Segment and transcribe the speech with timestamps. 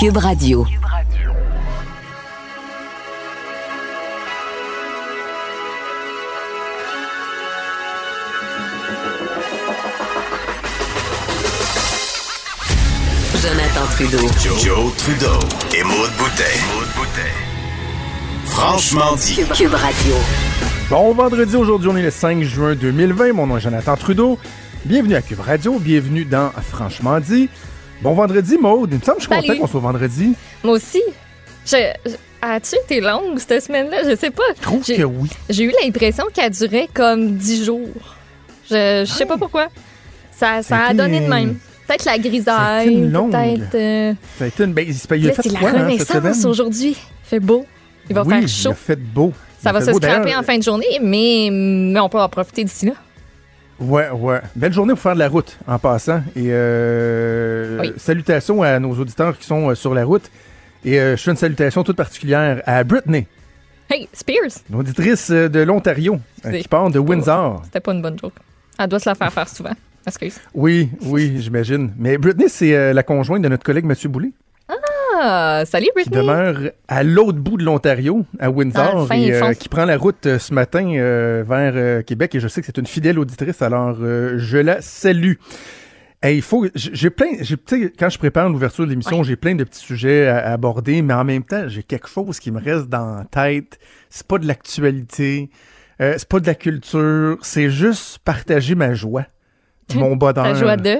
[0.00, 0.64] Cube Radio.
[13.34, 14.18] Jonathan Trudeau.
[14.64, 15.26] Joe, Trudeau
[15.76, 16.42] et Maude Boutet.
[18.46, 19.34] Franchement dit.
[19.34, 20.14] Cube, Cube Radio.
[20.88, 24.38] Bon vendredi, aujourd'hui on est le 5 juin 2020, mon nom est Jonathan Trudeau.
[24.86, 27.50] Bienvenue à Cube Radio, bienvenue dans Franchement dit.
[28.02, 29.46] Bon vendredi Maude, il me semble que je suis Salut.
[29.48, 30.34] content qu'on soit vendredi.
[30.64, 31.02] Moi aussi.
[31.66, 31.76] Je,
[32.06, 33.98] je- As-tu été longue cette semaine-là?
[34.08, 34.42] Je sais pas.
[34.56, 35.28] Je trouve J'ai- que oui.
[35.50, 37.88] J'ai eu l'impression qu'elle durait comme 10 jours.
[38.70, 39.66] Je, je sais pas pourquoi.
[40.32, 41.58] Ça, ça a C'était- donné de même.
[41.86, 43.32] Peut-être la C'était grisaille, une longue.
[43.32, 43.74] peut-être...
[43.74, 44.86] euh, Ça a été une belle...
[44.88, 46.46] Il a là, fait c'est la quoi, hein, cette renaissance semaine?
[46.46, 46.90] aujourd'hui.
[46.96, 47.66] Il fait beau.
[48.08, 48.70] Il va oui, faire il chaud.
[48.70, 49.32] a fait beau.
[49.34, 49.96] Il Ça a va fait se beau.
[49.98, 52.92] scraper D'ailleurs, en fin de journée, mais, mais on peut en profiter d'ici là.
[53.80, 54.40] Ouais, ouais.
[54.56, 56.18] Belle journée pour faire de la route en passant.
[56.36, 57.92] Et euh, Oui.
[57.96, 60.30] salutations à nos auditeurs qui sont euh, sur la route.
[60.84, 63.26] Et euh, je fais une salutation toute particulière à Britney,
[63.90, 64.60] Hey, Spears!
[64.70, 67.62] une auditrice de l'Ontario, qui part de Windsor.
[67.64, 68.34] C'était pas une bonne joke.
[68.78, 69.72] Elle doit se la faire faire souvent.
[70.06, 70.38] Excuse.
[70.54, 71.92] Oui, oui, j'imagine.
[71.98, 74.30] Mais Britney, c'est la conjointe de notre collègue Mathieu Boulay,
[75.22, 76.16] Ah, salut qui Britney!
[76.16, 80.38] demeure à l'autre bout de l'Ontario, à Windsor, et euh, qui prend la route euh,
[80.38, 82.34] ce matin euh, vers Québec.
[82.34, 85.34] Et je sais que c'est une fidèle auditrice, alors je la salue.
[86.22, 89.36] Hey, il faut, j'ai plein, j'ai, tu sais, quand je prépare l'ouverture de l'émission, j'ai
[89.36, 92.50] plein de petits sujets à, à aborder, mais en même temps, j'ai quelque chose qui
[92.50, 93.78] me reste dans la tête.
[94.08, 95.50] C'est pas de l'actualité,
[95.98, 99.26] c'est pas de la culture, c'est juste partager ma joie,
[99.94, 100.44] mon bonheur.
[100.44, 100.98] Ta joie de...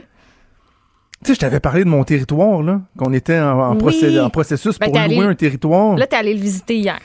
[1.23, 3.79] Tu sais, je t'avais parlé de mon territoire, là, qu'on était en, en Oui.
[3.93, 5.97] procé- en processus Ben, pour louer allé- un territoire.
[5.97, 6.99] Là, t'es allé le visiter hier.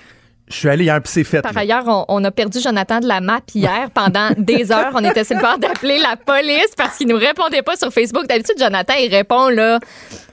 [0.47, 1.41] Je suis allé hier, puis c'est fait.
[1.41, 1.61] Par là.
[1.61, 4.91] ailleurs, on, on a perdu Jonathan de la map hier pendant des heures.
[4.93, 8.27] On était sur le bord d'appeler la police parce qu'il nous répondait pas sur Facebook.
[8.27, 9.79] D'habitude, Jonathan, il répond là,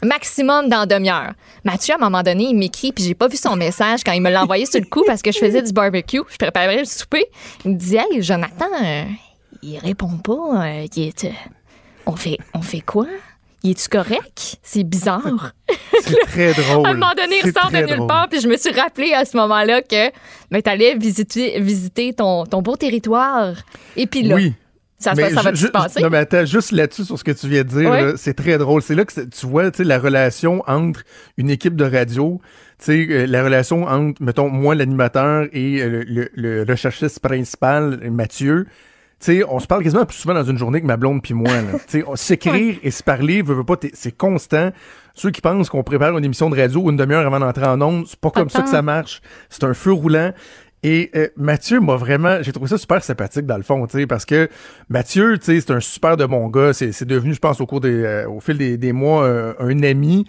[0.02, 1.32] maximum dans demi-heure.
[1.64, 4.20] Mathieu, à un moment donné, il m'écrit, puis j'ai pas vu son message quand il
[4.22, 6.20] me l'a envoyé sur le coup parce que je faisais du barbecue.
[6.30, 7.24] Je préparais le souper.
[7.64, 9.04] Il me dit Hey, Jonathan, euh,
[9.62, 10.66] il répond pas.
[10.66, 11.28] euh, il est, euh,
[12.06, 13.06] on, fait, on fait quoi?
[13.64, 14.56] Il est-tu correct?
[14.62, 15.52] C'est bizarre.
[16.02, 16.86] C'est très drôle.
[16.86, 19.24] À un moment donné, il ressort de nulle part, puis je me suis rappelé à
[19.24, 20.10] ce moment-là que
[20.50, 23.54] ben, tu allais visiter, visiter ton, ton beau territoire.
[23.96, 24.52] Et puis là, Oui.
[24.98, 26.02] ça, Mais ça, va se passer?
[26.02, 28.82] Non, mais attends, juste là-dessus, sur ce que tu viens de dire, c'est très drôle.
[28.82, 31.04] C'est là que tu vois, la relation entre
[31.36, 32.40] une équipe de radio,
[32.88, 38.66] euh, la relation entre, mettons, moi, l'animateur et euh, le, le- recherchiste principal, Mathieu.
[39.24, 41.50] Sais, on se parle quasiment plus souvent dans une journée que ma blonde puis moi.
[41.86, 44.70] sais, on- s'écrire et se parler, veut, veut pas, c'est constant.
[45.14, 48.04] Ceux qui pensent qu'on prépare une émission de radio une demi-heure avant d'entrer en ondes,
[48.08, 49.20] c'est pas comme ça que ça marche.
[49.50, 50.32] C'est un feu roulant.
[50.84, 54.06] Et euh, Mathieu m'a vraiment, j'ai trouvé ça super sympathique dans le fond, tu sais,
[54.08, 54.48] parce que
[54.88, 56.72] Mathieu, tu sais, c'est un super de bon gars.
[56.72, 59.54] C'est, c'est devenu, je pense, au cours des, euh, au fil des, des mois, euh,
[59.60, 60.26] un ami.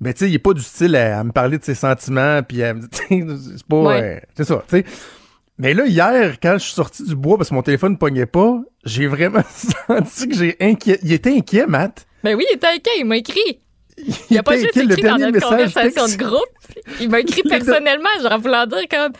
[0.00, 2.42] Mais tu sais, il est pas du style à, à me parler de ses sentiments,
[2.42, 2.58] puis
[2.92, 4.02] c'est pas, Ouais.
[4.02, 4.84] euh, c'est ça, tu sais.
[5.58, 8.26] Mais là, hier, quand je suis sorti du bois parce que mon téléphone ne pognait
[8.26, 9.42] pas, j'ai vraiment
[9.88, 10.98] senti que j'ai inquiet.
[11.02, 12.06] Il était inquiet, Matt.
[12.24, 13.60] Ben oui, il était inquiet, il m'a écrit.
[13.96, 14.82] Il, Il a pas juste inquiet.
[14.82, 16.94] Le écrit dans dernier notre message conversation texte- de groupe.
[17.00, 19.12] Il m'a écrit personnellement, genre voulant dire comme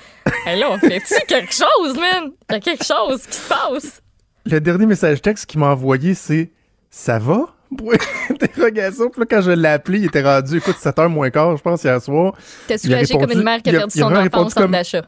[0.46, 2.32] Hey là, on fait-tu quelque chose, man?
[2.50, 4.02] Il y a quelque chose qui se passe.
[4.46, 6.50] Le dernier message texte qu'il m'a envoyé, c'est
[6.90, 7.54] Ça va?
[7.78, 7.94] Point
[8.30, 9.08] d'interrogation.
[9.10, 11.82] Puis là, quand je l'ai appelé, il était rendu, écoute, 7h moins quart, je pense,
[11.84, 12.34] hier soir.
[12.70, 15.02] A soulagé comme une mère qui a perdu il a son enfant au centre d'achat.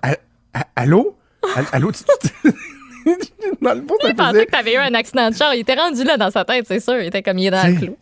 [0.74, 1.16] Allô?
[1.56, 1.92] Al- Allô?
[1.92, 2.52] tu- tu-
[3.62, 5.54] Dans le fond, ça Il pensait que t'avais eu un accident de char.
[5.54, 6.96] Il était rendu là dans sa tête, c'est sûr.
[7.00, 7.96] Il était comme il est dans le clou.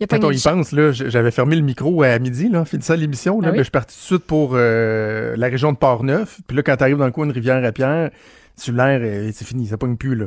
[0.00, 2.94] Il a Quand on y pense, là, j'avais fermé le micro à midi, là, finissant
[2.94, 3.40] l'émission.
[3.40, 3.56] Là, Ah oui?
[3.58, 6.38] ben, je suis parti tout de suite pour euh, la région de Port-Neuf.
[6.46, 8.10] Puis là, quand t'arrives dans le coin de Rivière-à-Pierre,
[8.56, 10.24] sur l'air, euh, c'est fini, ça pogne plus, là.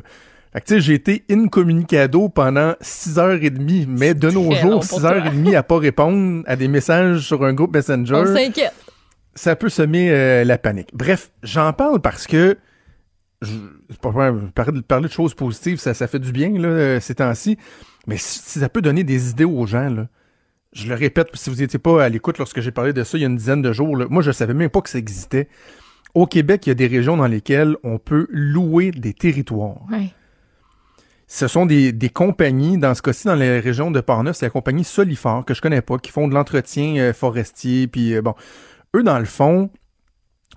[0.53, 5.55] Fait que, tu sais, j'ai été incommunicado pendant 6h30, mais de nos jours, pour 6h30
[5.55, 8.73] à pas répondre à des messages sur un groupe Messenger On s'inquiète.
[9.35, 10.89] Ça peut semer euh, la panique.
[10.93, 12.57] Bref, j'en parle parce que
[13.41, 13.51] je,
[13.89, 16.67] c'est pas vrai, parler, de- parler de choses positives, ça, ça fait du bien là,
[16.67, 17.57] euh, ces temps-ci.
[18.07, 20.07] Mais si, si ça peut donner des idées aux gens, là,
[20.71, 23.21] je le répète, si vous n'étiez pas à l'écoute lorsque j'ai parlé de ça il
[23.21, 25.47] y a une dizaine de jours, là, moi je savais même pas que ça existait.
[26.13, 29.81] Au Québec, il y a des régions dans lesquelles on peut louer des territoires.
[31.27, 34.51] Ce sont des, des compagnies, dans ce cas-ci, dans les régions de Portneuf, c'est la
[34.51, 38.35] compagnie Solifort, que je connais pas, qui font de l'entretien euh, forestier, puis euh, bon,
[38.95, 39.69] eux, dans le fond,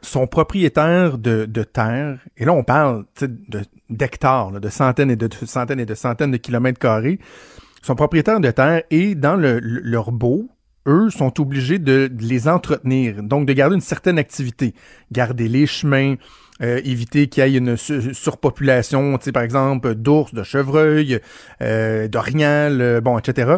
[0.03, 3.05] sont propriétaires de, de terres, et là, on parle
[3.89, 7.19] d'hectares, de centaines et de, centaines et de centaines de kilomètres carrés,
[7.83, 10.49] sont propriétaires de terres, et dans le, le- leur beau,
[10.87, 14.75] eux sont obligés de, les entretenir, donc de garder une certaine activité,
[15.11, 16.15] garder les chemins,
[16.63, 21.21] euh, éviter qu'il y ait une su- surpopulation, par exemple, d'ours, de chevreuils,
[21.63, 23.57] euh, d'orignal, euh, bon, etc.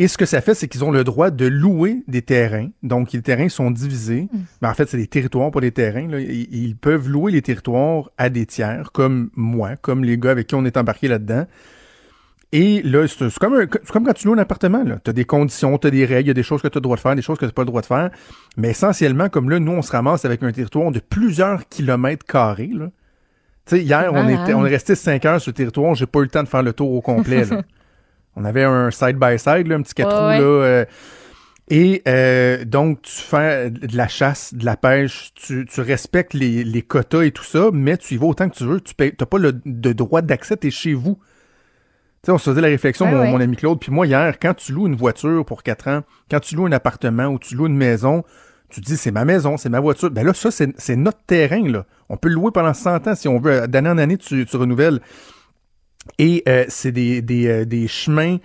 [0.00, 2.68] Et ce que ça fait, c'est qu'ils ont le droit de louer des terrains.
[2.84, 4.28] Donc, les terrains sont divisés.
[4.62, 6.06] Ben, en fait, c'est des territoires, pas des terrains.
[6.06, 6.20] là.
[6.20, 10.46] Ils, ils peuvent louer les territoires à des tiers, comme moi, comme les gars avec
[10.46, 11.46] qui on est embarqué là-dedans.
[12.52, 14.82] Et là, c'est comme, un- c'est comme quand tu loues un appartement.
[15.04, 16.78] Tu as des conditions, tu as des règles, il y a des choses que tu
[16.78, 18.10] as le droit de faire, des choses que tu pas le droit de faire.
[18.56, 22.70] Mais essentiellement, comme là, nous, on se ramasse avec un territoire de plusieurs kilomètres carrés.
[22.72, 22.90] là.
[23.70, 26.28] Hier, on, était, on est resté cinq heures sur le territoire, j'ai pas eu le
[26.28, 27.44] temps de faire le tour au complet.
[27.44, 27.62] là.
[28.38, 30.48] on avait un side-by-side, un petit quatre Ouais, roues, là.
[30.64, 30.84] euh,
[31.70, 36.64] et euh, donc, tu fais de la chasse, de la pêche, tu, tu respectes les,
[36.64, 38.80] les quotas et tout ça, mais tu y vas autant que tu veux.
[38.80, 41.18] Tu n'as pas le de droit d'accès, tu es chez vous.
[42.22, 43.30] Tu sais, on se faisait la réflexion, Ouais, mon, ouais.
[43.32, 46.40] mon ami Claude, puis moi, hier, quand tu loues une voiture pour 4 ans, quand
[46.40, 48.24] tu loues un appartement ou tu loues une maison,
[48.70, 50.10] tu te dis, c'est ma maison, c'est ma voiture.
[50.10, 51.84] Ben là, ça, c'est c'est notre terrain, là.
[52.08, 53.68] On peut le louer pendant 100 ans si on veut.
[53.68, 55.00] D'année en année, tu, tu renouvelles.
[56.18, 58.38] Et euh, c'est des, des, euh, des chemins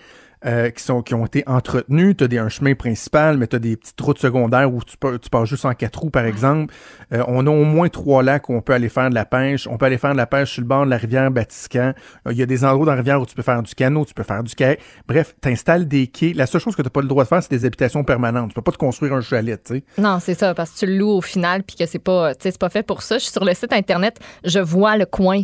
[0.45, 2.17] euh, qui, sont, qui ont été entretenus.
[2.17, 4.97] Tu as des, un chemin principal, mais tu as des petites routes secondaires où tu,
[4.97, 6.73] peux, tu passes juste en quatre roues, par exemple.
[7.13, 9.67] Euh, on a au moins trois lacs où on peut aller faire de la pêche.
[9.67, 11.93] On peut aller faire de la pêche sur le bord de la rivière Batiscan.
[12.27, 14.03] Euh, Il y a des endroits dans la rivière où tu peux faire du canot,
[14.03, 14.81] tu peux faire du kayak.
[15.07, 16.33] Bref, tu installes des quais.
[16.33, 18.49] La seule chose que tu pas le droit de faire, c'est des habitations permanentes.
[18.49, 19.83] Tu peux pas te construire un chalet, tu sais.
[19.97, 22.57] Non, c'est ça, parce que tu le loues au final, puis que c'est pas, c'est
[22.57, 23.17] pas fait pour ça.
[23.17, 25.43] Je suis sur le site Internet, je vois le coin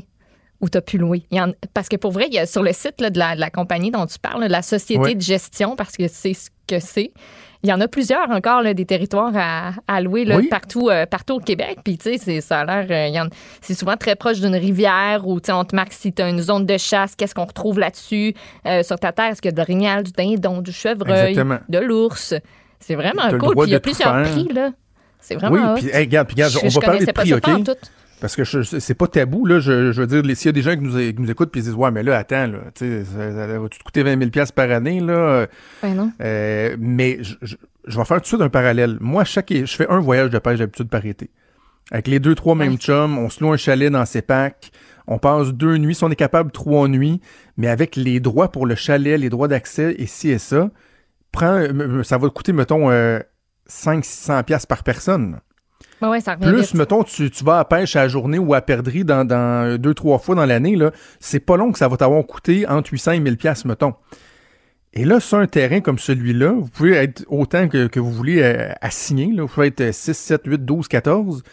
[0.61, 1.23] où tu as pu louer.
[1.31, 3.19] Il y en- parce que pour vrai, il y a sur le site là, de,
[3.19, 5.15] la, de la compagnie dont tu parles, la société Ouais.
[5.15, 7.11] de gestion, parce que c'est ce que c'est.
[7.61, 10.47] Il y en a plusieurs encore, là, des territoires à, à louer là, Oui.
[10.47, 11.79] partout, euh, partout au Québec.
[11.83, 13.11] Puis, tu sais, c'est- ça a l'air.
[13.21, 13.27] euh,
[13.61, 16.29] c'est souvent très proche d'une rivière où, tu sais, on te marque si tu as
[16.29, 18.33] une zone de chasse, qu'est-ce qu'on retrouve là-dessus.
[18.65, 21.59] Euh, sur ta terre, est-ce qu'il y a de l'orignal, du dindon, du chevreuil, Exactement.
[21.67, 22.33] de l'ours?
[22.79, 23.55] C'est vraiment cool.
[23.55, 24.31] Puis, il y a plusieurs faire.
[24.33, 24.69] prix, là.
[25.19, 25.73] C'est Oui, vraiment.
[25.75, 25.89] puis hot.
[25.93, 27.77] hey, regarde, puis regarde, Je- on je va parler de connaissais pas prix, ça OK?
[28.21, 29.59] Parce que je- c'est pas tabou, là.
[29.59, 31.51] Je, je veux dire, s'il y a des gens qui nous, é- qui nous écoutent
[31.51, 34.03] puis ils disent, ouais, mais là, attends, là, tu sais, ça, ça va-tu te coûter
[34.03, 35.47] 20 000 par année, là?
[35.81, 36.11] Ben non.
[36.21, 37.55] Euh, mais je, je-
[37.87, 38.97] je vais faire tout de suite un parallèle.
[38.99, 41.29] Moi, chaque, je fais un voyage de pêche d'habitude par été.
[41.91, 44.69] Avec les deux, trois mêmes chums, on se loue un chalet dans ses packs.
[45.07, 47.19] On passe deux nuits, si on est capable, trois nuits.
[47.57, 50.69] Mais avec les droits pour le chalet, les droits d'accès et ci et ça,
[51.31, 53.19] prends, euh, ça va te coûter, mettons, euh,
[53.67, 55.39] 500-600 pièces par personne.
[56.01, 56.73] Ben ouais, ça Plus, vite.
[56.75, 59.93] mettons, tu, tu vas à pêche à la journée ou à perdrix dans, dans deux,
[59.93, 63.11] trois fois dans l'année, là, c'est pas long que ça va t'avoir coûté entre 800
[63.13, 63.93] et 1000 pièces mettons.
[64.93, 68.41] Et là, sur un terrain comme celui-là, vous pouvez être autant que, que vous voulez
[68.41, 69.31] euh, assigner.
[69.31, 69.43] Là.
[69.43, 71.43] Vous pouvez être 6, 7, 8, 12, 14.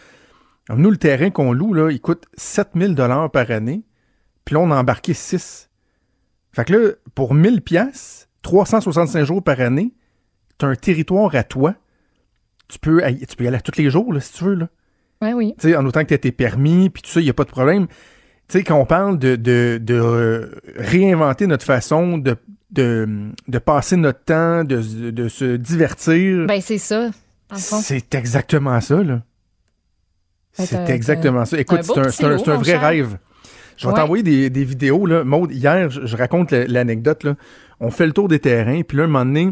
[0.69, 3.83] Alors, nous, le terrain qu'on loue, là, il coûte 7000 dollars par année.
[4.43, 5.69] Puis là, on a embarqué 6.
[6.51, 9.93] Fait que là, pour 1000 pièces, 365 jours par année,
[10.57, 11.75] tu as un territoire à toi.
[12.67, 14.55] Tu peux, y- tu peux y aller tous les jours, là, si tu veux.
[14.55, 14.67] Là.
[15.21, 15.53] Ouais, oui.
[15.59, 17.33] Tu sais, en autant que tu as tes permis, puis tout ça, il n'y a
[17.33, 17.87] pas de problème.
[17.87, 17.93] Tu
[18.59, 22.35] sais, quand on parle de, de, de euh, réinventer notre façon de,
[22.71, 23.07] de,
[23.47, 24.81] de passer notre temps, de,
[25.11, 27.09] de se divertir, Ben, c'est ça.
[27.55, 29.21] c'est exactement ça, là.
[30.57, 31.59] Ben, C'est exactement ça.
[31.59, 32.81] Écoute, c'est un, un- vrai cher.
[32.81, 33.17] rêve.
[33.77, 33.99] Je vais Ouais.
[33.99, 35.23] t'envoyer des, des vidéos, là.
[35.23, 37.35] Maude, hier, je, je raconte la- l'anecdote, là.
[37.79, 39.51] On fait le tour des terrains, puis là, un moment donné,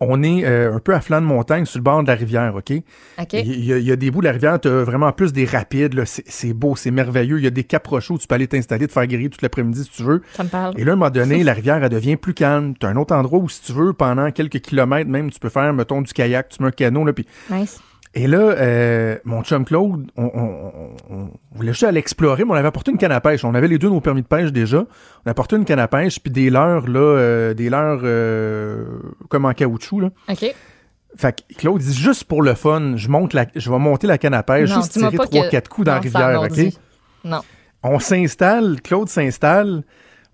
[0.00, 2.54] on est euh, un peu à flanc de montagne sur le bord de la rivière,
[2.54, 2.70] OK?
[3.18, 3.32] OK.
[3.32, 5.32] Il y, a, il y a des bouts de la rivière, tu as vraiment plus
[5.32, 6.02] des rapides.
[6.04, 7.38] C'est beau, c'est merveilleux.
[7.38, 9.42] Il y a des caps rocheux où tu peux aller t'installer, te faire griller toute
[9.42, 10.22] l'après-midi si tu veux.
[10.34, 10.74] Ça me parle.
[10.78, 12.74] Et là, à un moment donné, la rivière, elle devient plus calme.
[12.78, 15.48] Tu as un autre endroit où, si tu veux, pendant quelques kilomètres même, tu peux
[15.48, 17.80] faire, mettons, du kayak, tu mets un canot, là, puis Nice.
[18.18, 20.72] Et là, euh, mon chum Claude, on, on-
[21.10, 23.44] on- on voulait juste aller explorer, mais on avait apporté une canne à pêche.
[23.44, 24.78] On avait les deux nos permis de pêche déjà.
[25.24, 28.86] On a apporté une canne à pêche, puis des leurres, là, euh, des leurres euh,
[29.28, 30.00] comme en caoutchouc.
[30.00, 30.10] Là.
[30.30, 30.54] OK.
[31.18, 34.18] Fait que Claude dit juste pour le fun, je monte la, je vais monter la
[34.18, 36.72] canne à pêche, Non, juste tirer trois, quatre coups dans la rivière, ok?
[37.24, 37.40] Non.
[37.82, 39.82] On s'installe, Claude s'installe.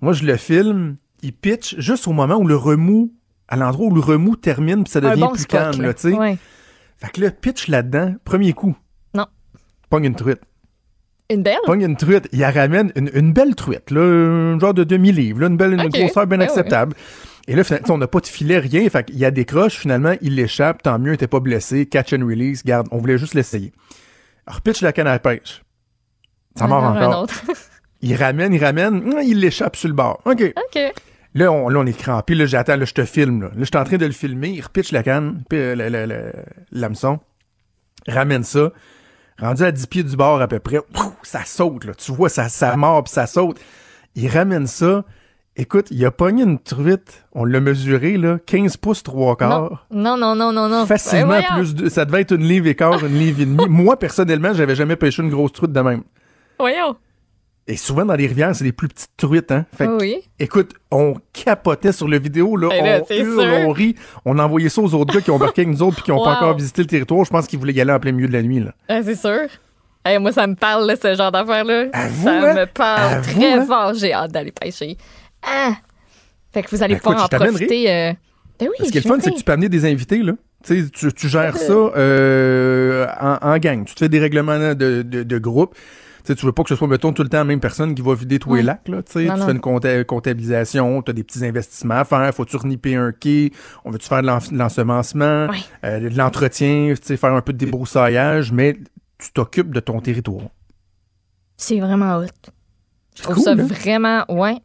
[0.00, 0.96] Moi, je le filme.
[1.22, 3.12] Il pitch juste au moment où le remous,
[3.46, 5.88] à l'endroit où le remous termine, puis ça devient bon plus spot, calme, là.
[5.88, 6.16] là, tu sais.
[6.16, 6.36] Ouais.
[7.02, 8.76] Fait que là, pitch là-dedans, premier coup.
[9.14, 9.26] Non.
[9.90, 10.40] Pogne une truite.
[11.30, 11.58] Une belle?
[11.64, 12.28] Pogne une truite.
[12.32, 15.72] Il la ramène une, une belle truite, là, un genre de demi-livre, là, une belle
[15.72, 16.44] une grosseur bien ouais.
[16.44, 16.94] acceptable.
[17.48, 18.88] Et là, on n'a pas de filet, rien.
[18.88, 20.82] Fait qu'il y a des croches, finalement, il l'échappe.
[20.82, 21.86] Tant mieux, il n'était pas blessé.
[21.86, 22.62] Catch and release.
[22.64, 23.72] Garde, on voulait juste l'essayer.
[24.46, 25.64] Alors, pitch la canne à pêche.
[26.56, 27.26] Ça mord encore.
[28.00, 30.20] Il ramène, il ramène, hum, il l'échappe sur le bord.
[30.24, 30.54] OK.
[30.56, 30.92] OK.
[31.34, 32.34] Là, on, là, on est crampé.
[32.34, 33.42] Là, j'attends, là, je te filme.
[33.42, 34.50] Là, là je suis en train de le filmer.
[34.50, 36.32] Il repitche la canne, puis euh,
[36.70, 37.20] l'hameçon.
[38.06, 38.72] Ramène ça.
[39.38, 40.78] Rendu à 10 pieds du bord à peu près.
[41.22, 41.94] Ça saute, là.
[41.94, 43.58] Tu vois, ça, ça mord, puis ça saute.
[44.14, 45.04] Il ramène ça.
[45.56, 47.24] Écoute, il a pogné une truite.
[47.32, 48.38] On l'a mesuré, là.
[48.46, 49.86] 15 pouces, 3 quarts.
[49.90, 50.86] Non, non, non, non, non.
[50.86, 53.66] Facilement Ben plus de, ça devait être une livre et quart, une livre et demie.
[53.68, 56.02] Moi, personnellement, j'avais jamais pêché une grosse truite de même.
[56.58, 56.96] Voyons.
[57.68, 59.66] Et souvent dans les rivières, c'est des plus petites truites, hein.
[59.76, 60.16] Fait que, Oui.
[60.40, 62.68] écoute, on capotait sur le vidéo, là.
[62.70, 63.68] Ben là, on c'est hurle, sûr.
[63.68, 63.94] on rit.
[64.24, 66.10] On a envoyé ça aux autres gars qui ont embarqué avec nous autres puis qui
[66.10, 67.24] n'ont pas encore visité le territoire.
[67.24, 68.72] Je pense qu'ils voulaient y aller en plein milieu de la nuit, là.
[68.88, 69.42] Ah, c'est sûr.
[70.04, 71.86] Hey, moi, ça me parle, là, ce genre d'affaires-là.
[71.92, 72.54] Ça hein?
[72.54, 73.64] me parle très hein?
[73.66, 73.94] fort.
[73.94, 74.96] J'ai hâte d'aller pêcher.
[75.46, 75.74] Ah!
[76.52, 77.88] Fait que vous allez Ben, pouvoir écoute, en profiter.
[77.90, 78.12] euh,
[78.58, 80.32] Ben oui, Ce qui est le fun, c'est que tu peux amener des invités, là.
[80.64, 83.84] Tu sais, tu, tu gères ça euh, en, en gang.
[83.84, 85.74] Tu te fais des règlements de, de, de groupe.
[86.24, 87.96] Tu sais, tu veux pas que ce soit, mettons, tout le temps la même personne
[87.96, 89.02] qui va vider tous les lacs, là.
[89.02, 92.32] Tu sais, fais une compta- comptabilisation, tu as des petits investissements à faire.
[92.32, 93.52] Faut-tu reniper un quai?
[93.84, 95.48] On veut-tu faire de l'en- de l'ensemencement?
[95.84, 98.76] Euh, de l'entretien, tu sais, faire un peu de débroussaillage, mais
[99.18, 100.44] tu t'occupes de ton territoire.
[101.56, 102.26] C'est vraiment hot.
[103.16, 103.66] Je trouve cool, ça hein?
[103.66, 104.56] vraiment, ouais.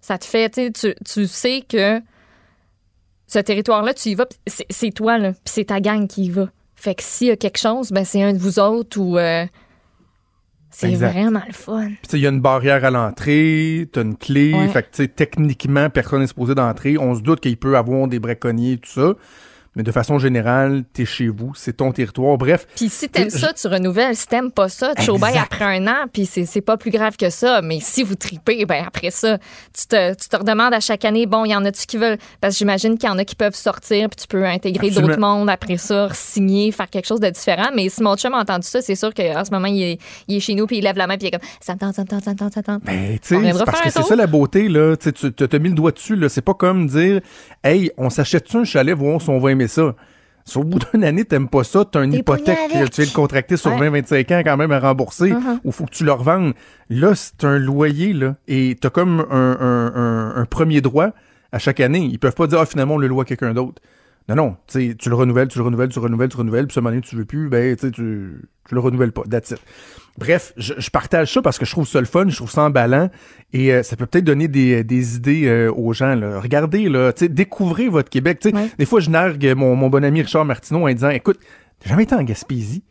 [0.00, 2.00] Ça te fait, tu sais, tu, sais que
[3.26, 6.48] ce territoire-là, tu y vas, c'est toi, là, puis c'est ta gang qui y va.
[6.76, 9.18] Fait que s'il y a quelque chose, ben c'est un de vous autres ou.
[9.18, 9.46] euh,
[10.70, 11.88] c'est vraiment le fun.
[12.12, 14.68] Il y a une barrière à l'entrée, t'as une clé, Ouais.
[14.68, 16.98] fait que, techniquement, personne n'est supposé d'entrer.
[16.98, 19.14] On se doute qu'il peut avoir des braconniers, tout ça.
[19.76, 22.36] Mais de façon générale, t'es chez vous, c'est ton territoire.
[22.38, 24.16] Bref, Puis si t'aimes Je- ça, tu renouvelles.
[24.16, 25.36] Si t'aimes pas ça, tu Exact.
[25.36, 27.60] après un an, puis c'est pas plus grave que ça.
[27.62, 29.36] Mais si vous tripez, ben après ça,
[29.78, 32.16] tu te, tu te redemandes à chaque année, bon, il y en a-tu qui veulent...
[32.40, 35.18] Parce que j'imagine qu'il y en a qui peuvent sortir, puis tu peux intégrer d'autres
[35.20, 37.68] mondes après ça, signer, faire quelque chose de différent.
[37.74, 40.36] Mais si mon chum a entendu ça, c'est sûr qu'en ce moment, il est, il
[40.36, 41.94] est chez nous, puis il lève la main, puis il est comme, ça me tente,
[41.94, 42.82] ça me tente, ça me tente, ça me tente.
[42.84, 44.96] Ben, tu sais, parce que c'est ça la beauté, là.
[44.96, 46.30] Tu t'as mis le doigt dessus, là.
[46.30, 47.20] C'est pas comme dire,
[47.62, 49.94] hey, on s'achète-tu un chalet, voir si on va aimer ça.
[50.44, 52.90] Si au bout d'une année, t'aimes pas ça, t'as une hypothèque, avec.
[52.90, 53.90] tu viens de contracter sur Ouais.
[53.90, 55.58] 20-25 ans quand même à rembourser, Uh-huh.
[55.64, 56.52] ou faut que tu le revendes.
[56.88, 58.36] Là, c'est un loyer, là.
[58.46, 61.08] Et t'as comme un, un, un, un premier droit
[61.50, 61.98] à chaque année.
[62.10, 63.82] Ils peuvent pas dire, ah, finalement, on le loue à quelqu'un d'autre.
[64.28, 64.56] Non, non.
[64.66, 66.90] Tu le renouvelles, tu le renouvelles, tu le renouvelles, tu le renouvelles, puis ce moment
[66.90, 69.22] donné, tu veux plus, ben, tu tu, le renouvelles pas.
[69.30, 69.58] That's it.
[70.18, 72.62] Bref, je, je partage ça parce que je trouve ça le fun, je trouve ça
[72.62, 73.10] emballant
[73.52, 76.14] et euh, ça peut peut-être donner des, des idées euh, aux gens.
[76.16, 76.40] Là.
[76.40, 78.40] Regardez, là, tu sais, découvrez votre Québec.
[78.46, 78.68] Ouais.
[78.78, 81.38] Des fois, je nargue mon, mon bon ami Richard Martineau en disant Écoute,
[81.78, 82.82] t'as jamais été en Gaspésie?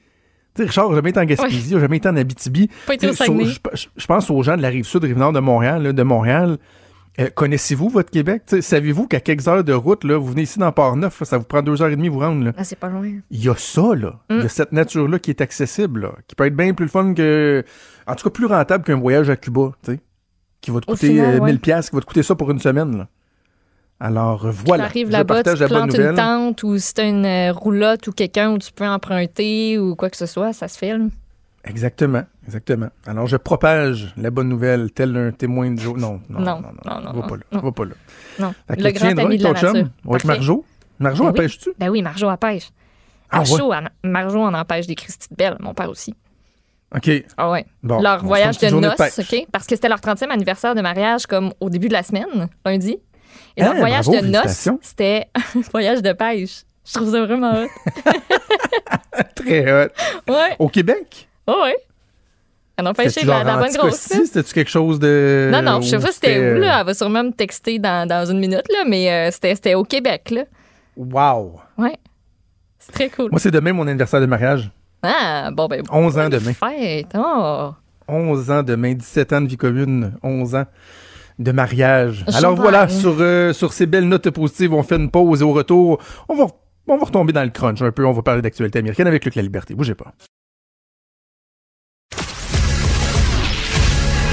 [0.54, 2.70] Tu sais, Richard, j'ai jamais été en Gaspésie, j'ai jamais été en Abitibi.
[2.88, 3.46] Pas été au Tu sais, Saguenay.
[3.48, 5.92] sur- je, je pense aux gens de la rive sud, rive nord de Montréal, là,
[5.92, 6.58] de Montréal.
[7.20, 8.44] Euh, Connaissez-vous votre Québec?
[8.48, 11.46] Tu Savez-vous qu'à quelques heures de route, là, vous venez ici dans Port-Neuf, ça vous
[11.46, 12.44] prend deux heures et demie vous rendre.
[12.44, 12.52] Là?
[12.58, 13.10] Ah, c'est pas loin.
[13.32, 14.20] Il y a ça, là.
[14.30, 17.14] Il y a cette nature-là qui est accessible, là, qui peut être bien plus fun
[17.14, 17.64] que.
[18.08, 20.00] En tout cas, plus rentable qu'un voyage à Cuba, tu sais.
[20.62, 21.52] Qui va te coûter final, euh, ouais.
[21.52, 23.08] 1000 pièces, qui va te coûter ça pour une semaine, là.
[24.00, 24.90] Alors, euh, voilà.
[24.94, 28.12] Là-bas, tu partage te la plantes une tente ou si t'as une euh, roulotte ou
[28.12, 31.12] quelqu'un où tu peux emprunter ou quoi que ce soit, ça se filme.
[31.66, 32.90] Exactement, exactement.
[33.08, 35.98] Alors, je propage la bonne nouvelle, tel un témoin de jour.
[35.98, 37.60] Non, non, non, Non, non, va pas là, non.
[37.62, 37.94] va pas là.
[38.40, 39.88] Non, le tu grand ami de la nature.
[40.10, 40.26] Avec.
[40.26, 40.66] Marjo.
[41.00, 41.72] Marjo, Ben pêches-tu?
[41.80, 42.70] Ben oui, Marjo en pêche.
[43.32, 43.72] Ah Marjo,
[44.04, 46.14] Marjo en empêche des Christy de Belle, mon père aussi.
[46.96, 47.10] OK.
[47.36, 47.66] Ah ouais.
[47.82, 49.20] Bon, leur voyage de noces.
[49.20, 49.48] OK?
[49.52, 52.98] Parce que c'était leur 30e anniversaire de mariage comme au début de la semaine, lundi.
[53.58, 56.62] Et leur Ah, voyage bravo, de noces, c'était un voyage de pêche.
[56.86, 57.68] Je trouve ça vraiment hot.
[59.36, 59.90] Très hot.
[60.32, 61.28] Ouais, Au Québec?
[61.48, 61.78] Ouais, ouais.
[62.78, 63.76] On a pêché C'était-tu de la, bonne grosse.
[63.78, 64.18] Anticosti?
[64.18, 64.26] là.
[64.26, 65.50] C'était-tu quelque chose de.
[65.52, 66.80] Non, non, je sais pas c'était où, euh, là.
[66.80, 70.32] Elle va sûrement me texter dans, dans une minute, là, mais euh, c'était au Québec,
[70.32, 70.44] là.
[70.98, 71.60] Wow.
[71.78, 71.98] Ouais.
[72.80, 73.32] C'est très cool.
[73.32, 74.70] Moi, c'est demain mon anniversaire de mariage.
[75.04, 75.84] Ah, bon, ben.
[75.90, 76.54] 11 ans demain.
[76.54, 77.16] Fête.
[77.16, 77.72] Oh.
[78.08, 80.66] 11 ans demain, 17 ans de vie commune, 11 ans
[81.40, 82.26] de mariage.
[82.34, 85.54] Alors voilà, sur, euh, sur ces belles notes positives, on fait une pause et au
[85.54, 86.00] retour,
[86.30, 86.48] on va,
[86.88, 88.06] on va retomber dans le crunch un peu.
[88.06, 89.74] On va parler d'actualité américaine avec Luc La Liberté.
[89.74, 90.14] Bougez pas.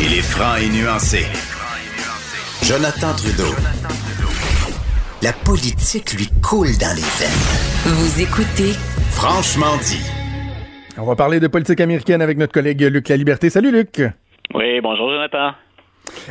[0.04, 1.22] Il est franc et nuancé.
[2.64, 3.54] Jonathan Trudeau.
[5.22, 7.46] La politique lui coule dans les veines.
[7.86, 8.72] Vous écoutez
[9.12, 10.02] Franchement dit.
[10.98, 13.48] On va parler de politique américaine avec notre collègue Luc La Liberté.
[13.48, 14.02] Salut Luc.
[14.54, 15.52] Oui, bonjour Jonathan.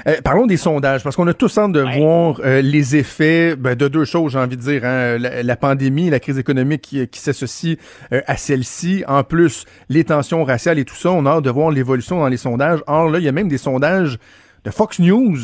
[0.08, 1.98] Euh, parlons des sondages, parce qu'on a tous hâte de Ouais.
[2.00, 4.86] voir euh, les effets ben, de deux choses, j'ai envie de dire.
[4.86, 5.18] hein.
[5.18, 7.78] La, la pandémie, la crise économique qui, qui s'associe
[8.14, 9.04] euh, à celle-ci.
[9.08, 12.28] En plus, les tensions raciales et tout ça, on a hâte de voir l'évolution dans
[12.28, 12.80] les sondages.
[12.88, 14.18] Or, là, il y a même des sondages
[14.64, 15.38] de Fox News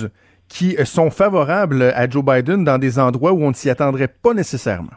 [0.48, 4.34] qui sont favorables à Joe Biden dans des endroits où on ne s'y attendrait pas
[4.34, 4.92] nécessairement.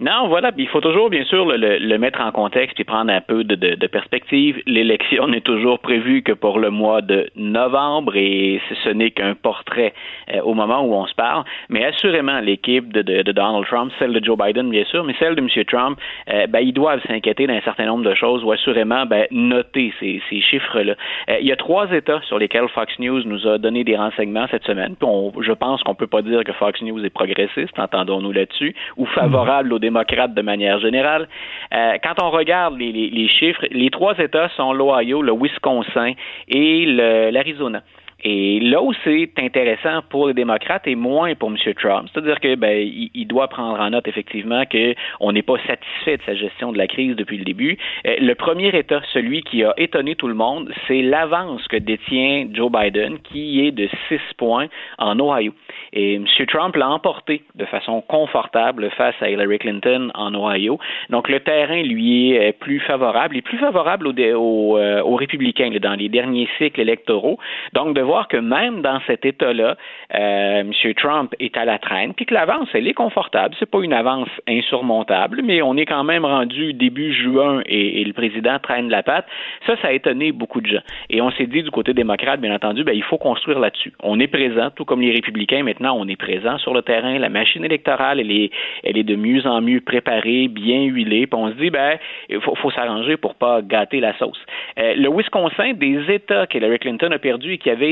[0.00, 3.20] Non, voilà, il faut toujours, bien sûr, le, le- mettre en contexte puis prendre un
[3.20, 4.62] peu de, de- de perspective.
[4.66, 9.92] L'élection n'est toujours prévue que pour le mois de novembre et ce, n'est qu'un portrait
[10.34, 11.44] euh, au moment où on se parle.
[11.68, 15.34] Mais assurément, l'équipe de, de- Donald Trump, celle de Joe Biden, bien sûr, mais celle
[15.34, 15.48] de M.
[15.66, 15.98] Trump,
[16.32, 20.22] euh, ben, ils doivent s'inquiéter d'un certain nombre de choses ou assurément ben, noter ces,
[20.30, 20.94] ces chiffres-là.
[21.28, 24.46] Euh, il y a trois États sur lesquels Fox News nous a donné des renseignements
[24.50, 24.94] cette semaine.
[25.02, 29.04] On- je pense qu'on peut pas dire que Fox News est progressiste, entendons-nous là-dessus, ou
[29.04, 31.28] favorable au de manière générale.
[31.74, 36.12] Euh, quand on regarde les, chiffres, les trois États sont l'Ohio, le Wisconsin
[36.48, 37.82] et l'Arizona.
[38.22, 41.56] Et là où c'est intéressant pour les démocrates et moins pour M.
[41.74, 42.86] Trump, c'est-à-dire que ben,
[43.26, 47.16] doit prendre en note effectivement qu'on n'est pas satisfait de sa gestion de la crise
[47.16, 47.78] depuis le début.
[48.06, 52.48] Euh, le premier État, celui qui a étonné tout le monde, c'est l'avance que détient
[52.52, 54.66] Joe Biden, qui est de 6 points
[54.98, 55.54] en Ohio.
[55.92, 56.26] Et M.
[56.48, 60.78] Trump l'a emporté de façon confortable face à Hillary Clinton en Ohio.
[61.08, 65.70] Donc le terrain lui est plus favorable, et plus favorable aux, aux, euh, aux républicains
[65.80, 67.38] dans les derniers cycles électoraux.
[67.72, 69.76] Donc de voir que même dans cet État-là,
[70.14, 70.72] euh, M.
[70.94, 73.54] Trump est à la traîne, puis que l'avance, elle est confortable.
[73.58, 78.12] C'est pas une avance insurmontable, mais on est quand même rendu début juin et, le
[78.12, 79.26] président traîne la patte.
[79.66, 80.82] Ça, ça a étonné beaucoup de gens.
[81.10, 83.92] Et on s'est dit du côté démocrate, bien entendu, ben, il faut construire là-dessus.
[84.02, 87.18] On est présent, tout comme les républicains maintenant, on est présent sur le terrain.
[87.18, 88.50] La machine électorale, elle est,
[88.82, 91.26] elle est de mieux en mieux préparée, bien huilée.
[91.26, 94.40] Puis on se dit, ben, il faut, faut s'arranger pour pas gâter la sauce.
[94.78, 97.90] Euh, le Wisconsin, des États qu'Hillary Clinton a perdu et qui avait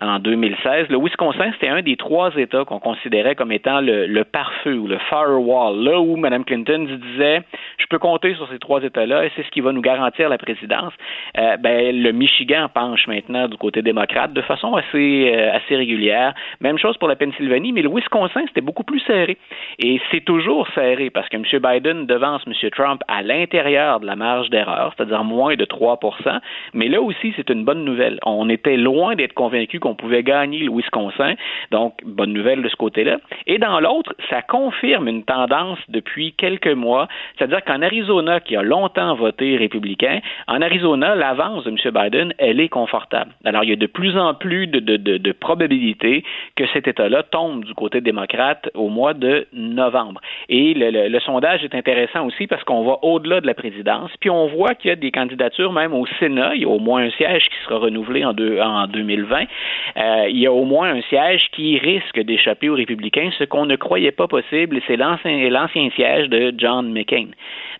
[0.00, 0.88] en 2016.
[0.88, 4.86] Le Wisconsin, c'était un des trois États qu'on considérait comme étant le, le pare-feu ou
[4.86, 7.42] le firewall, là où Mme Clinton disait
[7.78, 10.38] je peux compter sur ces trois États-là et c'est ce qui va nous garantir la
[10.38, 10.92] présidence.
[11.38, 16.34] Euh, ben, le Michigan penche maintenant du côté démocrate de façon assez, euh, assez régulière.
[16.60, 19.36] Même chose pour la Pennsylvanie, mais le Wisconsin, c'était beaucoup plus serré.
[19.78, 21.44] Et c'est toujours serré parce que M.
[21.44, 22.70] Biden devance M.
[22.70, 25.98] Trump à l'intérieur de la marge d'erreur, c'est-à-dire moins de 3
[26.72, 28.18] Mais là aussi, c'est une bonne nouvelle.
[28.24, 31.34] On était loin d'être convaincu qu'on pouvait gagner le Wisconsin.
[31.70, 33.18] Donc, bonne nouvelle de ce côté-là.
[33.46, 38.62] Et dans l'autre, ça confirme une tendance depuis quelques mois, c'est-à-dire qu'en Arizona, qui a
[38.62, 41.76] longtemps voté républicain, en Arizona, l'avance de M.
[41.92, 43.32] Biden, elle est confortable.
[43.44, 46.24] Alors, il y a de plus en plus de, de, de, de probabilités
[46.56, 46.88] que cet
[47.30, 50.20] Tombe du côté démocrate au mois de novembre.
[50.48, 54.46] Et le, sondage est intéressant aussi parce qu'on va au-delà de la présidence, puis on
[54.48, 56.54] voit qu'il y a des candidatures même au Sénat.
[56.54, 59.44] Il y a au moins un siège qui sera renouvelé en, deux, en 2020.
[59.96, 63.66] Euh, il y a au moins un siège qui risque d'échapper aux républicains, ce qu'on
[63.66, 67.28] ne croyait pas possible, c'est l'ancien siège de John McCain.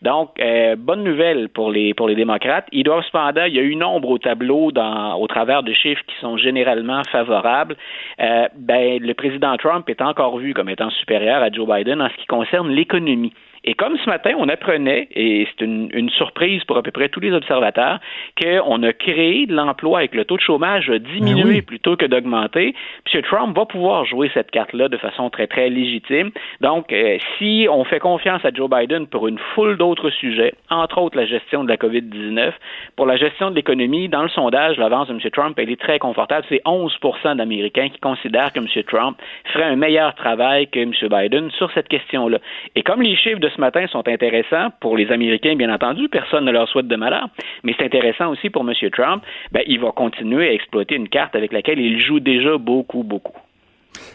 [0.02, 2.66] Donc, euh, bonne nouvelle pour les pour les démocrates.
[2.72, 6.02] Ils doivent cependant, il y a une ombre au tableau dans, au travers de chiffres
[6.06, 7.76] qui sont généralement favorables.
[8.20, 12.08] Euh, ben, le président Trump est encore vu comme étant supérieur à Joe Biden en
[12.08, 13.32] ce qui concerne l'économie.
[13.64, 17.08] Et comme ce matin, on apprenait, et c'est une, une, surprise pour à peu près
[17.08, 17.98] tous les observateurs,
[18.40, 21.96] qu'on a créé de l'emploi et que le taux de chômage a diminué ben plutôt
[21.96, 22.74] que d'augmenter.
[23.12, 23.22] M.
[23.22, 26.30] Trump va pouvoir jouer cette carte-là de façon très, très légitime.
[26.60, 30.98] Donc, euh, si on fait confiance à Joe Biden pour une foule d'autres sujets, entre
[30.98, 32.52] autres la gestion de la COVID-19,
[32.96, 35.20] pour la gestion de l'économie, dans le sondage, l'avance de M.
[35.32, 36.44] Trump, elle est très confortable.
[36.50, 38.66] C'est 11% d'Américains qui considèrent que M.
[38.86, 39.16] Trump
[39.52, 40.92] ferait un meilleur travail que M.
[41.10, 42.38] Biden sur cette question-là.
[42.76, 46.08] Et comme les chiffres de ce matin sont intéressants pour les Américains, bien entendu.
[46.08, 47.28] Personne ne leur souhaite de malheur.
[47.62, 48.74] Mais c'est intéressant aussi pour M.
[48.90, 49.22] Trump.
[49.52, 53.36] Ben, il va continuer à exploiter une carte avec laquelle il joue déjà beaucoup, beaucoup.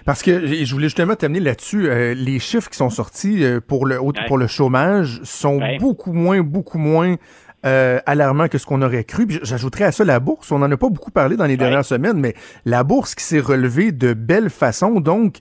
[0.06, 1.88] Parce que je voulais justement t'amener là-dessus.
[1.88, 3.98] Euh, les chiffres qui sont sortis euh, pour le
[4.28, 7.16] pour le chômage sont beaucoup moins, beaucoup moins
[7.66, 9.28] euh, alarmant que ce qu'on aurait cru.
[9.44, 10.50] J'ajouterais à ça la bourse.
[10.52, 13.42] On n'en a pas beaucoup parlé dans les dernières semaines, mais la bourse qui s'est
[13.42, 15.02] relevée de belle façon.
[15.02, 15.36] Donc,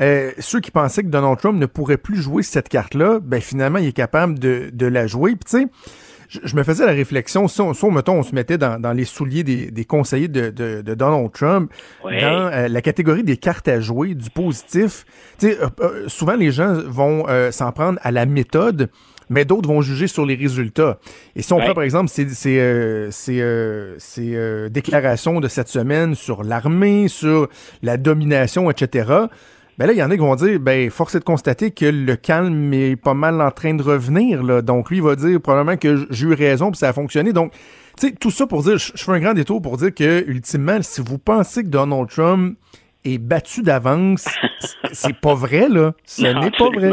[0.00, 3.78] euh, ceux qui pensaient que Donald Trump ne pourrait plus jouer cette carte-là, ben finalement,
[3.78, 5.32] il est capable de, de la jouer.
[5.32, 8.80] Puis tu sais, je, me faisais la réflexion, si on, mettons, on se mettait dans,
[8.80, 13.22] dans les souliers des, des conseillers de, de, de, Donald Trump, dans euh, la catégorie
[13.22, 15.04] des cartes à jouer, du positif,
[15.38, 15.58] tu sais,
[16.08, 18.90] souvent les gens vont s'en prendre à la méthode
[19.28, 20.98] mais d'autres vont juger sur les résultats.
[21.36, 25.68] Et si on prend, par exemple, ces, ces, euh, ces, euh, euh, déclarations de cette
[25.68, 27.48] semaine sur l'armée, sur
[27.82, 29.26] la domination, etc.,
[29.78, 31.86] ben là, il y en a qui vont dire, ben, force est de constater que
[31.86, 34.62] le calme est pas mal en train de revenir, là.
[34.62, 37.32] Donc, lui, il va dire probablement que j'ai eu raison, puis ça a fonctionné.
[37.32, 37.52] Donc,
[37.98, 40.78] tu sais, tout ça pour dire, je fais un grand détour pour dire que, ultimement,
[40.80, 42.56] si vous pensez que Donald Trump
[43.04, 44.28] est battu d'avance,
[44.92, 45.92] c'est pas vrai, là.
[46.04, 46.92] Ce n'est pas vrai.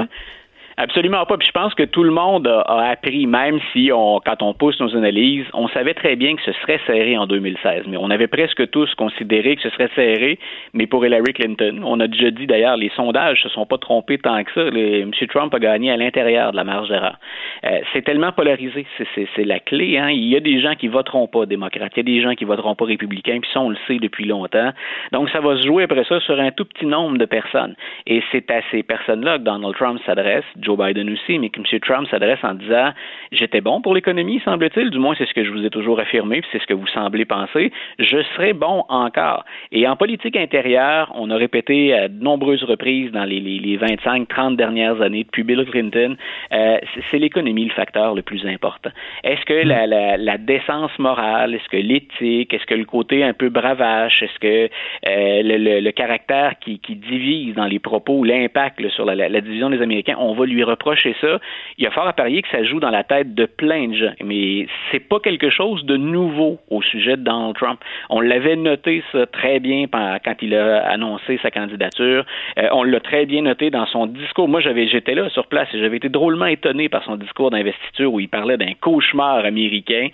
[0.78, 1.38] Absolument pas.
[1.38, 4.80] Puis je pense que tout le monde a, appris, même si on, quand on pousse
[4.80, 7.84] nos analyses, on savait très bien que ce serait serré en 2016.
[7.88, 10.40] Mais on avait presque tous considéré que ce serait serré,
[10.74, 11.82] mais pour Hillary Clinton.
[11.84, 14.62] On a déjà dit d'ailleurs, les sondages se sont pas trompés tant que ça.
[14.62, 15.12] M.
[15.30, 17.18] Trump a gagné à l'intérieur de la marge d'erreur.
[17.64, 19.98] Euh, c'est tellement polarisé, c'est la clé.
[19.98, 20.10] Hein?
[20.10, 22.46] Il y a des gens qui voteront pas démocrates, il y a des gens qui
[22.46, 24.72] voteront pas républicains, puis ça, on le sait depuis longtemps.
[25.12, 27.76] Donc ça va se jouer après ça sur un tout petit nombre de personnes.
[28.08, 31.80] Et c'est à ces personnes-là que Donald Trump s'adresse Joe Biden aussi, mais que M.
[31.82, 32.92] Trump s'adresse en disant
[33.32, 36.42] J'étais bon pour l'économie, semble-t-il, du moins c'est ce que je vous ai toujours affirmé,
[36.42, 39.46] puis c'est ce que vous semblez penser, je serai bon encore.
[39.72, 44.56] Et en politique intérieure, on a répété à de nombreuses reprises dans les, les, 25-30
[44.56, 46.16] dernières années, depuis Bill Clinton,
[46.54, 46.78] euh,
[47.10, 48.92] c'est l'économie le facteur le plus important.
[49.24, 53.50] Est-ce que la, la, décence morale, est-ce que l'éthique, est-ce que le côté un peu
[53.50, 54.70] bravache, est-ce que
[55.08, 59.82] euh, le, caractère qui, qui, divise dans les propos, l'impact sur la, la, division des
[59.82, 61.40] Américains, on va lui reprocher ça.
[61.78, 63.96] Il y a fort à parier que ça joue dans la tête de plein de
[63.96, 67.80] gens, mais c'est pas quelque chose de nouveau au sujet de Donald Trump.
[68.10, 72.26] On l'avait noté ça très bien quand il a annoncé sa candidature.
[72.58, 74.48] Euh, on l'a très bien noté dans son discours.
[74.48, 78.14] Moi, j'avais, j'étais là sur place et j'avais été drôlement étonné par son discours d'investiture
[78.14, 80.08] où il parlait d'un cauchemar américain.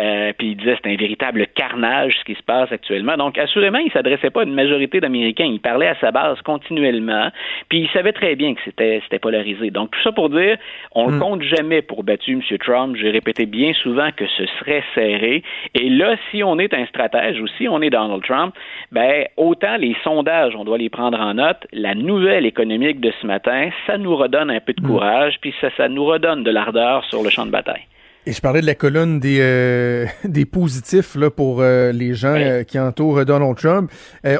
[0.00, 3.16] Euh, puis il disait c'est un véritable carnage ce qui se passe actuellement.
[3.16, 5.44] Donc, assurément, il s'adressait pas à une majorité d'Américains.
[5.44, 7.30] Il parlait à sa base continuellement.
[7.68, 9.70] Puis il savait très bien que c'était, polarisé.
[9.86, 10.56] Tout ça pour dire,
[10.94, 11.20] on ne hmm.
[11.20, 12.58] compte jamais pour battu M.
[12.58, 12.96] Trump.
[12.96, 15.42] J'ai répété bien souvent que ce serait serré.
[15.74, 18.54] Et là, si on est un stratège aussi, on est Donald Trump,
[18.90, 21.66] ben, autant les sondages, on doit les prendre en note.
[21.72, 24.86] La nouvelle économique de ce matin, ça nous redonne un peu de hmm.
[24.86, 27.86] courage, puis ça, ça nous redonne de l'ardeur sur le champ de bataille.
[28.24, 32.36] Et je parlais de la colonne des, euh, des positifs là, pour euh, les gens
[32.36, 33.90] euh, qui entourent Donald Trump.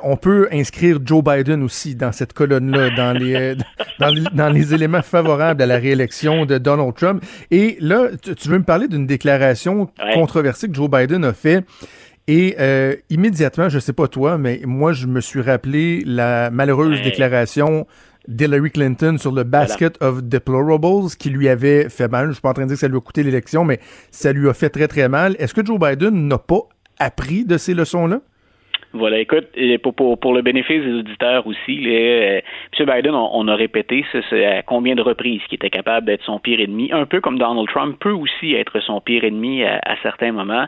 [0.05, 3.57] on peut inscrire Joe Biden aussi dans cette colonne-là, dans les,
[3.99, 7.25] dans les, dans, les, éléments favorables à la réélection de Donald Trump.
[7.51, 11.64] Et là, tu, veux me parler d'une déclaration controversée que Joe Biden a fait.
[12.29, 12.57] Et
[13.11, 17.87] immédiatement, je sais pas toi, mais moi, je me suis rappelé la malheureuse déclaration
[18.33, 22.29] d'Hillary Clinton sur le basket of deplorables qui lui avait fait mal.
[22.29, 24.33] Je suis pas en train de dire que ça lui a coûté l'élection, mais ça
[24.33, 25.37] lui a fait très très mal.
[25.38, 26.62] Est-ce que Joe Biden n'a pas
[26.99, 28.21] appris de ces leçons-là?
[28.94, 29.48] Voilà, écoute,
[29.83, 32.40] pour, pour, pour, le bénéfice des auditeurs aussi, euh,
[32.78, 32.87] M.
[32.87, 36.61] Biden, on, a répété ce, à combien de reprises qu'il était capable d'être son pire
[36.61, 40.33] ennemi, un peu comme Donald Trump peut aussi être son pire ennemi à, à certains
[40.33, 40.66] moments.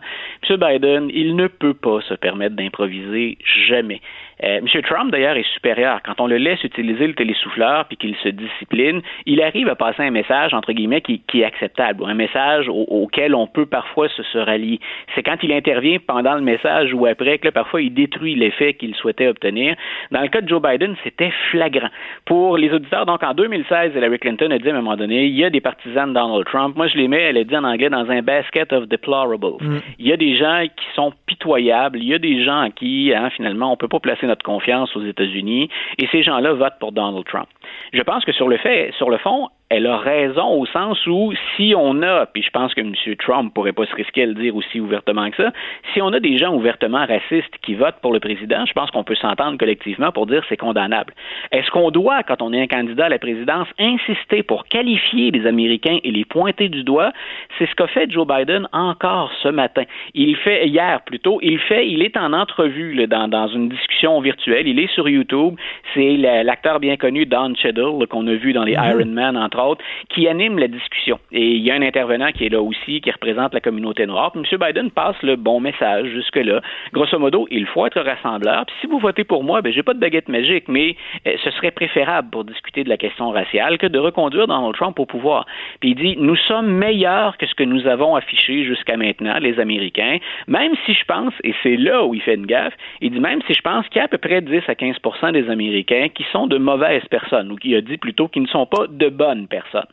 [0.49, 0.57] M.
[0.57, 3.37] Biden, il ne peut pas se permettre d'improviser
[3.69, 4.01] jamais.
[4.43, 4.83] Euh, M.
[4.83, 6.01] Trump, d'ailleurs, est supérieur.
[6.05, 10.03] Quand on le laisse utiliser le télésouffleur puis qu'il se discipline, il arrive à passer
[10.03, 14.81] un message, entre guillemets, qui, est acceptable, un message auquel on peut parfois se, rallier.
[15.15, 18.95] C'est quand il intervient pendant le message ou après que parfois il détruit l'effet qu'il
[18.95, 19.77] souhaitait obtenir.
[20.11, 21.89] Dans le cas de Joe Biden, c'était flagrant.
[22.25, 25.35] Pour les auditeurs, donc en 2016, Hillary Clinton a dit à un moment donné, il
[25.35, 26.77] y a des partisans de Donald Trump.
[26.77, 29.57] Moi, je les mets, elle a dit en anglais, dans un basket of deplorables.
[29.61, 29.81] Mm.
[29.99, 31.99] Il y a des gens qui sont pitoyables.
[31.99, 34.95] Il y a des gens à qui, hein, finalement, on peut pas placer notre confiance
[34.97, 37.49] aux États-Unis, et ces gens-là votent pour Donald Trump.
[37.93, 41.33] Je pense que sur le fait, sur le fond, elle a raison au sens où
[41.57, 42.95] si on a, puis je pense que M.
[43.19, 45.53] Trump pourrait pas se risquer à le dire aussi ouvertement que ça,
[45.93, 49.03] si on a des gens ouvertement racistes qui votent pour le président, je pense qu'on
[49.03, 51.13] peut s'entendre collectivement pour dire c'est condamnable.
[51.51, 55.45] Est-ce qu'on doit, quand on est un candidat à la présidence, insister pour qualifier les
[55.45, 57.13] Américains et les pointer du doigt?
[57.59, 59.83] C'est ce qu'a fait Joe Biden encore ce matin.
[60.15, 64.69] Il fait, hier plutôt, il fait, il est en entrevue dans, dans une discussion virtuelle,
[64.69, 65.57] il est sur YouTube,
[65.95, 69.01] c'est l'acteur bien connu Don Cheadle qu'on a vu dans les mm-hmm.
[69.01, 69.64] Iron Man, entre
[70.09, 71.19] qui anime la discussion.
[71.33, 74.33] Et il y a un intervenant qui est là aussi, qui représente la communauté noire.
[74.35, 74.43] M.
[74.59, 76.61] Biden passe le bon message jusque-là.
[76.93, 78.67] Grosso modo, il faut être rassembleur.
[78.67, 80.97] Puis si vous votez pour moi, ben j'ai pas de baguette magique, mais
[81.27, 84.99] euh, ce serait préférable pour discuter de la question raciale que de reconduire Donald Trump
[84.99, 85.47] au pouvoir.
[85.81, 89.59] Puis il dit, nous sommes meilleurs que ce que nous avons affiché jusqu'à maintenant, les
[89.61, 93.21] Américains, même si je pense, et c'est là où il fait une gaffe, il dit
[93.21, 94.97] même si je pense qu'il y a à peu près 10 à 15
[95.33, 98.67] des Américains qui sont de mauvaises personnes, ou qui a dit plutôt qu'ils ne sont
[98.67, 99.91] pas de bonnes personne.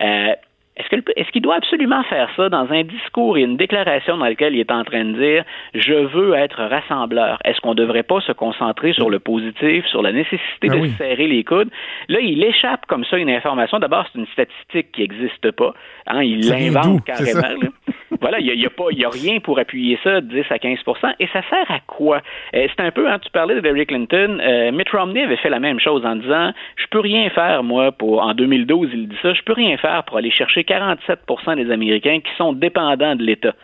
[0.00, 0.34] Euh,
[0.78, 4.60] est-ce qu'il doit absolument faire ça dans un discours et une déclaration dans laquelle il
[4.60, 7.38] est en train de dire je veux être rassembleur?
[7.44, 10.86] Est-ce qu'on ne devrait pas se concentrer sur le positif, sur la nécessité ah de
[10.98, 11.70] serrer les coudes?
[12.08, 13.78] Là, il échappe comme ça une information.
[13.78, 15.74] D'abord, c'est une statistique qui n'existe pas.
[16.06, 17.70] Hein, il l'invente carrément.
[18.20, 20.78] voilà, il n'y a, a, a rien pour appuyer ça, 10 à 15
[21.20, 22.20] Et ça sert à quoi?
[22.54, 25.50] Euh, c'est un peu, hein, tu parlais de Hillary Clinton, euh, Mitt Romney avait fait
[25.50, 29.16] la même chose en disant je peux rien faire, moi, pour en 2012, il dit
[29.22, 31.20] ça, je peux rien faire pour aller chercher 47
[31.56, 33.54] des Américains qui sont dépendants de l'État.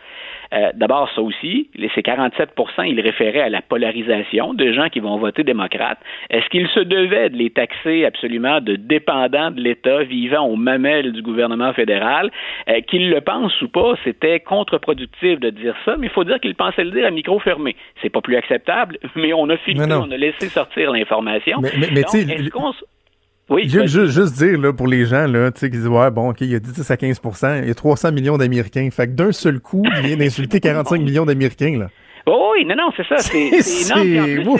[0.53, 2.51] Euh, d'abord, ça aussi, ces 47
[2.85, 5.97] il référait à la polarisation de gens qui vont voter démocrate.
[6.29, 11.13] Est-ce qu'il se devait de les taxer absolument de dépendants de l'État vivant aux mamelles
[11.13, 12.31] du gouvernement fédéral?
[12.69, 16.39] Euh, qu'il le pense ou pas, c'était contre-productif de dire ça, mais il faut dire
[16.39, 17.75] qu'il pensait le dire à micro fermé.
[18.01, 21.59] C'est pas plus acceptable, mais on a filtré, on a laissé sortir l'information.
[21.61, 22.03] Mais, mais,
[23.49, 23.69] oui.
[23.69, 26.51] Je juste, juste dire là, pour les gens là, qui disent Ouais, bon, OK, il
[26.51, 28.89] y a 10 à 15% il y a 300 millions d'Américains.
[28.91, 31.77] Fait que d'un seul coup, il vient d'insulter 45 millions d'Américains.
[31.77, 31.87] là.
[32.27, 33.17] Oh, oui, non, non, c'est ça.
[33.19, 34.57] C'est énorme.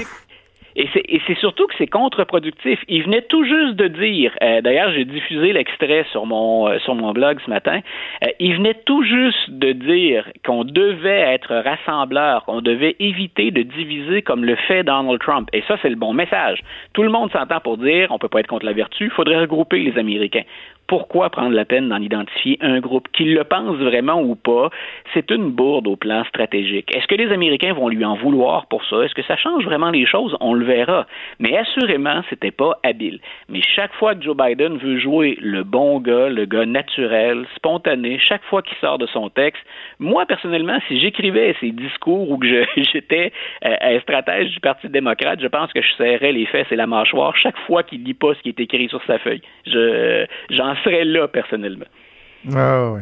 [0.78, 0.90] Et
[1.26, 2.80] c'est surtout que c'est contre-productif.
[2.90, 6.96] Il venait tout juste de dire, euh, d'ailleurs j'ai diffusé l'extrait sur mon euh, sur
[6.96, 7.80] mon blog ce matin,
[8.24, 13.62] euh, il venait tout juste de dire qu'on devait être rassembleur, qu'on devait éviter de
[13.62, 15.50] diviser comme le fait Donald Trump.
[15.54, 16.60] Et ça c'est le bon message.
[16.92, 19.40] Tout le monde s'entend pour dire on peut pas être contre la vertu, il faudrait
[19.40, 20.44] regrouper les Américains
[20.88, 24.70] pourquoi prendre la peine d'en identifier un groupe Qu'il le pense vraiment ou pas?
[25.14, 26.96] C'est une bourde au plan stratégique.
[26.96, 29.04] Est-ce que les Américains vont lui en vouloir pour ça?
[29.04, 30.36] Est-ce que ça change vraiment les choses?
[30.40, 31.08] On le verra.
[31.40, 33.20] Mais assurément, c'était pas habile.
[33.50, 38.20] Mais chaque fois que Joe Biden veut jouer le bon gars, le gars naturel, spontané,
[38.20, 39.64] chaque fois qu'il sort de son texte,
[40.00, 43.32] moi, personnellement, si j'écrivais ces discours ou que j'étais
[43.66, 46.88] euh, un stratège du Parti démocrate, je pense que je serrais les fesses et la
[46.88, 49.42] mâchoire chaque fois qu'il lit pas ce qui est écrit sur sa feuille.
[50.84, 51.86] Serais là personnellement.
[52.54, 53.02] Ah, ouais.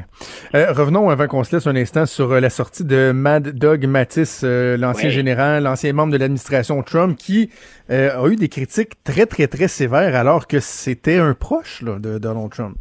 [0.55, 3.85] Euh, revenons avant qu'on se laisse un instant sur euh, la sortie de Mad Dog
[3.85, 7.49] Mattis, euh, l'ancien général, l'ancien membre de l'administration Trump, qui
[7.89, 12.49] a eu des critiques très, très, très sévères alors que c'était un proche de Donald
[12.51, 12.77] Trump.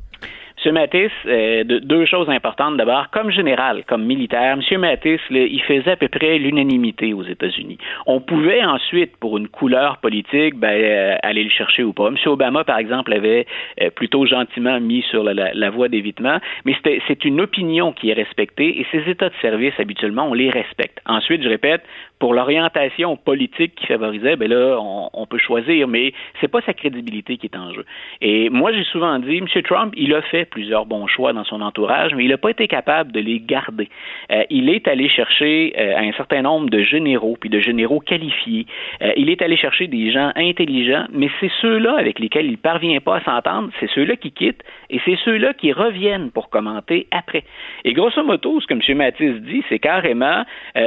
[0.65, 0.75] M.
[0.75, 2.77] Mattis, euh, deux choses importantes.
[2.77, 4.81] D'abord, comme général, comme militaire, M.
[4.81, 7.79] Mattis, il faisait à peu près l'unanimité aux États-Unis.
[8.07, 12.09] On pouvait ensuite, pour une couleur politique, ben, euh, aller le chercher ou pas.
[12.09, 12.17] M.
[12.27, 13.47] Obama, par exemple, avait
[13.81, 16.75] euh, plutôt gentiment mis sur la, la voie d'évitement, mais
[17.07, 20.99] c'est une opinion qui est respectée et ces États de service, habituellement, on les respecte.
[21.07, 21.83] Ensuite, je répète,
[22.23, 24.79] pour l'orientation politique qui favorisait, ben là,
[25.13, 27.85] on, peut choisir, mais c'est pas sa crédibilité qui est en jeu.
[28.21, 29.49] Et moi, j'ai souvent dit, M.
[29.65, 32.69] Trump, il a fait plusieurs bons choix dans son entourage, mais il n'a pas été
[32.69, 33.89] capable de les garder.
[34.31, 38.67] Euh, il est allé chercher euh, un certain nombre de généraux, puis de généraux qualifiés.
[39.03, 43.01] Euh, il est allé chercher des gens intelligents, mais c'est ceux-là avec lesquels il parvient
[43.01, 47.45] pas à s'entendre, c'est ceux-là qui quittent, et c'est ceux-là qui reviennent pour commenter après.
[47.85, 48.99] Et grosso modo, ce que M.
[48.99, 50.45] Matisse dit, c'est carrément,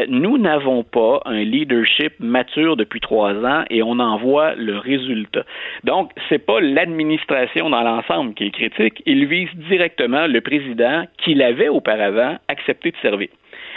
[0.07, 5.43] nous n'avons pas un leadership mature depuis trois ans et on en voit le résultat.
[5.83, 11.33] Donc, c'est pas l'administration dans l'ensemble qui est critique, il vise directement le président qui
[11.33, 13.29] l'avait auparavant accepté de servir.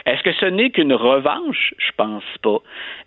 [0.06, 1.74] Est-ce que ce n'est qu'une revanche?
[1.78, 2.58] Je pense pas.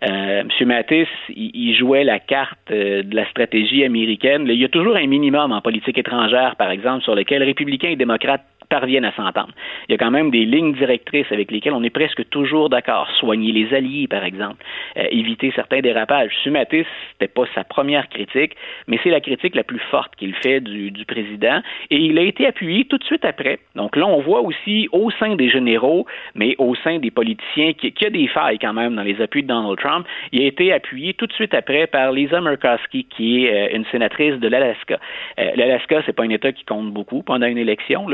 [0.08, 0.66] Euh, M.
[0.66, 4.46] Mattis, il, jouait la carte euh, de la stratégie américaine.
[4.48, 7.96] Il y a toujours un minimum en politique étrangère, par exemple, sur lequel républicains et
[7.96, 9.52] démocrates parviennent à s'entendre.
[9.86, 13.06] Il y a quand même des lignes directrices avec lesquelles on est presque toujours d'accord.
[13.20, 14.64] Soigner les alliés, par exemple,
[14.96, 16.32] euh, éviter certains dérapages.
[16.42, 18.56] Sumatis, c'était pas sa première critique,
[18.86, 22.46] mais c'est la critique la plus forte qu'il fait du, président, et il a été
[22.46, 23.58] appuyé tout de suite après.
[23.74, 27.92] Donc là, on voit aussi au sein des généraux, mais au sein des politiciens, qu'il
[28.00, 30.06] y a des failles quand même dans les appuis de Donald Trump.
[30.32, 33.84] Il a été appuyé tout de suite après par Lisa Murkowski, qui est euh, une
[33.92, 34.98] sénatrice de l'Alaska.
[35.38, 38.08] Euh, L'Alaska, c'est pas un État qui compte beaucoup pendant une élection.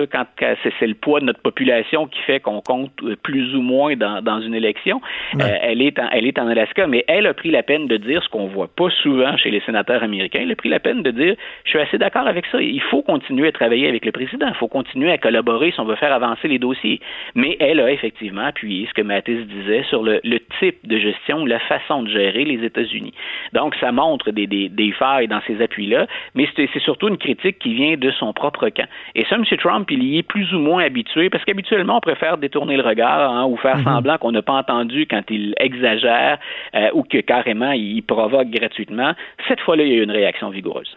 [0.62, 4.40] C'est le poids de notre population qui fait qu'on compte euh, plus ou moins dans,
[4.40, 5.00] une élection.
[5.34, 7.96] Euh, elle, est en, elle est en Alaska, mais elle a pris la peine de
[7.96, 10.40] dire ce qu'on voit pas souvent chez les sénateurs américains.
[10.42, 11.34] Elle a pris la peine de dire
[11.64, 12.60] je suis assez d'accord avec ça.
[12.60, 14.46] Il faut continuer à travailler avec le président.
[14.48, 17.00] Il faut continuer à collaborer si on veut faire avancer les dossiers.
[17.34, 20.20] Mais elle a effectivement appuyé ce que Mattis disait sur le,
[20.60, 23.12] type de gestion, la façon de gérer les États-Unis.
[23.52, 27.74] Donc, ça montre des, des failles dans ces appuis-là, mais c'est surtout une critique qui
[27.74, 28.88] vient de son propre camp.
[29.14, 29.44] Et ça, M.
[29.58, 33.30] Trump, il y est plus ou moins habitué, parce qu'habituellement, on préfère détourner le regard
[33.30, 33.84] hein, ou faire mhm.
[33.84, 36.38] semblant qu'on n'a pas entendu quand il exagère
[36.74, 39.14] euh, ou que carrément il provoque gratuitement.
[39.48, 40.96] Cette fois-là, il y a eu une réaction vigoureuse.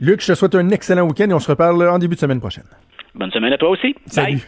[0.00, 2.40] Luc, je te souhaite un excellent week-end et on se reparle en début de semaine
[2.40, 2.64] prochaine.
[3.14, 3.94] Bonne semaine à toi aussi.
[4.06, 4.42] Salut.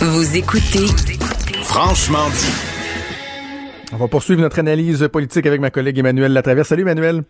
[0.00, 0.86] Vous écoutez
[1.62, 2.74] Franchement dit.
[3.94, 6.68] On va poursuivre notre analyse politique avec ma collègue Emmanuel Latraverse.
[6.68, 7.22] Salut Emmanuel.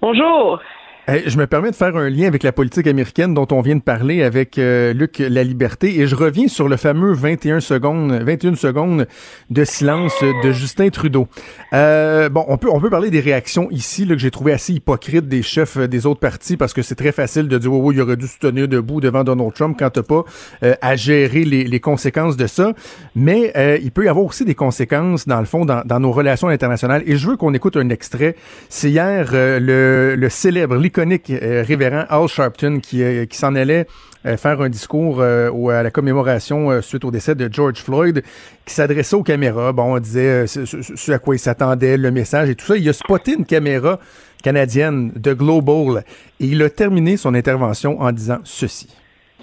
[0.00, 0.60] Bonjour
[1.08, 3.82] je me permets de faire un lien avec la politique américaine dont on vient de
[3.82, 8.54] parler avec euh, Luc La Liberté et je reviens sur le fameux 21 secondes 21
[8.54, 9.06] secondes
[9.50, 11.26] de silence de Justin Trudeau.
[11.72, 14.74] Euh, bon, on peut on peut parler des réactions ici là, que j'ai trouvé assez
[14.74, 18.00] hypocrites des chefs des autres partis parce que c'est très facile de dire oh, il
[18.00, 20.22] aurait dû se tenir debout devant Donald Trump quand t'as pas
[20.62, 22.74] euh, à gérer les, les, conséquences de ça.
[23.16, 26.48] Mais il peut y avoir aussi des conséquences dans le fond dans, dans nos relations
[26.48, 28.36] internationales et je veux qu'on écoute un extrait.
[28.68, 33.86] C'est hier le, le célèbre iconique euh, révérend Al Sharpton qui, euh, s'en allait
[34.26, 38.22] euh, faire un discours à la commémoration suite au décès de George Floyd,
[38.64, 39.72] qui s'adressait aux caméras.
[39.72, 42.76] Bon, on disait ce, à quoi il s'attendait, le message et tout ça.
[42.76, 43.98] Il a spoté une caméra
[44.42, 46.04] canadienne de Global
[46.38, 48.88] et il a terminé son intervention en disant ceci.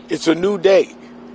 [0.10, 0.88] It's a new day.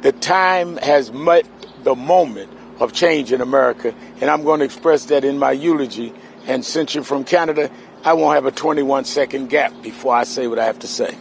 [0.02, 1.44] The time has met
[1.84, 2.48] the moment
[2.80, 6.12] of change in America, and I'm going to express that in my eulogy.
[6.46, 7.70] And since you're from Canada,
[8.06, 11.14] I won't have a 21 second gap before I say what I have to say.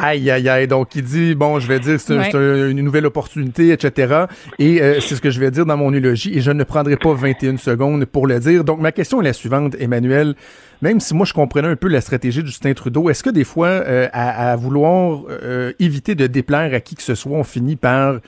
[0.00, 0.68] Aïe, aïe, aïe.
[0.68, 2.70] Donc, il dit, bon, je vais dire, c'est Ouais.
[2.70, 4.26] une nouvelle opportunité, etc.
[4.60, 6.96] Et euh, c'est ce que je vais dire dans mon eulogie, et je ne prendrai
[6.96, 8.62] pas 21 secondes pour le dire.
[8.62, 10.36] Donc, ma question est la suivante, Emmanuel.
[10.82, 13.42] Même si moi, je comprenais un peu la stratégie de Justin Trudeau, est-ce que des
[13.42, 17.42] fois, euh, à, à vouloir euh, éviter de déplaire à qui que ce soit, on
[17.42, 18.18] finit par euh,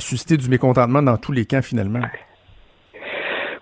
[0.00, 2.00] susciter du mécontentement dans tous les camps, finalement?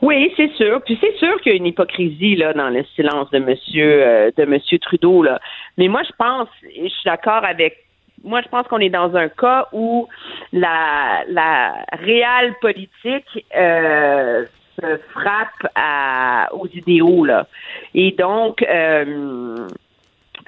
[0.00, 0.80] Oui, c'est sûr.
[0.82, 4.30] Puis c'est sûr qu'il y a une hypocrisie là dans le silence de Monsieur euh,
[4.36, 5.40] de Monsieur Trudeau là.
[5.76, 7.84] Mais moi, je pense, je suis d'accord avec.
[8.24, 10.08] Moi, je pense qu'on est dans un cas où
[10.52, 14.44] la la réelle politique euh,
[14.80, 17.46] se frappe à, aux idéaux là.
[17.94, 18.62] Et donc.
[18.62, 19.66] Euh,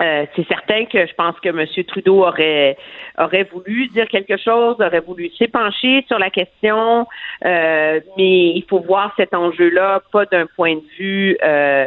[0.00, 1.66] euh, c'est certain que je pense que M.
[1.84, 2.76] Trudeau aurait
[3.18, 7.06] aurait voulu dire quelque chose, aurait voulu s'épancher sur la question,
[7.44, 11.86] euh, mais il faut voir cet enjeu-là pas d'un point de vue euh,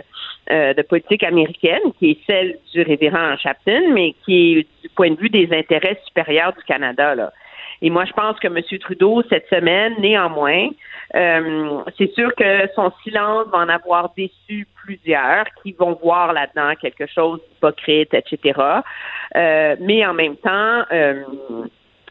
[0.51, 5.11] euh, de politique américaine, qui est celle du révérend Chapton, mais qui est du point
[5.11, 7.31] de vue des intérêts supérieurs du Canada.
[7.81, 8.61] Et moi, je pense que M.
[8.79, 10.67] Trudeau, cette semaine, néanmoins,
[11.15, 16.73] euh, c'est sûr que son silence va en avoir déçu plusieurs qui vont voir là-dedans
[16.81, 18.59] quelque chose d'hypocrite, etc.
[19.35, 21.23] Euh, mais en même temps, euh,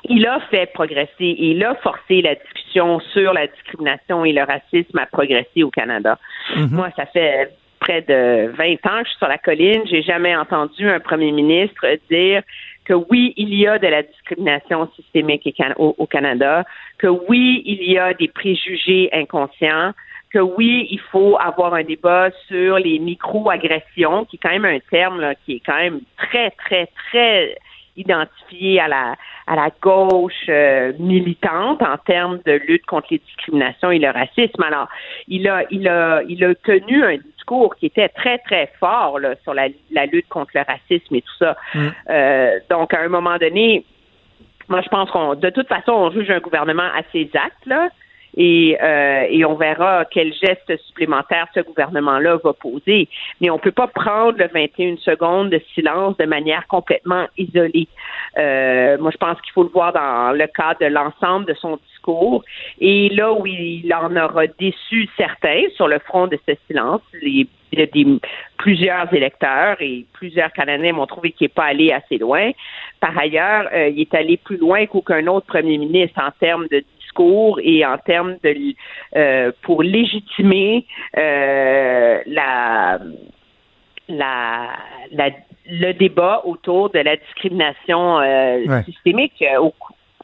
[0.05, 4.45] il a fait progresser et il a forcé la discussion sur la discrimination et le
[4.45, 6.19] racisme à progresser au Canada.
[6.57, 9.83] Moi, ça fait près de 20 ans que je suis sur la colline.
[9.87, 12.43] J'ai jamais entendu un premier ministre dire
[12.85, 16.65] que oui, il y a de la discrimination systémique au, Canada,
[16.99, 19.93] que oui, il y a des préjugés inconscients,
[20.33, 24.79] que oui, il faut avoir un débat sur les micro-agressions, qui est quand même un
[24.91, 27.57] terme là, qui est quand même très, très, très
[27.97, 33.91] identifié à la à la gauche euh, militante en termes de lutte contre les discriminations
[33.91, 34.63] et le racisme.
[34.63, 34.89] Alors,
[35.29, 39.35] il a il a il a tenu un discours qui était très très fort là,
[39.43, 41.57] sur la, la lutte contre le racisme et tout ça.
[41.75, 41.89] Mm.
[42.11, 43.85] Euh, donc, à un moment donné,
[44.69, 47.89] moi, je pense qu'on de toute façon, on juge un gouvernement à ses actes là.
[48.37, 53.09] Et, euh, et on verra quel geste supplémentaire ce gouvernement-là va poser.
[53.41, 57.89] Mais on peut pas prendre le 21 secondes de silence de manière complètement isolée.
[58.39, 61.79] Euh, moi, je pense qu'il faut le voir dans le cadre de l'ensemble de son
[61.89, 62.45] discours.
[62.81, 67.47] Et là où il en aura déçu certains sur le front de ce silence, il
[67.73, 68.07] y a des,
[68.57, 72.53] plusieurs électeurs et plusieurs Canadiens m'ont trouvé qu'il n'est pas allé assez loin.
[73.01, 76.85] Par ailleurs, euh, il est allé plus loin qu'aucun autre premier ministre en termes de
[77.13, 78.75] discours et en termes de
[79.17, 82.99] euh, pour légitimer euh, la,
[84.09, 84.69] la,
[85.13, 85.31] la,
[85.71, 88.83] le débat autour de la discrimination euh, Ouais.
[88.85, 89.73] systémique au,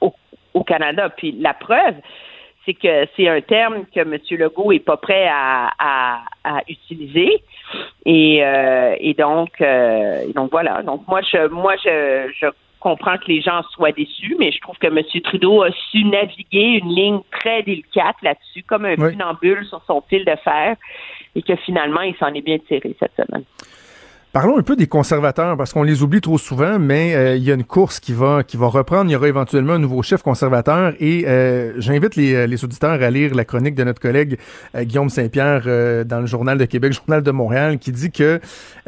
[0.01, 0.15] au,
[0.55, 1.09] au Canada.
[1.17, 1.95] Puis la preuve,
[2.65, 4.19] c'est que c'est un terme que M.
[4.31, 7.43] Legault est pas prêt à, à, à utiliser.
[8.05, 10.83] Et, euh, et donc, euh, et donc voilà.
[10.83, 12.47] Donc moi, je, moi, je, je
[12.79, 15.01] comprends que les gens soient déçus, mais je trouve que M.
[15.23, 19.13] Trudeau a su naviguer une ligne très délicate là-dessus, comme un Oui.
[19.13, 20.77] funambule sur son fil de fer,
[21.35, 23.45] et que finalement, il s'en est bien tiré cette semaine.
[24.33, 27.51] Parlons un peu des conservateurs parce qu'on les oublie trop souvent, mais euh, il y
[27.51, 29.11] a une course qui va qui va reprendre.
[29.11, 33.11] Il y aura éventuellement un nouveau chef conservateur et euh, j'invite les, les auditeurs à
[33.11, 34.39] lire la chronique de notre collègue
[34.75, 38.39] euh, Guillaume Saint-Pierre euh, dans le Journal de Québec, Journal de Montréal, qui dit que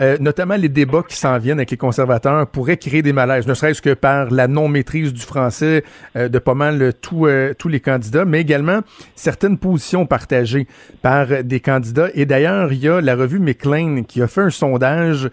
[0.00, 3.54] euh, notamment les débats qui s'en viennent avec les conservateurs pourraient créer des malaises, ne
[3.54, 5.84] serait-ce que par la non maîtrise du français
[6.16, 8.80] euh, de pas mal euh, euh, tous les candidats, mais également
[9.14, 10.66] certaines positions partagées
[11.02, 12.08] par des candidats.
[12.14, 15.29] Et d'ailleurs, il y a la revue McLean qui a fait un sondage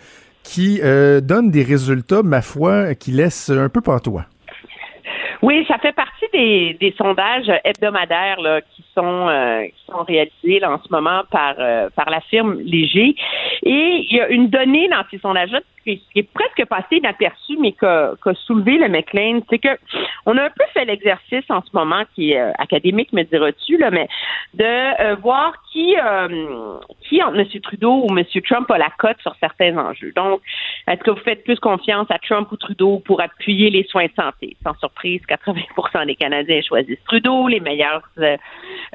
[0.48, 4.28] qui euh, donne des résultats, ma foi, qui laissent un peu pantois.
[5.42, 10.60] Oui, ça fait partie des, des sondages hebdomadaires là, qui sont euh, qui sont réalisés
[10.60, 13.16] là, en ce moment par euh, par la firme Léger.
[13.64, 15.60] Et il y a une donnée dans ces sondages-là
[15.96, 19.78] qui, est presque passée inaperçue, mais qu'a qu'a soulevé le McLean, c'est que
[20.26, 23.78] on a un peu fait l'exercice en ce moment, qui est euh, académique, me diras-tu,
[23.78, 24.08] là, mais
[24.54, 27.62] de euh, voir qui euh, qui entre M.
[27.62, 28.26] Trudeau ou M.
[28.46, 30.12] Trump a la cote sur certains enjeux.
[30.16, 30.42] Donc,
[30.88, 34.14] est-ce que vous faites plus confiance à Trump ou Trudeau pour appuyer les soins de
[34.16, 34.58] santé?
[34.64, 38.38] Sans surprise, 80% des Canadiens choisissent Trudeau, les meilleurs euh,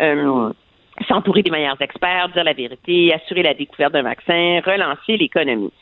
[0.00, 0.52] euh,
[1.08, 5.72] s'entourer des meilleurs experts, dire la vérité, assurer la découverte d'un vaccin, relancer l'économie.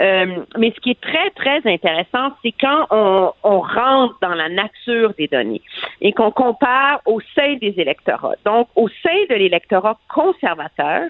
[0.00, 4.48] Euh, mais ce qui est très, très intéressant, c'est quand on, on rentre dans la
[4.48, 5.62] nature des données
[6.00, 8.36] et qu'on compare au sein des électorats.
[8.44, 11.02] Donc, au sein de l'électorat conservateur,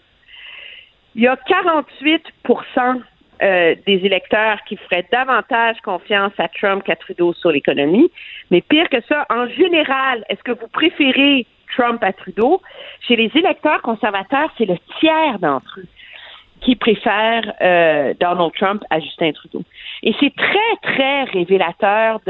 [1.14, 2.24] il y a 48
[3.42, 8.10] euh, des électeurs qui feraient davantage confiance à Trump qu'à Trudeau sur l'économie.
[8.50, 12.62] Mais pire que ça, en général, est-ce que vous préférez Trump à Trudeau?
[13.06, 15.86] Chez les électeurs conservateurs, c'est le tiers d'entre eux.
[16.60, 19.62] qui préfèrent euh, Donald Trump à Justin Trudeau.
[20.02, 22.20] Et c'est très, très révélateur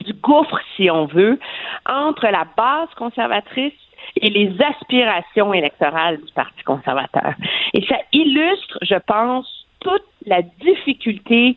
[0.00, 1.38] du gouffre, si on veut,
[1.86, 3.74] entre la base conservatrice
[4.20, 7.34] et les aspirations électorales du Parti conservateur.
[7.74, 11.56] Et ça illustre, je pense, toute la difficulté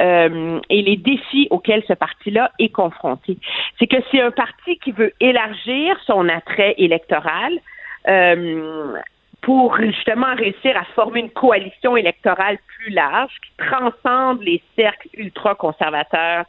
[0.00, 3.38] euh, et les défis auxquels ce parti-là est confronté.
[3.78, 7.52] C'est que c'est un parti qui veut élargir son attrait électoral.
[8.08, 8.96] Euh,
[9.42, 16.46] pour justement réussir à former une coalition électorale plus large qui transcende les cercles ultra-conservateurs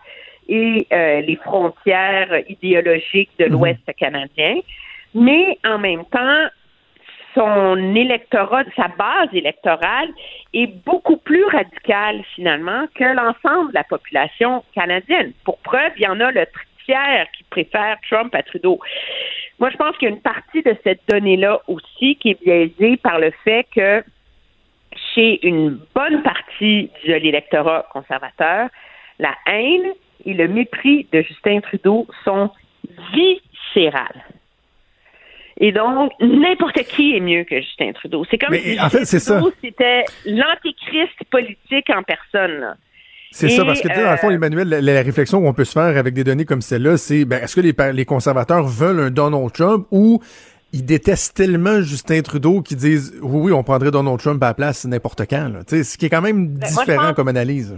[0.50, 3.52] et euh, les frontières idéologiques de mhm.
[3.52, 4.56] l'Ouest canadien.
[5.18, 6.48] Mais en même temps,
[7.34, 10.10] son électorat, sa base électorale
[10.54, 15.34] est beaucoup plus radicale finalement que l'ensemble de la population canadienne.
[15.44, 16.46] Pour preuve, il y en a le
[16.86, 18.80] tiers qui préfèrent Trump à Trudeau.
[19.60, 22.98] Moi, je pense qu'il y a une partie de cette donnée-là aussi qui est biaisée
[22.98, 24.04] par le fait que
[25.16, 28.70] chez une bonne partie de l'électorat conservateur,
[29.18, 29.94] la haine
[30.26, 32.52] et le mépris de Justin Trudeau sont
[33.14, 34.24] viscérales.
[35.60, 38.24] Et donc, n'importe qui est mieux que Justin Trudeau.
[38.30, 42.76] C'est comme si en fait, Trudeau, c'était l'antéchrist politique en personne.
[43.32, 45.98] C'est ça, parce que, dans le fond, euh, Emmanuel, la, réflexion qu'on peut se faire
[45.98, 49.52] avec des données comme celle-là, c'est ben, est-ce que les, les conservateurs veulent un Donald
[49.52, 50.22] Trump ou
[50.74, 54.54] ils détestent tellement Justin Trudeau qu'ils disent oui, oui, on prendrait Donald Trump à la
[54.54, 55.50] place n'importe quand.
[55.50, 55.60] Là.
[55.68, 57.78] Ce qui est quand même ben, différent comme analyse.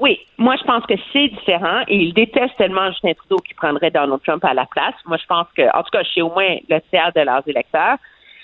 [0.00, 3.90] Oui, moi je pense que c'est différent et ils détestent tellement Justin Trudeau qui prendrait
[3.90, 4.94] Donald Trump à la place.
[5.04, 7.98] Moi je pense que, en tout cas, chez au moins le tiers de leurs électeurs.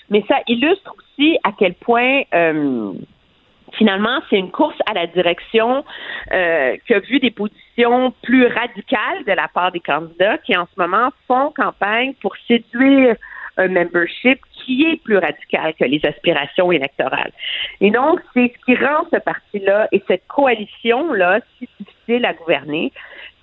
[0.09, 2.93] Mais ça illustre aussi à quel point euh,
[3.73, 5.83] finalement, c'est une course à la direction
[6.31, 10.65] euh, qui a vu des positions plus radicales de la part des candidats qui, en
[10.65, 13.15] ce moment, font campagne pour séduire
[13.57, 17.31] un membership qui est plus radical que les aspirations électorales.
[17.79, 22.91] Et donc, c'est ce qui rend ce parti-là et cette coalition-là si difficile à gouverner,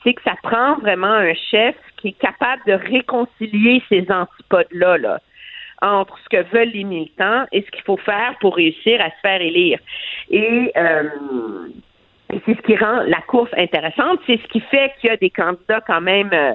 [0.03, 5.21] c'est que ça prend vraiment un chef qui est capable de réconcilier ces antipodes-là, là
[5.83, 9.21] entre ce que veulent les militants et ce qu'il faut faire pour réussir à se
[9.21, 9.79] faire élire.
[10.31, 11.03] Et, euh,
[12.47, 14.19] c'est ce qui rend la course intéressante.
[14.27, 16.55] C'est ce qui fait qu'il y a des candidats quand même euh,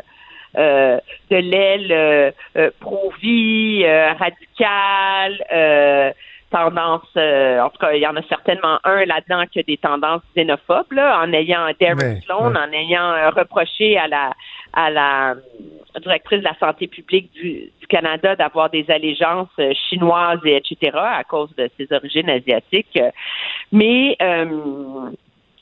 [0.55, 2.33] de l'aile
[2.79, 5.43] pro-vie, radicale,
[6.51, 10.21] tendance, en tout cas, il y en a certainement un là-dedans qui a des tendances
[10.35, 14.31] xénophobes, là, en ayant Derek Sloan, en ayant reproché à la
[14.73, 15.35] à la
[16.01, 20.95] directrice de la santé publique du, Canada d'avoir des allégeances euh, chinoises et etc.
[20.95, 22.99] à cause de ses origines asiatiques.
[23.71, 25.09] Mais euh,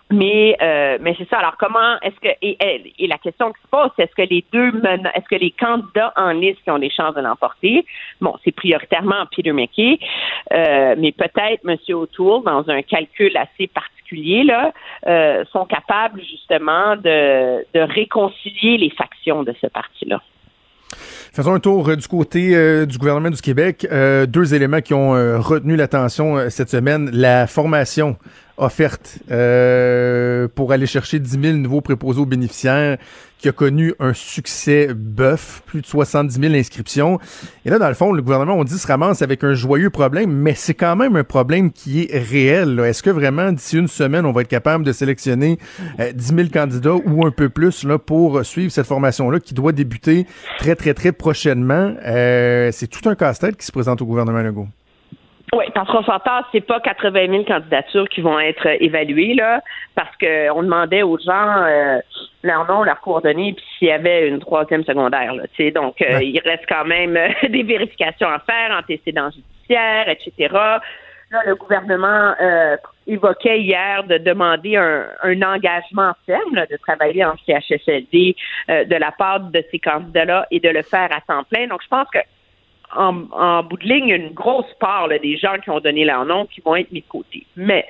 [0.10, 1.38] mais euh, mais c'est ça.
[1.40, 4.72] Alors comment est-ce que et, la question qui se pose, c'est est-ce que les deux
[5.16, 7.86] est-ce que les candidats en liste qui ont des chances de l'emporter,
[8.22, 10.00] bon, c'est prioritairement Peter McKay,
[10.52, 11.78] mais peut-être M.
[11.90, 14.72] O'Toole dans un calcul assez particulier là,
[15.52, 20.22] sont capables justement de, de réconcilier les factions de ce parti-là.
[21.38, 23.88] Faisons un tour euh, du côté euh, du gouvernement du Québec.
[23.92, 27.10] Euh, deux éléments qui ont retenu l'attention cette semaine.
[27.14, 28.18] La formation
[28.58, 29.20] offerte
[30.56, 32.98] pour aller chercher 10 000 nouveaux préposés aux bénéficiaires
[33.38, 37.20] qui a connu un succès bœuf, plus de 70 000 inscriptions.
[37.66, 40.32] Et là, dans le fond, le gouvernement, on dit, se ramasse avec un joyeux problème,
[40.32, 42.80] mais c'est quand même un problème qui est réel.
[42.80, 45.60] Est-ce que vraiment, d'ici une semaine, on va être capable de sélectionner
[46.00, 50.26] 10 000 candidats ou un peu plus là, pour suivre cette formation-là qui doit débuter
[50.58, 51.94] très, très, très prochainement?
[52.06, 54.68] Euh, c'est tout un casse-tête qui se présente au gouvernement Legault.
[55.54, 59.62] Oui, parce qu'on s'entend, c'est pas 80 000 candidatures qui vont être évaluées là,
[59.96, 62.00] parce qu'on demandait aux gens euh,
[62.44, 65.34] leur nom, leur coordonnées, puis s'il y avait une troisième secondaire.
[65.34, 70.54] Là, donc, euh, il reste quand même euh, des vérifications à faire, antécédents judiciaires, etc.
[71.30, 72.34] Là, le gouvernement
[73.06, 78.34] évoquait hier de demander un, engagement ferme de travailler en CHSLD
[78.70, 81.68] de la part de ces candidats-là et de le faire à temps plein.
[81.68, 82.20] Donc, je pense que
[82.96, 86.62] en, bout de ligne, une grosse part des gens qui ont donné leur nom qui
[86.62, 87.46] vont être mis de côté.
[87.56, 87.86] Mais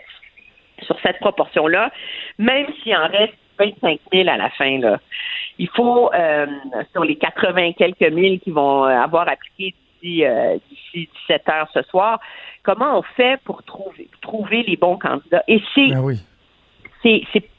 [0.82, 1.92] sur cette proportion-là,
[2.38, 5.00] même s'il en reste 25 000 à la fin, là,
[5.58, 6.46] il faut, euh,
[6.92, 11.70] sur les 80 quelques mille qui vont euh, avoir appliqué d'ici, euh, d'ici 17 heures
[11.74, 12.20] ce soir,
[12.64, 15.44] comment on fait pour trouver, trouver les bons candidats?
[15.48, 16.20] Et c'est, ben oui.
[17.02, 17.50] c'est, c'est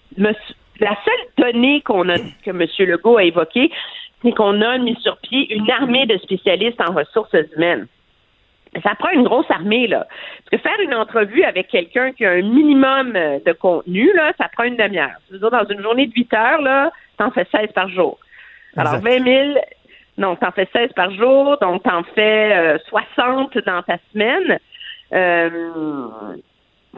[0.80, 2.66] la seule donnée qu'on a, que M.
[2.78, 3.70] Legault a évoquée,
[4.22, 7.86] c'est qu'on a mis sur pied une armée de spécialistes en ressources humaines.
[8.82, 10.06] Ça prend une grosse armée, là.
[10.44, 14.32] Parce que faire une entrevue avec quelqu'un qui a un minimum euh, de contenu, là,
[14.38, 15.10] ça prend une demi-heure.
[15.30, 18.18] dire, dans une journée de 8 heures, là, t'en fais 16 par jour.
[18.76, 19.54] Alors, 20 000,
[20.18, 24.58] donc t'en fais 16 par jour, donc t'en fais 60 euh, dans ta semaine.
[25.12, 26.08] Euh,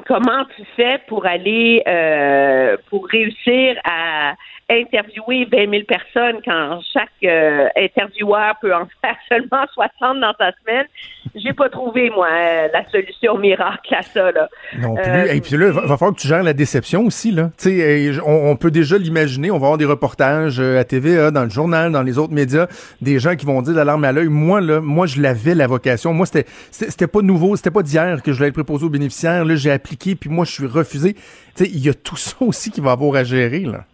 [0.07, 4.35] comment tu fais pour aller, euh, pour réussir à
[4.71, 10.53] interviewer 20 000 personnes quand chaque euh, intervieweur peut en faire seulement 60 dans sa
[10.63, 10.87] semaine?
[11.35, 14.49] J'ai pas trouvé, moi, euh, la solution miracle à ça, là.
[14.79, 15.05] Non plus.
[15.07, 17.51] Euh, Et puis là, il va, va falloir que tu gères la déception aussi, là.
[17.59, 19.51] Tu sais, on, on peut déjà l'imaginer.
[19.51, 22.67] On va avoir des reportages euh, à TVA, dans le journal, dans les autres médias,
[23.01, 24.29] des gens qui vont dire l'alarme à l'œil.
[24.29, 26.13] Moi, là, moi, je l'avais la vocation.
[26.13, 29.45] Moi, c'était, c'était pas nouveau, c'était pas d'hier que je voulais être préposé aux bénéficiaires.
[29.45, 31.15] Là, j'ai appliqué, puis moi, je suis refusé.
[31.15, 31.21] Tu
[31.55, 33.85] sais, il y a tout ça aussi qui va avoir à gérer, là.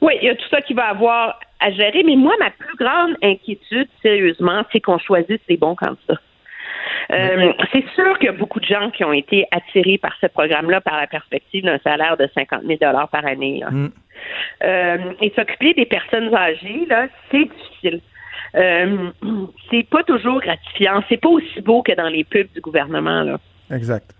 [0.00, 2.76] Oui, il y a tout ça qui va avoir à gérer, mais moi, ma plus
[2.76, 6.20] grande inquiétude, sérieusement, c'est qu'on choisisse les bons candidats.
[7.10, 10.26] Euh, C'est sûr qu'il y a beaucoup de gens qui ont été attirés par ce
[10.26, 13.60] programme-là par la perspective d'un salaire de 50 000 par année.
[13.60, 13.70] là.
[13.70, 13.92] Mm.
[14.64, 18.00] Euh, et s'occuper des personnes âgées, là, c'est difficile.
[18.54, 19.10] Euh,
[19.70, 21.02] c'est pas toujours gratifiant.
[21.08, 23.22] C'est pas aussi beau que dans les pubs du gouvernement.
[23.22, 23.38] Là.
[23.72, 24.14] Exact.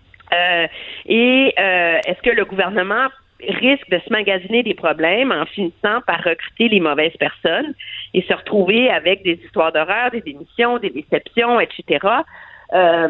[1.05, 3.07] Et est-ce que le gouvernement
[3.47, 7.73] risque de se magasiner des problèmes en finissant par recruter les mauvaises personnes
[8.13, 12.05] et se retrouver avec des histoires d'horreur, des démissions, des déceptions, etc.
[12.71, 13.07] Euh,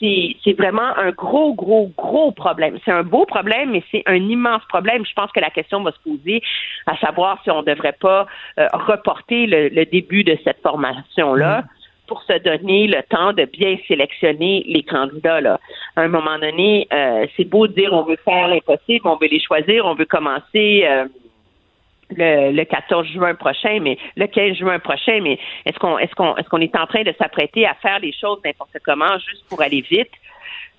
[0.00, 2.78] c'est vraiment un gros, gros, gros problème.
[2.84, 5.04] C'est un beau problème, mais c'est un immense problème.
[5.06, 6.42] Je pense que la question va se poser
[6.86, 8.26] à savoir si on ne devrait pas
[8.58, 11.64] euh, reporter le, le début de cette formation-là
[12.08, 15.40] pour se donner le temps de bien sélectionner les candidats.
[15.40, 15.60] Là.
[15.94, 19.28] À un moment donné, euh, c'est beau de dire on veut faire l'impossible, on veut
[19.28, 21.04] les choisir, on veut commencer euh,
[22.16, 26.34] le, le 14 juin prochain, mais le 15 juin prochain, mais est-ce qu'on est-ce qu'on
[26.36, 29.60] est-ce qu'on est en train de s'apprêter à faire les choses n'importe comment juste pour
[29.62, 30.10] aller vite?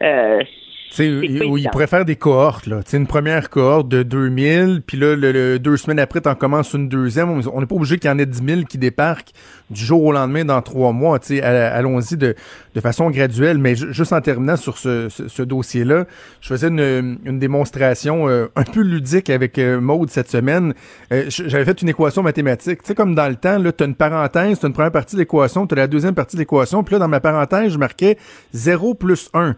[0.01, 0.43] Euh,
[0.89, 1.69] Tu sais, C'est il, pas il évident.
[1.71, 2.81] pourrait faire des cohortes, là.
[2.81, 6.73] Tu une première cohorte de 2000, puis là, le, le- deux semaines après, t'en commences
[6.73, 7.29] une deuxième.
[7.29, 9.29] On n'est pas obligé qu'il y en ait 10 000 qui débarquent
[9.69, 11.19] du jour au lendemain dans trois mois.
[11.19, 12.33] Tu allons-y de,
[12.73, 13.59] de façon graduelle.
[13.59, 16.05] Mais ju- juste en terminant sur ce, ce- ce dossier-là,
[16.41, 20.73] je faisais une, une démonstration euh, un peu ludique avec euh, Maude cette semaine.
[21.13, 22.81] Euh, J'avais fait une équation mathématique.
[22.81, 25.21] Tu sais, comme dans le temps, là, t'as une parenthèse, t'as une première partie de
[25.21, 28.17] l'équation, t'as la deuxième partie de l'équation, puis là, dans ma parenthèse, je marquais
[28.53, 29.55] 0 plus 1.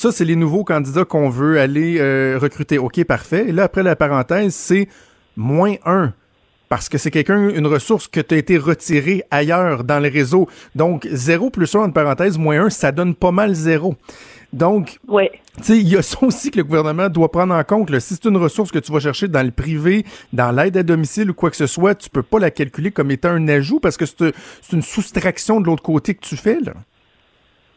[0.00, 2.78] Ça, c'est les nouveaux candidats qu'on veut aller euh, recruter.
[2.78, 3.44] OK, parfait.
[3.48, 4.88] Et là, après la parenthèse, c'est
[5.36, 6.14] moins 1.
[6.70, 10.48] Parce que c'est quelqu'un, une ressource que tu as été retirée ailleurs dans le réseau.
[10.74, 13.94] Donc, 0 plus 1, en parenthèse, moins 1, ça donne pas mal 0.
[14.54, 15.32] Donc, ouais.
[15.58, 17.90] tu sais, il y a ça aussi que le gouvernement doit prendre en compte.
[17.90, 18.00] là.
[18.00, 21.30] Si c'est une ressource que tu vas chercher dans le privé, dans l'aide à domicile
[21.30, 23.98] ou quoi que ce soit, tu peux pas la calculer comme étant un ajout parce
[23.98, 24.32] que c'est
[24.62, 26.58] c'est une soustraction de l'autre côté que tu fais.
[26.58, 26.72] Là.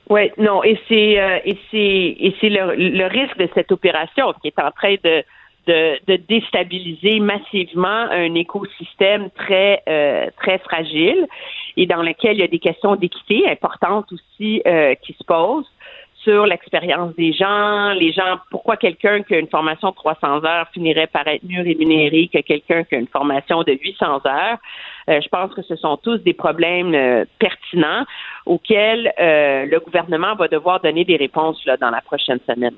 [0.09, 4.33] Oui, non, et c'est euh, et c'est et c'est le, le risque de cette opération
[4.41, 5.23] qui est en train de
[5.65, 11.25] de, de déstabiliser massivement un écosystème très euh, très fragile
[11.77, 15.71] et dans lequel il y a des questions d'équité importantes aussi euh, qui se posent
[16.23, 20.67] sur l'expérience des gens, les gens, pourquoi quelqu'un qui a une formation de 300 heures
[20.73, 24.57] finirait par être mieux rémunéré que quelqu'un qui a une formation de 800 heures.
[25.09, 28.05] Euh, je pense que ce sont tous des problèmes euh, pertinents
[28.45, 32.75] auxquels euh, le gouvernement va devoir donner des réponses dans la prochaine semaine.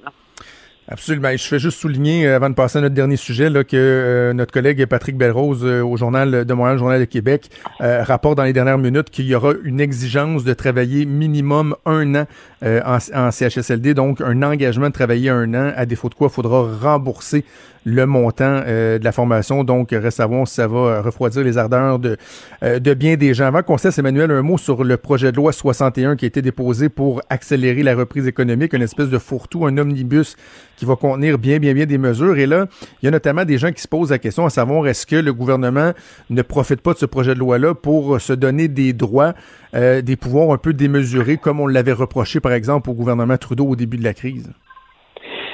[0.87, 1.31] Absolument.
[1.31, 4.33] Je fais juste souligner, euh, avant de passer à notre dernier sujet, là, que euh,
[4.33, 7.49] notre collègue Patrick Belrose euh, au Journal de Montréal, Journal de Québec,
[7.81, 12.13] euh, rapporte dans les dernières minutes qu'il y aura une exigence de travailler minimum un
[12.13, 12.25] an
[12.63, 16.27] euh, en, en CHSLD, donc un engagement de travailler un an, à défaut de quoi
[16.31, 17.45] il faudra rembourser
[17.87, 19.63] le montant euh, de la formation.
[19.63, 22.17] Donc, reste à voir si ça va refroidir les ardeurs de,
[22.63, 23.45] de bien des gens.
[23.45, 26.41] Avant qu'on cesse, Emmanuel, un mot sur le projet de loi 61 qui a été
[26.41, 30.35] déposé pour accélérer la reprise économique, une espèce de fourre-tout, un omnibus
[30.77, 32.37] qui va contenir bien, bien, bien des mesures.
[32.37, 32.65] Et là,
[33.01, 35.15] il y a notamment des gens qui se posent la question à savoir est-ce que
[35.15, 35.91] le gouvernement
[36.29, 39.33] ne profite pas de ce projet de loi-là pour se donner des droits,
[39.75, 43.65] euh, des pouvoirs un peu démesurés, comme on l'avait reproché, par exemple, au gouvernement Trudeau
[43.65, 44.51] au début de la crise?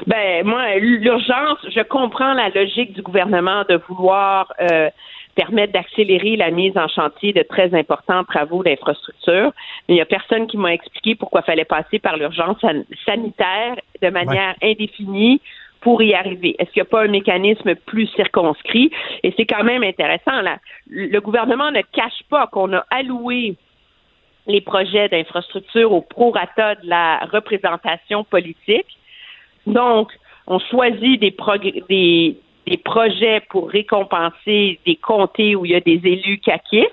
[0.07, 4.89] Ben moi, l'urgence, je comprends la logique du gouvernement de vouloir euh,
[5.35, 9.51] permettre d'accélérer la mise en chantier de très importants travaux d'infrastructure.
[9.87, 12.85] Mais il n'y a personne qui m'a expliqué pourquoi il fallait passer par l'urgence san-
[13.05, 15.41] sanitaire de manière indéfinie
[15.81, 16.55] pour y arriver.
[16.59, 18.91] Est-ce qu'il n'y a pas un mécanisme plus circonscrit?
[19.23, 20.41] Et c'est quand même intéressant.
[20.41, 20.59] Là.
[20.89, 23.55] Le gouvernement ne cache pas qu'on a alloué
[24.47, 28.97] les projets d'infrastructure au prorata de la représentation politique.
[29.65, 30.11] Donc,
[30.47, 31.35] on choisit des,
[31.89, 32.37] des,
[32.67, 36.89] des projets pour récompenser des comtés où il y a des élus caquistes.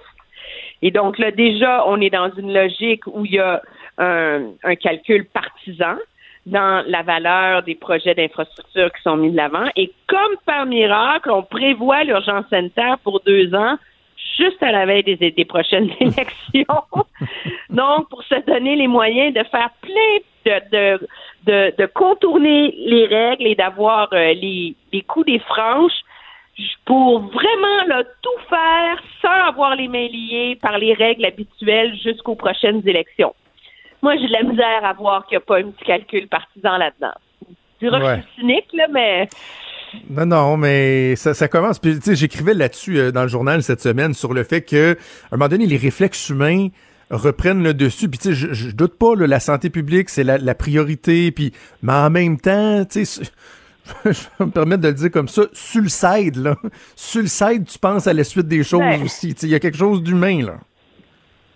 [0.82, 3.60] Et donc là, déjà, on est dans une logique où il y a
[3.98, 5.96] un, calcul partisan
[6.46, 9.66] dans la valeur des projets d'infrastructure qui sont mis de l'avant.
[9.76, 13.76] Et comme par miracle, on prévoit l'urgence sanitaire pour deux ans
[14.36, 16.82] juste à la veille des, des prochaines élections.
[17.70, 20.98] Donc, pour se donner les moyens de faire plein de,
[21.44, 26.02] de, de, contourner les règles et d'avoir euh, les, les coups des franches
[26.84, 32.34] pour vraiment là, tout faire sans avoir les mains liées par les règles habituelles jusqu'aux
[32.34, 33.34] prochaines élections.
[34.02, 36.78] Moi, j'ai de la misère à voir qu'il n'y a pas un petit calcul partisan
[36.78, 37.14] là-dedans.
[37.78, 39.28] Tu diras que je suis cynique, là, mais
[40.10, 41.78] non, non, mais ça, ça commence.
[41.78, 44.92] Puis, tu sais, j'écrivais là-dessus euh, dans le journal cette semaine sur le fait que,
[45.30, 46.68] à un moment donné, les réflexes humains
[47.10, 48.08] reprennent le dessus.
[48.08, 51.30] Puis, tu sais, je, je, doute pas, la santé publique, c'est la, la, priorité.
[51.32, 53.22] Puis, mais en même temps, tu sais,
[54.04, 56.56] je vais me permettre de le dire comme ça, sur le side, là.
[56.96, 59.34] Sur le side, tu penses à la suite des choses aussi.
[59.34, 60.58] Tu sais, il y a quelque chose d'humain, là.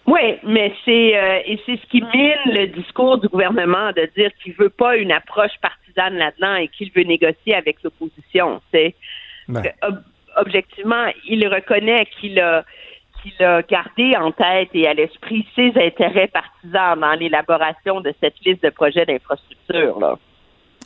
[0.07, 4.31] Oui, mais c'est euh, et c'est ce qui mine le discours du gouvernement de dire
[4.43, 8.61] qu'il veut pas une approche partisane là-dedans et qu'il veut négocier avec l'opposition.
[8.73, 8.95] C'est
[10.37, 12.65] objectivement, il reconnaît qu'il a
[13.23, 18.35] qu'il a gardé en tête et à l'esprit ses intérêts partisans dans l'élaboration de cette
[18.45, 20.19] liste de projets d'infrastructure là.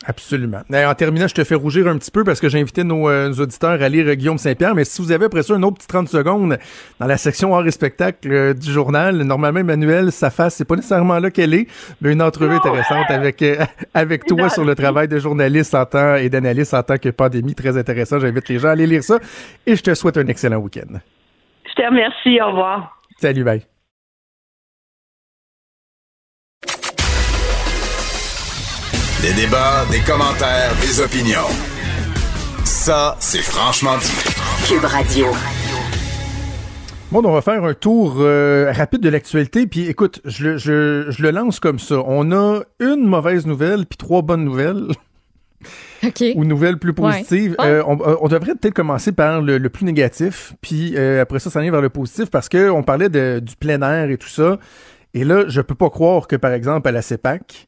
[0.04, 0.60] Absolument.
[0.70, 3.32] en terminant, je te fais rougir un petit peu parce que j'ai invité nos, euh,
[3.32, 6.08] auditeurs à lire Guillaume Saint-Pierre, mais si vous avez après ça un autre petit 30
[6.08, 6.58] secondes
[7.00, 10.76] dans la section art et spectacle euh, du journal, normalement, Emmanuel, sa face, c'est pas
[10.76, 11.66] nécessairement là qu'elle est,
[12.00, 16.16] mais une entrevue intéressante avec, euh, avec toi sur le travail de journaliste en temps
[16.16, 17.54] et d'analyste en tant que pandémie.
[17.54, 18.18] Très intéressant.
[18.20, 19.18] J'invite les gens à aller lire ça
[19.66, 20.98] et je te souhaite un excellent week-end.
[21.68, 22.40] Je te remercie.
[22.40, 23.00] Au revoir.
[23.18, 23.75] Salut, bye.
[29.22, 31.48] Des débats, des commentaires, des opinions.
[32.64, 34.12] Ça, c'est franchement dit.
[34.68, 35.26] Cube Radio.
[37.10, 39.66] Bon, on va faire un tour euh, rapide de l'actualité.
[39.66, 42.02] Puis écoute, je, je, je, le lance comme ça.
[42.06, 44.88] On a une mauvaise nouvelle puis trois bonnes nouvelles.
[46.04, 46.22] OK.
[46.34, 47.56] Ou nouvelles plus positives.
[47.60, 51.62] Euh, on, euh, on, devrait peut-être commencer par le, plus négatif, puis après ça, ça
[51.62, 54.58] vient vers le positif, parce que on parlait de, du plein air et tout ça.
[55.14, 57.66] Et là, je peux pas croire que, par exemple, à la CEPAC,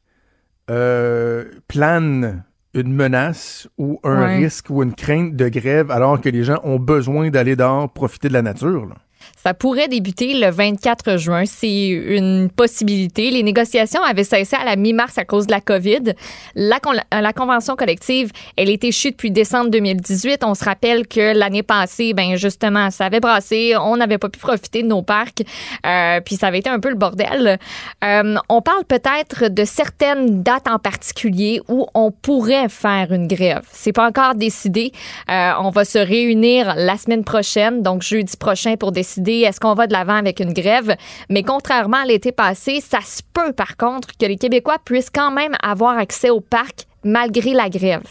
[0.69, 2.43] euh, plane
[2.73, 6.77] une menace ou un risque ou une crainte de grève alors que les gens ont
[6.77, 8.85] besoin d'aller dehors profiter de la nature.
[8.85, 8.95] Là.
[9.41, 11.43] Ça pourrait débuter le 24 juin.
[11.45, 13.31] C'est une possibilité.
[13.31, 16.13] Les négociations avaient cessé à la mi-mars à cause de la COVID.
[16.55, 16.79] La,
[17.13, 20.43] la convention collective, elle était échue depuis décembre 2018.
[20.43, 23.75] On se rappelle que l'année passée, ben justement, ça avait brassé.
[23.79, 25.43] On n'avait pas pu profiter de nos parcs.
[25.85, 27.59] Euh, puis ça avait été un peu le bordel.
[28.03, 33.61] Euh, on parle peut-être de certaines dates en particulier où on pourrait faire une grève.
[33.71, 34.91] C'est pas encore décidé.
[35.29, 39.73] Euh, on va se réunir la semaine prochaine, donc jeudi prochain, pour décider est-ce qu'on
[39.73, 40.95] va de l'avant avec une grève?
[41.29, 45.31] Mais contrairement à l'été passé, ça se peut par contre que les Québécois puissent quand
[45.31, 48.03] même avoir accès au parc malgré la grève.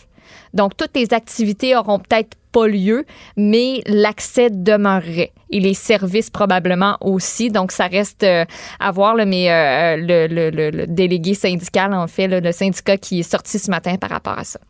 [0.55, 3.05] Donc, toutes les activités auront peut-être pas lieu,
[3.37, 5.33] mais l'accès demeurerait.
[5.51, 7.51] Et les services probablement aussi.
[7.51, 8.45] Donc, ça reste euh,
[8.81, 13.71] à voir, mais euh, le, délégué syndical, en fait, le syndicat qui est sorti ce
[13.71, 14.61] matin par rapport à ça.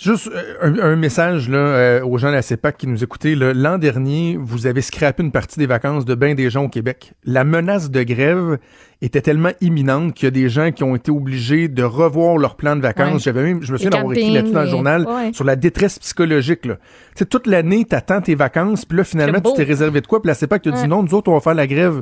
[0.00, 3.34] Juste euh, un, message là, euh, aux gens de la CEPAC qui nous écoutaient.
[3.34, 7.12] L'an dernier, vous avez scrappé une partie des vacances de bien des gens au Québec.
[7.22, 8.56] La menace de grève
[9.02, 12.56] était tellement imminente qu'il y a des gens qui ont été obligés de revoir leur
[12.56, 13.24] plan de vacances.
[13.24, 16.64] J'avais même, je me souviens d'avoir écrit là-dessus dans le journal sur la détresse psychologique.
[16.64, 16.78] Là.
[17.14, 20.22] sais, toute l'année, t'attends tes vacances, puis là, finalement, tu t'es réservé de quoi?
[20.22, 22.00] Puis la CEPAC te dit non, nous autres, on va faire la grève.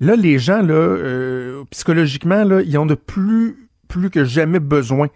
[0.00, 3.56] Là, les gens, là, euh, psychologiquement, là, ils ont de plus,
[3.88, 5.08] plus que jamais besoin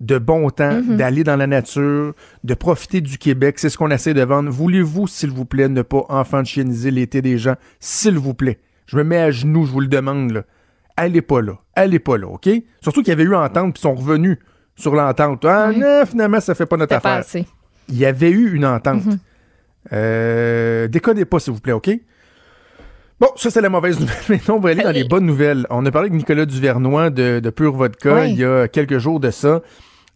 [0.00, 0.96] de bon temps, mhm.
[0.96, 3.58] d'aller dans la nature, de profiter du Québec.
[3.58, 4.50] C'est ce qu'on essaie de vendre.
[4.50, 7.54] Voulez-vous, s'il vous plaît, ne pas enfantianiser l'été des gens?
[7.78, 8.58] S'il vous plaît.
[8.86, 10.42] Je me mets à genoux, je vous le demande, là.
[10.96, 11.52] Allez pas là.
[11.74, 12.48] Allez pas là, OK?
[12.80, 14.38] Surtout qu'il y avait eu entente, puis sont revenus
[14.74, 15.44] sur l'entente.
[15.44, 17.22] Ah non, finalement, ça fait pas notre affaire.
[17.88, 19.04] Il y avait eu une entente.
[19.04, 19.18] Mhm.
[19.92, 21.90] euh, déconnez pas, s'il vous plaît, OK?
[23.20, 24.16] Bon, ça, c'est la mauvaise nouvelle.
[24.30, 25.66] Maintenant, on va aller dans les bonnes nouvelles.
[25.68, 29.20] On a parlé avec Nicolas Duvernois de, de Pure Vodka il y a quelques jours
[29.20, 29.60] de ça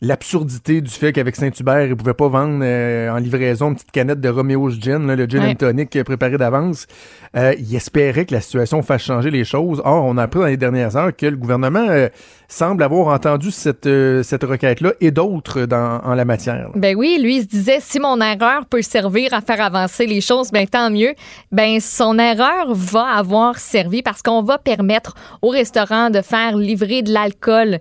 [0.04, 4.20] l'absurdité du fait qu'avec Saint-Hubert, ils pouvaient pas vendre euh, en livraison une petite canette
[4.20, 6.86] de Romeo's Gin, le gin and tonic préparé d'avance.
[7.36, 9.80] Euh, ils espéraient que la situation fasse changer les choses.
[9.84, 12.08] Or, on a appris dans les dernières heures que le gouvernement euh,
[12.48, 13.88] semble avoir entendu cette,
[14.22, 16.70] cette requête-là et d'autres dans, en la matière.
[16.74, 20.20] Ben oui, lui, il se disait, si mon erreur peut servir à faire avancer les
[20.20, 21.14] choses, ben tant mieux.
[21.50, 27.02] Ben son erreur va avoir servi parce qu'on va permettre aux restaurants de faire livrer
[27.02, 27.80] de l'alcool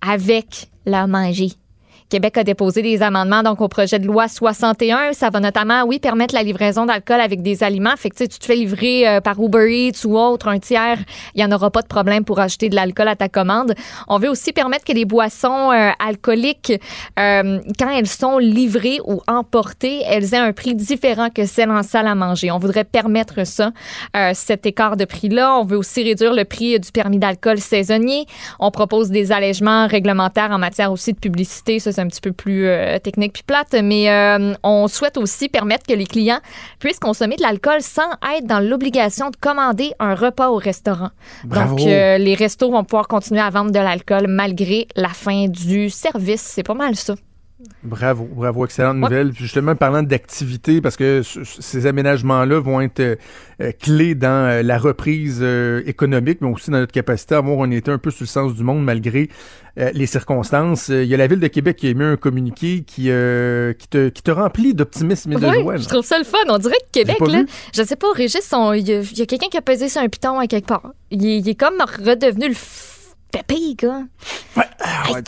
[0.00, 1.52] avec la manger.
[2.08, 5.12] Québec a déposé des amendements donc au projet de loi 61.
[5.12, 7.96] Ça va notamment, oui, permettre la livraison d'alcool avec des aliments.
[7.96, 10.98] Fait que tu te fais livrer euh, par Uber Eats ou autre, un tiers,
[11.34, 13.74] il n'y en aura pas de problème pour acheter de l'alcool à ta commande.
[14.06, 16.74] On veut aussi permettre que les boissons euh, alcooliques,
[17.18, 21.82] euh, quand elles sont livrées ou emportées, elles aient un prix différent que celles en
[21.82, 22.52] salle à manger.
[22.52, 23.72] On voudrait permettre ça,
[24.34, 25.58] cet écart de prix-là.
[25.58, 28.26] On veut aussi réduire le prix du permis d'alcool saisonnier.
[28.60, 31.80] On propose des allègements réglementaires en matière aussi de publicité.
[31.98, 32.68] Un petit peu plus
[33.02, 34.08] technique puis plate, mais
[34.62, 36.40] on souhaite aussi permettre que les clients
[36.78, 41.10] puissent consommer de l'alcool sans être dans l'obligation de commander un repas au restaurant.
[41.44, 41.76] Bravo.
[41.76, 45.90] Donc, euh, les restos vont pouvoir continuer à vendre de l'alcool malgré la fin du
[45.90, 46.42] service.
[46.42, 47.14] C'est pas mal ça.
[47.82, 49.30] Bravo, bravo, excellente nouvelle.
[49.30, 53.16] Puis justement, parlant d'activité, parce que ces aménagements-là vont être euh,
[53.62, 55.42] euh, clés dans euh, la reprise
[55.86, 58.54] économique, mais aussi dans notre capacité à avoir un été un peu sur le sens
[58.54, 59.30] du monde malgré
[59.92, 60.88] les circonstances.
[60.88, 64.08] Il y a la Ville de Québec qui a émis un communiqué qui, qui, te,
[64.08, 65.76] qui te remplit d'optimisme et de oui, joie.
[65.76, 66.38] Je trouve ça le fun.
[66.48, 67.44] On dirait que Québec, là,
[67.74, 70.46] je sais pas, Régis, il y a, quelqu'un qui a pesé sur un piton à
[70.46, 70.92] quelque part.
[71.10, 72.54] Il, il est comme redevenu le
[73.36, 74.02] pépé, gars.
[74.56, 75.22] Ouais, ah, ouais.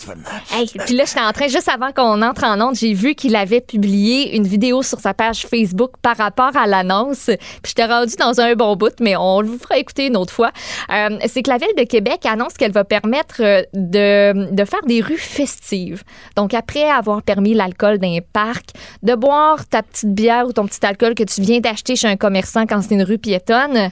[0.51, 3.35] Hey, puis là, j'étais en train, juste avant qu'on entre en onde, j'ai vu qu'il
[3.35, 7.25] avait publié une vidéo sur sa page Facebook par rapport à l'annonce.
[7.25, 10.51] Puis j'étais rendu dans un bon bout, mais on le fera écouter une autre fois.
[10.91, 14.81] Euh, c'est que la Ville de Québec annonce qu'elle va permettre euh, de, de faire
[14.87, 16.03] des rues festives.
[16.35, 18.69] Donc, après avoir permis l'alcool dans les parcs,
[19.03, 22.17] de boire ta petite bière ou ton petit alcool que tu viens d'acheter chez un
[22.17, 23.91] commerçant quand c'est une rue piétonne,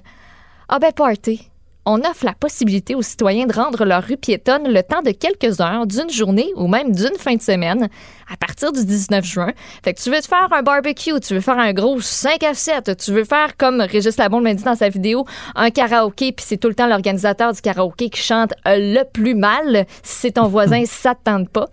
[0.69, 1.49] ah ben, party
[1.87, 5.61] on offre la possibilité aux citoyens de rendre leur rue piétonne le temps de quelques
[5.61, 7.87] heures, d'une journée ou même d'une fin de semaine
[8.29, 9.53] à partir du 19 juin.
[9.83, 12.53] Fait que tu veux te faire un barbecue, tu veux faire un gros 5 à
[12.53, 15.25] 7, tu veux faire comme Régis Labon l'a dit dans sa vidéo,
[15.55, 19.85] un karaoké, puis c'est tout le temps l'organisateur du karaoké qui chante le plus mal.
[20.03, 21.67] Si c'est ton voisin, ça te tente pas.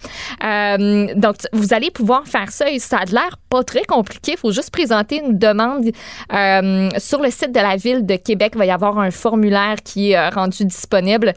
[0.44, 4.32] Euh, donc, vous allez pouvoir faire ça et ça a l'air pas très compliqué.
[4.32, 5.90] Il faut juste présenter une demande
[6.32, 8.52] euh, sur le site de la ville de Québec.
[8.54, 11.32] Il va y avoir un formulaire qui est euh, rendu disponible.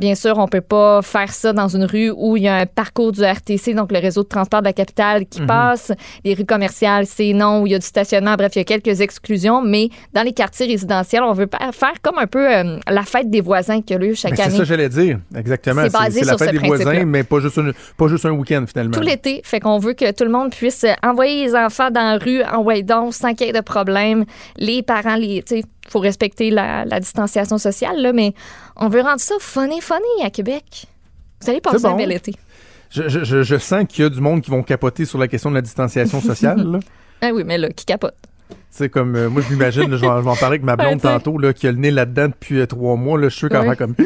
[0.00, 2.66] bien sûr, on peut pas faire ça dans une rue où il y a un
[2.66, 5.46] parcours du RTC, donc le réseau de transport de la capitale qui mhm.
[5.46, 5.92] passe.
[6.24, 8.34] Les rues commerciales, c'est non, où il y a du stationnement.
[8.34, 12.18] Bref, il y a quelques exclusions, mais dans les quartiers résidentiels, on veut faire comme
[12.18, 14.44] un peu euh, la fête des voisins qui a lieu chaque année.
[14.44, 15.82] C'est ça que j'allais dire, exactement.
[15.84, 17.60] C'est basé la fête des voisins, mais pas juste,
[17.96, 18.92] pas juste un week-end finalement.
[18.92, 22.18] Tout l'été, fait qu'on veut que tout le monde puisse envoyer les enfants dans la
[22.18, 24.24] rue en donc sans qu'il y ait de problème.
[24.56, 25.42] Les parents, les,
[25.88, 28.34] faut respecter la, distanciation sociale, là, mais
[28.76, 30.86] on veut rendre ça funny, funny à Québec.
[31.40, 32.34] Vous allez passer un bel été.
[32.90, 35.62] Je, sens qu'il y a du monde qui vont capoter sur la question de la
[35.62, 36.80] distanciation sociale.
[37.20, 38.14] ah oui, mais là, qui capote?
[38.70, 41.52] C'est comme, euh, moi, je m'imagine, je, vais en parler avec ma blonde tantôt, là,
[41.52, 43.18] qui a le nez là-dedans depuis euh, trois mois.
[43.18, 43.94] Là, je suis sûr qu'elle va comme.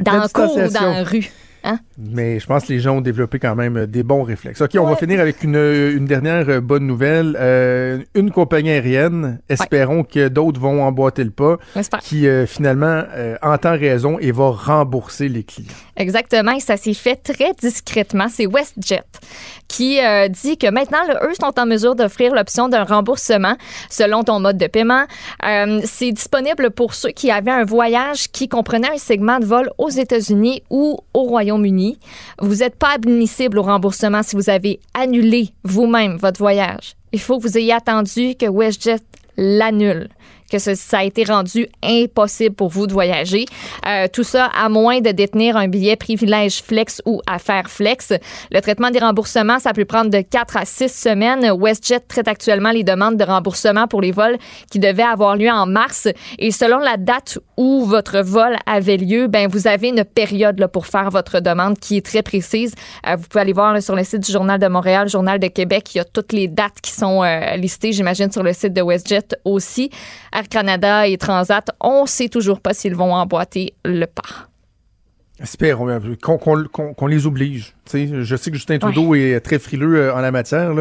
[0.00, 1.30] dans le cours ou dans la rue?
[1.66, 1.78] Hein?
[1.96, 4.60] Mais je pense que les gens ont développé quand même euh, des bons réflexes.
[4.60, 7.38] OK, on va finir avec une, une dernière euh, bonne nouvelle.
[7.40, 11.56] Euh, une compagnie aérienne, espérons que d'autres vont emboîter le pas,
[12.02, 13.04] qui finalement
[13.42, 15.72] entend raison et va rembourser les clients.
[15.96, 18.26] Exactement, et ça s'est fait très discrètement.
[18.28, 19.02] C'est WestJet
[19.68, 20.00] qui
[20.30, 23.56] dit que maintenant, eux sont en mesure d'offrir l'option d'un remboursement
[23.90, 25.04] selon ton mode de paiement.
[25.84, 29.90] C'est disponible pour ceux qui avaient un voyage qui comprenait un segment de vol aux
[29.90, 31.53] États-Unis ou au Royaume-Uni
[32.40, 36.94] vous n'êtes pas admissible au remboursement si vous avez annulé vous-même votre voyage.
[37.12, 39.00] Il faut que vous ayez attendu que WestJet
[39.36, 40.08] l'annule
[40.50, 43.46] que ça a été rendu impossible pour vous de voyager.
[43.86, 48.12] Euh, tout ça à moins de détenir un billet privilège flex ou affaire flex.
[48.50, 51.50] Le traitement des remboursements, ça peut prendre de 4 à 6 semaines.
[51.50, 54.38] WestJet traite actuellement les demandes de remboursement pour les vols
[54.70, 56.08] qui devaient avoir lieu en mars.
[56.38, 60.68] Et selon la date où votre vol avait lieu, ben vous avez une période là,
[60.68, 62.74] pour faire votre demande qui est très précise.
[63.06, 65.94] Euh, vous pouvez aller voir sur le site du Journal de Montréal, Journal de Québec,
[65.94, 68.82] il y a toutes les dates qui sont euh, listées, j'imagine, sur le site de
[68.82, 69.90] WestJet aussi.
[70.34, 74.48] Air Canada et Transat, on ne sait toujours pas s'ils vont emboîter le pas.
[75.40, 77.74] Espérons qu'on les oblige.
[77.92, 80.72] je sais que Justin Trudeau est très frileux euh, en la matière,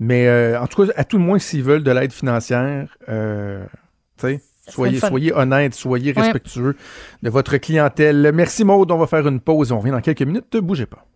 [0.00, 3.64] mais euh, en tout cas, à tout le moins, s'ils veulent de l'aide financière, euh,
[4.68, 6.76] soyez, soyez honnête, soyez respectueux
[7.22, 8.32] de votre clientèle.
[8.34, 10.52] Merci Maude, on va faire une pause et on revient dans quelques minutes.
[10.54, 11.06] Ne bougez pas.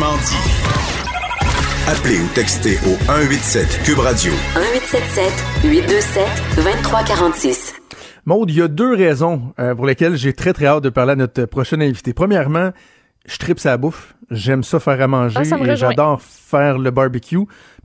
[0.00, 1.90] Franchement dit.
[1.90, 4.32] Appelez ou textez au 187 Cube Radio.
[4.32, 6.24] 1877 827
[6.56, 7.74] 2346.
[8.24, 11.12] Maude, il y a deux raisons euh, pour lesquelles j'ai très très hâte de parler
[11.12, 12.14] à notre prochain invité.
[12.14, 12.70] Premièrement,
[13.26, 14.14] je tripe sa bouffe.
[14.30, 15.74] J'aime ça faire à manger Ah, et rejoint.
[15.74, 17.44] j'adore faire le barbecue,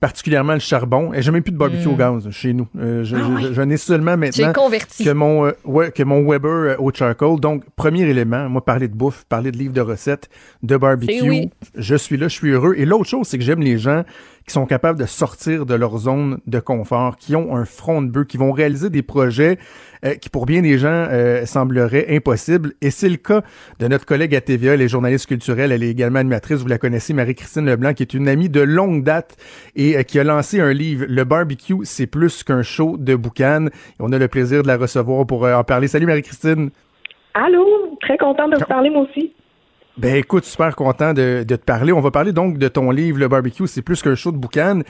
[0.10, 1.14] particulièrement le charbon.
[1.16, 1.92] Et j'ai même plus de barbecue Mm.
[1.92, 2.68] au gaz chez nous.
[2.78, 3.54] Euh, je, Ah je- ouais.
[3.54, 5.04] je n'ai seulement maintenant converti.
[5.04, 7.40] que mon, euh, ouais, que mon Weber euh, au charcoal.
[7.40, 10.30] Donc, premier élément, moi, parler de bouffe, parler de livres de recettes,
[10.62, 11.28] de barbecue.
[11.28, 11.50] Oui.
[11.76, 12.76] Je suis là, je suis heureux.
[12.78, 14.04] Et l'autre chose, c'est que j'aime les gens
[14.48, 18.10] qui sont capables de sortir de leur zone de confort, qui ont un front de
[18.12, 19.58] bœuf, qui vont réaliser des projets
[20.06, 22.74] euh, qui, pour bien des gens, euh, sembleraient impossibles.
[22.80, 23.42] Et c'est le cas
[23.80, 26.78] de notre collègue à TVA, elle est journaliste culturelle, elle est également animatrice, vous la
[26.78, 29.36] connaissez, Marie-Christine Leblanc, qui est une amie de longue date
[29.76, 33.68] et euh, qui a lancé un livre, Le barbecue, c'est plus qu'un show de boucan.
[34.00, 35.88] On a le plaisir de la recevoir pour euh, en parler.
[35.88, 36.70] Salut Marie-Christine.
[37.34, 39.34] Allô, très contente de vous parler moi aussi.
[39.98, 41.94] Ben écoute, super content de, de te parler.
[41.94, 44.82] On va parler donc de ton livre Le barbecue, c'est plus qu'un show de boucan.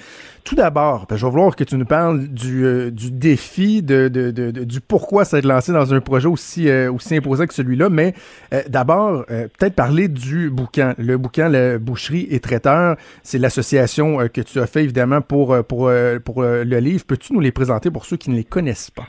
[0.43, 4.07] Tout d'abord, ben, je vais vouloir que tu nous parles du, euh, du défi, de,
[4.07, 7.53] de, de- du pourquoi ça être lancé dans un projet aussi, euh, aussi imposant que
[7.53, 7.89] celui-là.
[7.89, 8.15] Mais
[8.51, 10.95] euh, d'abord, peut-être parler du boucan.
[10.97, 15.91] Le boucan, la boucherie et traiteur, c'est l'association que tu as fait évidemment pour, pour,
[16.23, 17.05] pour le livre.
[17.05, 19.05] Peux-tu nous les présenter pour ceux qui ne les connaissent pas?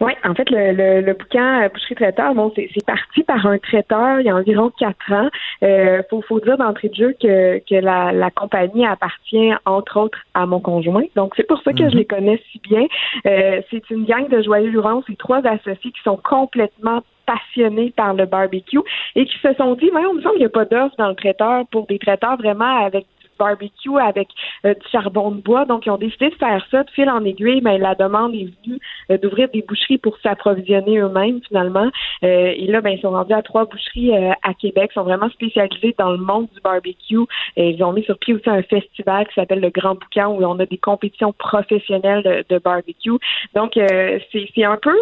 [0.00, 3.58] Oui, en fait, le, le, le bouquin euh, Boucherie Traiteur, bon, c'est parti par un
[3.58, 5.28] traiteur il y a environ quatre ans.
[5.62, 10.18] Euh, faut, faut dire d'entrée de jeu que, que la, la compagnie appartient entre autres
[10.32, 11.04] à mon conjoint.
[11.16, 12.86] Donc, c'est pour ça que je les connais si bien.
[13.26, 18.14] Euh, c'est une gang de joyeux lurons, c'est trois associés qui sont complètement passionnés par
[18.14, 18.80] le barbecue
[19.14, 21.08] et qui se sont dit, mais on me semble qu'il n'y a pas d'offre dans
[21.08, 23.06] le traiteur pour des traiteurs vraiment avec
[23.40, 24.28] barbecue avec
[24.64, 25.64] euh, du charbon de bois.
[25.64, 27.60] Donc, ils ont décidé de faire ça de fil en aiguille.
[27.62, 28.78] Mais la demande est venue
[29.10, 31.90] euh, d'ouvrir des boucheries pour s'approvisionner eux-mêmes, finalement.
[32.22, 34.90] Euh, et là, ben, ils sont rendus à trois boucheries euh, à Québec.
[34.92, 37.26] Ils sont vraiment spécialisés dans le monde du barbecue.
[37.56, 40.58] Ils ont mis sur pied aussi un festival qui s'appelle le Grand Boucan où on
[40.58, 43.18] a des compétitions professionnelles de, barbecue.
[43.54, 44.96] Donc, c'est un peu,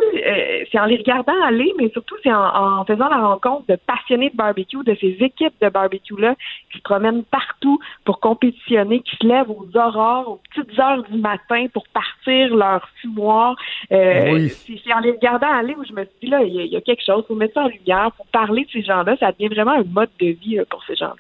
[0.71, 4.31] c'est en les regardant aller, mais surtout c'est en, en faisant la rencontre de passionnés
[4.31, 6.35] de barbecue, de ces équipes de barbecue-là
[6.73, 11.19] qui se promènent partout pour compétitionner, qui se lèvent aux aurores, aux petites heures du
[11.19, 13.57] matin pour partir leur fumoir.
[13.93, 14.49] Euh, Oui.
[14.85, 16.73] C'est en les regardant aller où je me suis dit, là, il y, a- il
[16.73, 19.33] y a quelque chose, faut mettre ça en lumière, faut parler de ces gens-là, ça
[19.33, 21.15] devient vraiment un mode de vie là, pour ces gens-là.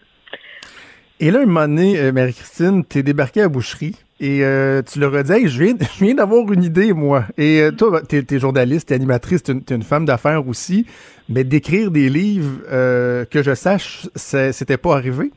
[1.20, 5.14] Et là, un moment donné, euh, Marie-Christine, t'es débarquée à boucherie et euh, tu leur
[5.16, 7.24] as dit, hey, je viens, je viens d'avoir une idée, moi.
[7.36, 10.86] Et euh, toi, t'es, t'es journaliste, t'es animatrice, t'es une, t'es une femme d'affaires aussi,
[11.28, 15.30] mais d'écrire des livres, euh, que je sache, c'est- c'était pas arrivé.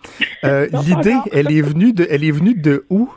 [0.43, 3.09] Euh, l'idée, elle est venue de, elle est venue de où?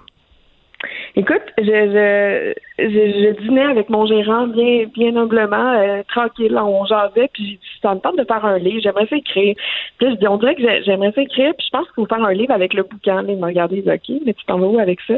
[1.16, 6.84] Écoute, je, je, je, je dînais avec mon gérant bien, bien humblement, euh, tranquille, on
[6.86, 9.54] jasait, puis j'ai dit, ça me tente de faire un livre, j'aimerais ça écrire.
[9.98, 12.06] Puis je dis, on dirait que j'ai- j'aimerais ça écrire, puis je pense qu'il faut
[12.06, 13.22] faire un livre avec le bouquin.
[13.22, 15.14] Là, il m'a regardé, il dit, OK, mais tu t'en vas où avec ça?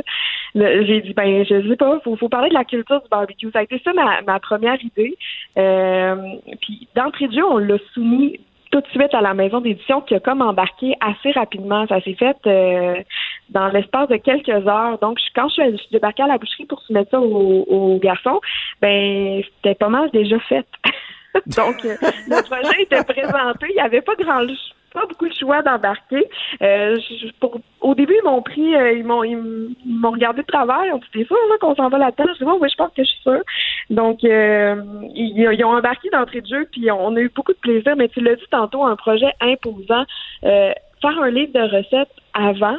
[0.54, 3.50] J'ai dit, ben, je sais pas, faut, faut parler de la culture du barbecue.
[3.52, 5.16] Ça a été ça ma, ma première idée.
[5.56, 6.14] Euh,
[6.60, 8.38] puis d'entrée de jeu, on l'a soumis
[8.70, 11.86] tout de suite à la maison d'édition qui a comme embarqué assez rapidement.
[11.86, 12.96] Ça s'est fait euh,
[13.50, 14.98] dans l'espace de quelques heures.
[14.98, 18.40] Donc, je- quand je suis, débarquée à la boucherie pour soumettre ça aux, garçons,
[18.80, 20.66] ben c'était pas mal déjà fait.
[21.56, 21.96] Donc, euh,
[22.28, 23.66] le projet était présenté.
[23.68, 24.46] Il n'y avait pas grand
[24.96, 26.26] pas beaucoup de choix d'embarquer.
[26.62, 26.96] Euh,
[27.82, 30.86] au début, ils m'ont pris, euh, ils m'ont regardé de travers.
[30.86, 32.24] Ils ont dit T'es sûr qu'on s'en va là-dedans?
[32.32, 33.42] Je dis Oui, oui, je pense que je suis sûre.
[33.90, 34.76] Donc, euh,
[35.14, 37.94] ils, ils ont embarqué d'entrée de jeu, puis on a eu beaucoup de plaisir.
[37.96, 40.04] Mais tu l'as dit tantôt, un projet imposant.
[40.44, 40.72] Euh,
[41.02, 42.78] faire un livre de recettes avant,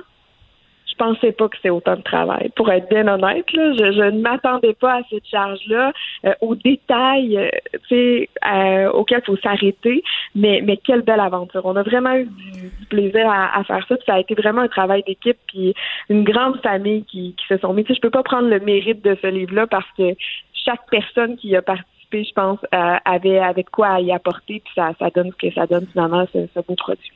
[0.98, 2.50] pensais pas que c'était autant de travail.
[2.56, 5.94] Pour être bien honnête, là, je, je ne m'attendais pas à cette charge-là,
[6.26, 10.04] euh, aux détails, euh, euh, auxquels il faut s'arrêter.
[10.36, 11.62] Mais, mais quelle belle aventure.
[11.66, 13.96] On a vraiment eu du, du plaisir à, à faire ça.
[14.06, 15.74] Ça a été vraiment un travail d'équipe, puis
[16.10, 17.86] une grande famille qui, qui se sont mis.
[17.86, 20.14] Sais, je peux pas prendre le mérite de ce livre-là parce que
[20.54, 24.92] chaque personne qui a participé, je pense, euh, avait, de quoi y apporter, puis ça,
[25.00, 27.12] ça donne ce que ça donne finalement, ce, ce beau produit.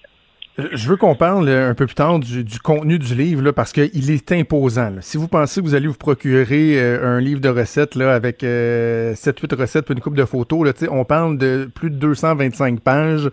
[0.62, 3.54] Euh, Je veux qu'on parle euh, un peu plus tard du, contenu du livre, là,
[3.54, 4.94] parce qu'il est imposant.
[5.02, 8.44] Si vous pensez que vous allez vous procurer euh, un livre de recettes là, avec
[8.44, 12.80] euh, 7-8 recettes puis une coupe de photos, là, on parle de plus de 225
[12.80, 13.30] pages.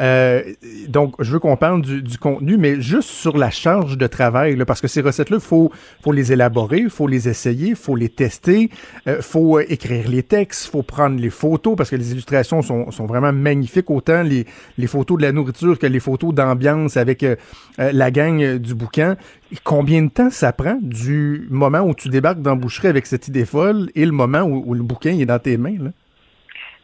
[0.00, 0.42] Euh,
[0.88, 4.56] donc, je veux qu'on parle du, du contenu, mais juste sur la charge de travail,
[4.56, 5.72] là, parce que ces recettes-là, faut,
[6.02, 8.70] faut les élaborer, faut les essayer, faut les tester,
[9.08, 12.90] euh, faut euh, écrire les textes, faut prendre les photos, parce que les illustrations sont,
[12.90, 14.46] sont vraiment magnifiques, autant les,
[14.78, 17.36] les photos de la nourriture que les photos d'ambiance avec euh,
[17.78, 19.16] euh, la gang du bouquin.
[19.64, 23.44] Combien de temps ça prend du moment où tu débarques dans boucherie avec cette idée
[23.44, 25.76] folle et le moment où, où le bouquin est dans tes mains?
[25.78, 25.90] Là?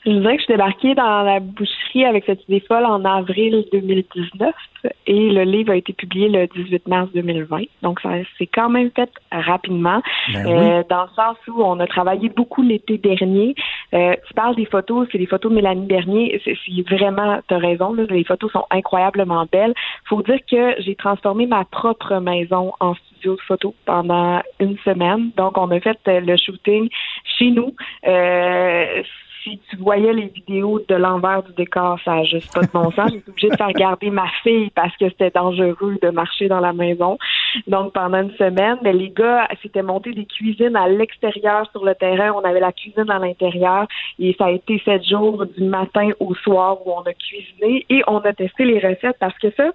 [0.05, 3.64] Je dirais que je suis débarquée dans la boucherie avec cette idée folle en avril
[3.72, 4.53] 2019
[5.07, 7.62] et le livre a été publié le 18 mars 2020.
[7.82, 11.86] Donc, ça s'est quand même fait rapidement, Ben euh, dans le sens où on a
[11.86, 13.55] travaillé beaucoup l'été dernier.
[13.94, 16.40] Euh, tu parles des photos, c'est des photos de Mélanie Bernier.
[16.44, 16.57] C'est
[16.90, 19.74] vraiment, tu as raison, là, les photos sont incroyablement belles.
[20.07, 25.30] faut dire que j'ai transformé ma propre maison en studio de photo pendant une semaine.
[25.36, 26.88] Donc, on a fait euh, le shooting
[27.38, 27.74] chez nous.
[28.07, 29.03] Euh,
[29.43, 32.90] si tu voyais les vidéos de l'envers du décor, ça n'a juste pas de bon
[32.93, 33.11] sens.
[33.12, 36.72] J'étais obligée de faire garder ma fille parce que c'était dangereux de marcher dans la
[36.72, 37.18] maison.
[37.66, 41.95] Donc, pendant une semaine, mais les gars s'étaient montés des cuisines à l'extérieur sur le
[41.95, 42.32] terrain.
[42.32, 43.86] On avait la cuisine à l'intérieur
[44.18, 48.03] et ça a été sept jours du matin au soir où on a cuisiné et
[48.07, 49.70] on a testé les recettes parce que ça,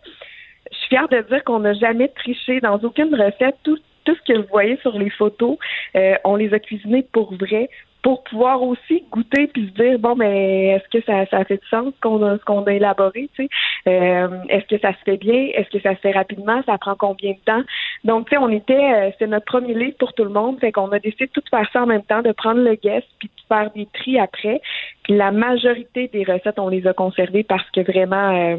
[0.72, 3.56] je suis fière de dire qu'on n'a jamais triché dans aucune recette.
[3.64, 5.58] Tout, tout ce que vous voyez sur les photos,
[5.96, 7.70] euh, on les a cuisinés pour vrai
[8.02, 11.68] pour pouvoir aussi goûter puis se dire bon mais est-ce que ça, ça fait du
[11.68, 13.50] sens qu'on a ce qu'on a élaboré tu sais?
[13.88, 15.50] Euh, est-ce que ça se fait bien?
[15.54, 16.62] Est-ce que ça se fait rapidement?
[16.66, 17.64] Ça prend combien de temps?
[18.04, 20.72] Donc tu sais on était euh, c'est notre premier livre pour tout le monde fait
[20.72, 23.30] qu'on a décidé de tout faire ça en même temps de prendre le guest puis
[23.30, 24.62] de faire des tris après.
[25.04, 28.58] Puis la majorité des recettes on les a conservées parce que vraiment euh,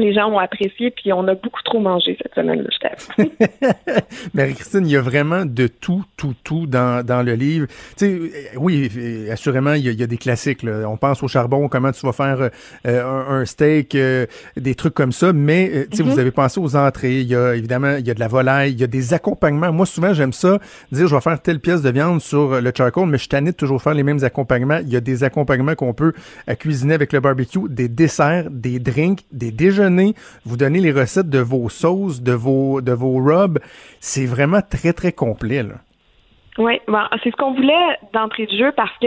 [0.00, 3.24] les gens ont apprécié, puis on a beaucoup trop mangé cette semaine-là, je.
[4.34, 7.66] Marie-Christine, il y a vraiment de tout, tout, tout dans, dans le livre.
[7.66, 10.62] Tu sais, euh, oui, euh, assurément, il y, a, il y a des classiques.
[10.62, 10.88] Là.
[10.88, 12.50] On pense au charbon, comment tu vas faire
[12.86, 14.26] euh, un, un steak, euh,
[14.56, 15.32] des trucs comme ça.
[15.32, 17.20] Mais, euh, tu sais, vous avez pensé aux entrées.
[17.20, 19.72] Il y a évidemment, il y a de la volaille, il y a des accompagnements.
[19.72, 20.58] Moi, souvent, j'aime ça,
[20.92, 23.50] dire, je vais faire telle pièce de viande sur le charcoal, mais je suis de
[23.52, 24.78] toujours faire les mêmes accompagnements.
[24.78, 26.12] Il y a des accompagnements qu'on peut
[26.58, 29.89] cuisiner avec le barbecue, des desserts, des drinks, des déjeuners.
[30.44, 33.58] Vous donnez les recettes de vos sauces, de vos, de vos rubs.
[34.00, 35.74] C'est vraiment très, très complet, là.
[36.58, 39.06] Oui, bon, c'est ce qu'on voulait d'entrée de jeu parce que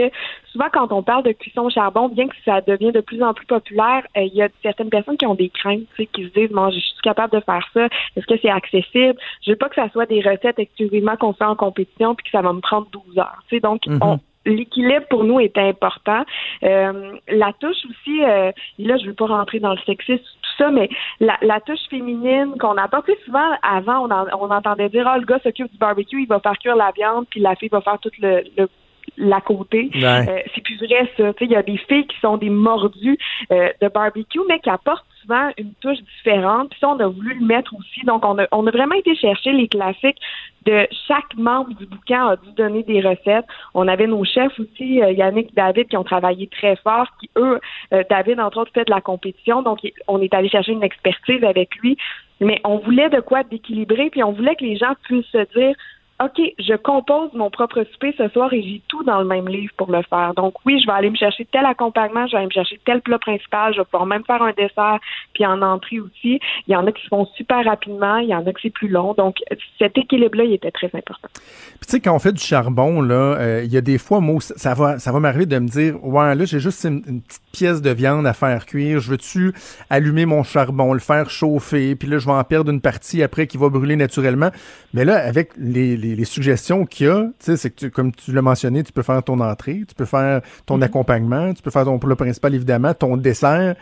[0.50, 3.34] souvent quand on parle de cuisson au charbon, bien que ça devient de plus en
[3.34, 6.24] plus populaire, euh, il y a certaines personnes qui ont des craintes, tu sais, qui
[6.24, 9.14] se disent bon, je suis capable de faire ça, est-ce que c'est accessible?
[9.44, 12.30] Je veux pas que ça soit des recettes exclusivement qu'on fait en compétition puis que
[12.30, 13.42] ça va me prendre 12 heures.
[13.48, 13.98] Tu sais, donc Mhm.
[14.00, 16.24] on l'équilibre pour nous est important.
[16.62, 20.70] Euh, la touche aussi, euh, là je veux pas rentrer dans le sexisme tout ça,
[20.70, 20.88] mais
[21.20, 25.06] la, la touche féminine qu'on apporte, tu sais, souvent avant on, en- on entendait dire
[25.08, 27.68] ah le gars s'occupe du barbecue, il va faire cuire la viande, puis la fille
[27.70, 28.68] va faire tout le, le
[29.16, 29.90] la côté.
[29.94, 30.28] Ouais.
[30.28, 31.32] Euh, c'est plus vrai ça.
[31.34, 33.16] Tu sais, il y a des filles qui sont des mordus
[33.52, 36.70] euh, de barbecue, mais qui apportent souvent une touche différente.
[36.70, 38.04] Puis ça, on a voulu le mettre aussi.
[38.04, 40.18] Donc, on a, on a vraiment été chercher les classiques
[40.66, 43.44] de chaque membre du bouquin a dû donner des recettes.
[43.74, 47.30] On avait nos chefs aussi, euh, Yannick et David, qui ont travaillé très fort, qui
[47.36, 47.60] eux,
[47.92, 49.62] euh, David, entre autres, fait de la compétition.
[49.62, 51.96] Donc, on est allé chercher une expertise avec lui.
[52.40, 55.74] Mais on voulait de quoi d'équilibrer, puis on voulait que les gens puissent se dire
[56.22, 59.72] OK, je compose mon propre souper ce soir et j'ai tout dans le même livre
[59.76, 60.32] pour le faire.
[60.34, 63.00] Donc oui, je vais aller me chercher tel accompagnement, je vais aller me chercher tel
[63.00, 65.00] plat principal, je vais pouvoir même faire un dessert,
[65.32, 66.38] puis en entrée aussi.
[66.68, 68.70] Il y en a qui se font super rapidement, il y en a que c'est
[68.70, 69.14] plus long.
[69.14, 69.38] Donc
[69.78, 71.28] cet équilibre-là, il était très important.
[71.34, 74.20] Puis tu sais, quand on fait du charbon, là, euh, il y a des fois,
[74.20, 77.22] moi, ça va, ça va m'arriver de me dire, ouais, là, j'ai juste une, une
[77.22, 79.00] petite pièce de viande à faire cuire.
[79.00, 79.52] Je veux-tu
[79.90, 83.48] allumer mon charbon, le faire chauffer, puis là, je vais en perdre une partie après
[83.48, 84.50] qui va brûler naturellement.
[84.92, 87.90] Mais là, avec les, les, les suggestions qu'il y a, tu sais, c'est que tu-
[87.90, 91.62] comme tu l'as mentionné, tu peux faire ton entrée, tu peux faire ton accompagnement, tu
[91.62, 93.74] peux faire ton plat principal, évidemment, ton dessert.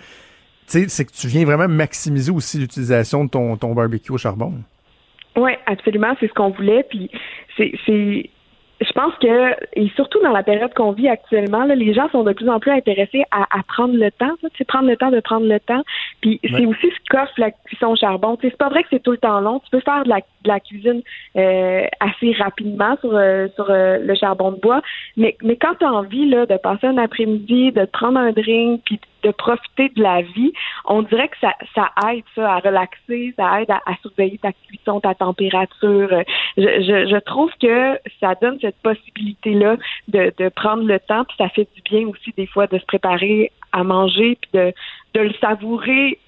[0.68, 4.18] Tu sais, c'est que tu viens vraiment maximiser aussi l'utilisation de ton, ton barbecue au
[4.18, 4.54] charbon.
[5.36, 6.84] Oui, absolument, c'est ce qu'on voulait.
[6.88, 7.10] Puis
[7.56, 8.30] c'est, c'est,
[8.82, 12.22] je pense que et surtout dans la période qu'on vit actuellement, là, les gens sont
[12.22, 15.10] de plus en plus intéressés à, à prendre le temps, tu sais, prendre le temps
[15.10, 15.82] de prendre le temps.
[16.20, 18.38] Puis c'est aussi ce qu'offre la cuisson au charbon.
[18.40, 19.60] C'est pas vrai que c'est tout le temps long.
[19.60, 21.02] Tu peux faire de la, de la cuisine
[21.36, 24.82] euh, assez rapidement sur euh, sur euh, le charbon de bois,
[25.16, 28.32] mais mais quand tu as envie là de passer un après-midi, de te prendre un
[28.32, 30.52] drink, puis de profiter de la vie,
[30.84, 34.52] on dirait que ça, ça aide ça à relaxer, ça aide à, à surveiller ta
[34.52, 36.08] cuisson, ta température.
[36.56, 39.76] Je, je, je trouve que ça donne cette possibilité-là
[40.08, 42.84] de, de prendre le temps, puis ça fait du bien aussi des fois de se
[42.84, 44.72] préparer à manger, puis de,
[45.14, 46.18] de le savourer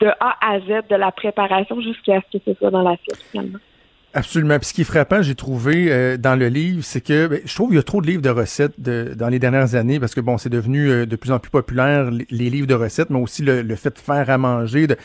[0.00, 3.58] de A à Z, de la préparation jusqu'à ce que ce soit dans l'assiette finalement.
[4.14, 4.58] Absolument.
[4.58, 7.54] Puis ce qui est frappant, j'ai trouvé euh, dans le livre, c'est que ben, je
[7.54, 10.14] trouve qu'il y a trop de livres de recettes de, dans les dernières années parce
[10.14, 13.10] que bon, c'est devenu euh, de plus en plus populaire les, les livres de recettes,
[13.10, 14.86] mais aussi le, le fait de faire à manger.
[14.86, 14.96] De,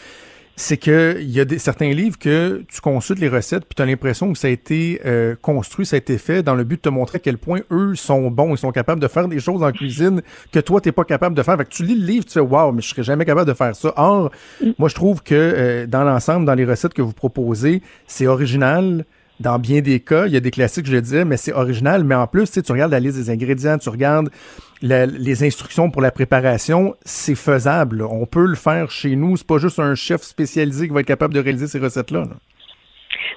[0.55, 3.81] c'est que il y a des, certains livres que tu consultes les recettes puis tu
[3.81, 6.75] as l'impression que ça a été euh, construit, ça a été fait dans le but
[6.77, 9.39] de te montrer à quel point eux sont bons, ils sont capables de faire des
[9.39, 11.57] choses en cuisine que toi t'es pas capable de faire.
[11.57, 13.55] Fait que tu lis le livre, tu fais waouh, mais je serais jamais capable de
[13.55, 13.93] faire ça.
[13.95, 14.31] Or,
[14.77, 19.05] moi je trouve que euh, dans l'ensemble, dans les recettes que vous proposez, c'est original.
[19.39, 22.03] Dans bien des cas, il y a des classiques, je le disais, mais c'est original.
[22.03, 24.29] Mais en plus, tu regardes la liste des ingrédients, tu regardes
[24.81, 28.01] les instructions pour la préparation, c'est faisable.
[28.01, 29.38] On peut le faire chez nous.
[29.38, 32.23] C'est pas juste un chef spécialisé qui va être capable de réaliser ces recettes-là.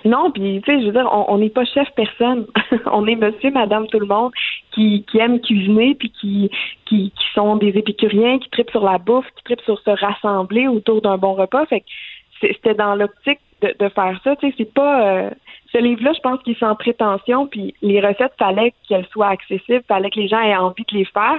[0.04, 2.46] Non, puis tu sais, je veux dire, on n'est pas chef personne.
[2.92, 4.32] on est monsieur, madame, tout le monde
[4.72, 6.50] qui, aime cuisiner puis qui,
[6.86, 11.00] qui, sont des épicuriens, qui tripent sur la bouffe, qui tripent sur se rassembler autour
[11.00, 11.66] d'un bon repas.
[11.66, 11.86] Fait que
[12.40, 14.36] c'était dans l'optique de, de, faire ça.
[14.36, 15.30] Tu sais, c'est pas euh,
[15.76, 19.84] ce livre-là, je pense qu'il est sans prétention, puis les recettes, fallait qu'elles soient accessibles,
[19.86, 21.38] fallait que les gens aient envie de les faire.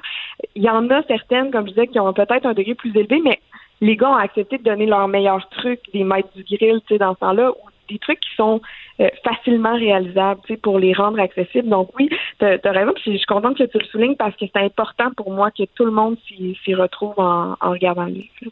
[0.55, 3.19] Il y en a certaines, comme je disais, qui ont peut-être un degré plus élevé,
[3.23, 3.39] mais
[3.81, 6.97] les gars ont accepté de donner leurs meilleurs trucs, des maîtres du grill, tu sais,
[6.99, 8.61] dans ce temps-là, ou des trucs qui sont
[8.99, 11.69] euh, facilement réalisables, tu sais, pour les rendre accessibles.
[11.69, 12.09] Donc oui,
[12.39, 15.11] tu as, raison, puis je suis contente que tu le soulignes parce que c'est important
[15.15, 18.51] pour moi que tout le monde s'y retrouve en, en regardant le livre.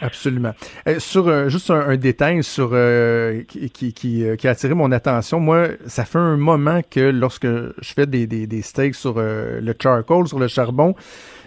[0.00, 0.54] Absolument.
[0.88, 5.40] Euh, sur euh, juste un, détail sur euh, qui, qui, qui, a attiré mon attention.
[5.40, 9.74] Moi, ça fait un moment que lorsque je fais des, des, des steaks sur le
[9.80, 10.94] charcoal, sur le charbon,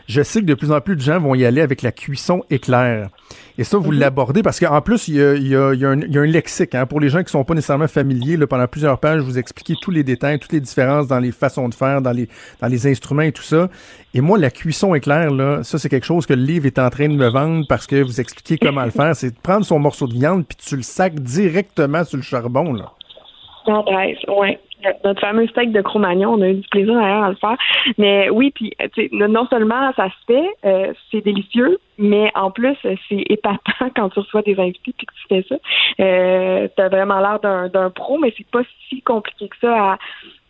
[0.08, 2.44] je sais que de plus en plus de gens vont y aller avec la cuisson
[2.50, 3.10] éclair.
[3.58, 4.00] Et ça, vous mhm.
[4.00, 6.14] l'abordez parce qu'en plus, il y a, il y a, il y a, un, il
[6.14, 6.76] y a un, lexique.
[6.76, 9.74] Hein, pour les gens qui sont pas nécessairement familiers, là, pendant plusieurs pages, vous expliquez
[9.82, 12.30] tous les détails, toutes les différences dans les façons de faire, dans les,
[12.62, 13.70] dans les instruments et tout ça.
[14.14, 16.90] Et moi, la cuisson éclair, là, ça, c'est quelque chose que le livre est en
[16.90, 19.16] train de me vendre parce que vous expliquez comment le faire.
[19.16, 22.74] C'est de prendre son morceau de viande puis tu le sacs directement sur le charbon.
[22.74, 22.92] Là.
[24.30, 24.58] oui
[25.04, 27.58] notre fameux steak de Cro-Magnon, on a eu du plaisir d'ailleurs à le faire.
[27.98, 28.74] Mais oui, puis
[29.12, 34.20] non seulement ça se fait, euh, c'est délicieux, mais en plus c'est épatant quand tu
[34.20, 35.56] reçois des invités puis que tu fais ça.
[36.00, 39.98] Euh, as vraiment l'air d'un pro, mais c'est pas si compliqué que ça à,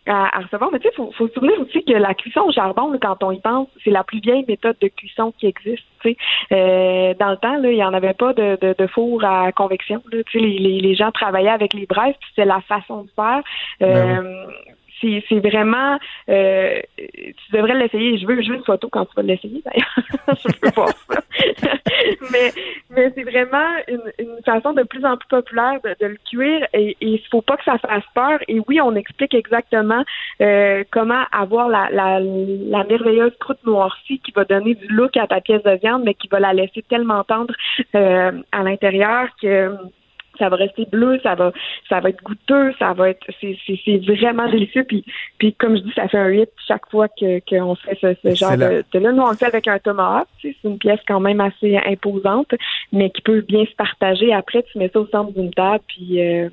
[0.08, 0.70] à, recevoir.
[0.72, 3.30] Mais tu sais, faut, faut se souvenir aussi que la cuisson au charbon, quand on
[3.30, 5.84] y pense, c'est la plus vieille méthode de cuisson qui existe.
[6.02, 6.16] Tu sais.
[6.52, 9.52] Euh, dans le temps, là, il n'y en avait pas de, de, de, four à
[9.52, 10.02] convection.
[10.12, 10.22] Là.
[10.24, 13.10] Tu sais, les, les, les, gens travaillaient avec les braises, puis c'est la façon de
[13.16, 13.42] faire.
[13.80, 14.46] Ben euh,
[15.00, 18.18] c'est vraiment euh, tu devrais l'essayer.
[18.18, 20.36] Je veux, je veux une photo quand tu vas l'essayer d'ailleurs.
[20.38, 21.20] je peux voir ça.
[22.32, 22.52] mais
[22.90, 26.66] mais c'est vraiment une, une, façon de plus en plus populaire de, de le cuire
[26.72, 28.38] et il faut pas que ça fasse peur.
[28.48, 30.04] Et oui, on explique exactement
[30.40, 35.26] euh, comment avoir la, la, la merveilleuse croûte noircie qui va donner du look à
[35.26, 37.54] ta pièce de viande, mais qui va la laisser tellement tendre
[37.94, 39.70] euh, à l'intérieur que
[40.38, 41.52] ça va rester bleu, ça va
[41.88, 44.84] ça va être goûteux, ça va être c'est, c'est, vraiment délicieux.
[44.84, 45.04] Puis,
[45.38, 48.56] puis comme je dis, ça fait un hit chaque fois que qu'on fait ce, genre
[48.56, 49.12] de, de, là.
[49.12, 52.54] Nous on le fait avec un tomahawk, c'est une pièce quand même assez imposante,
[52.92, 54.32] mais qui peut bien se partager.
[54.32, 56.48] Après, tu mets ça au centre d'une table, puis euh,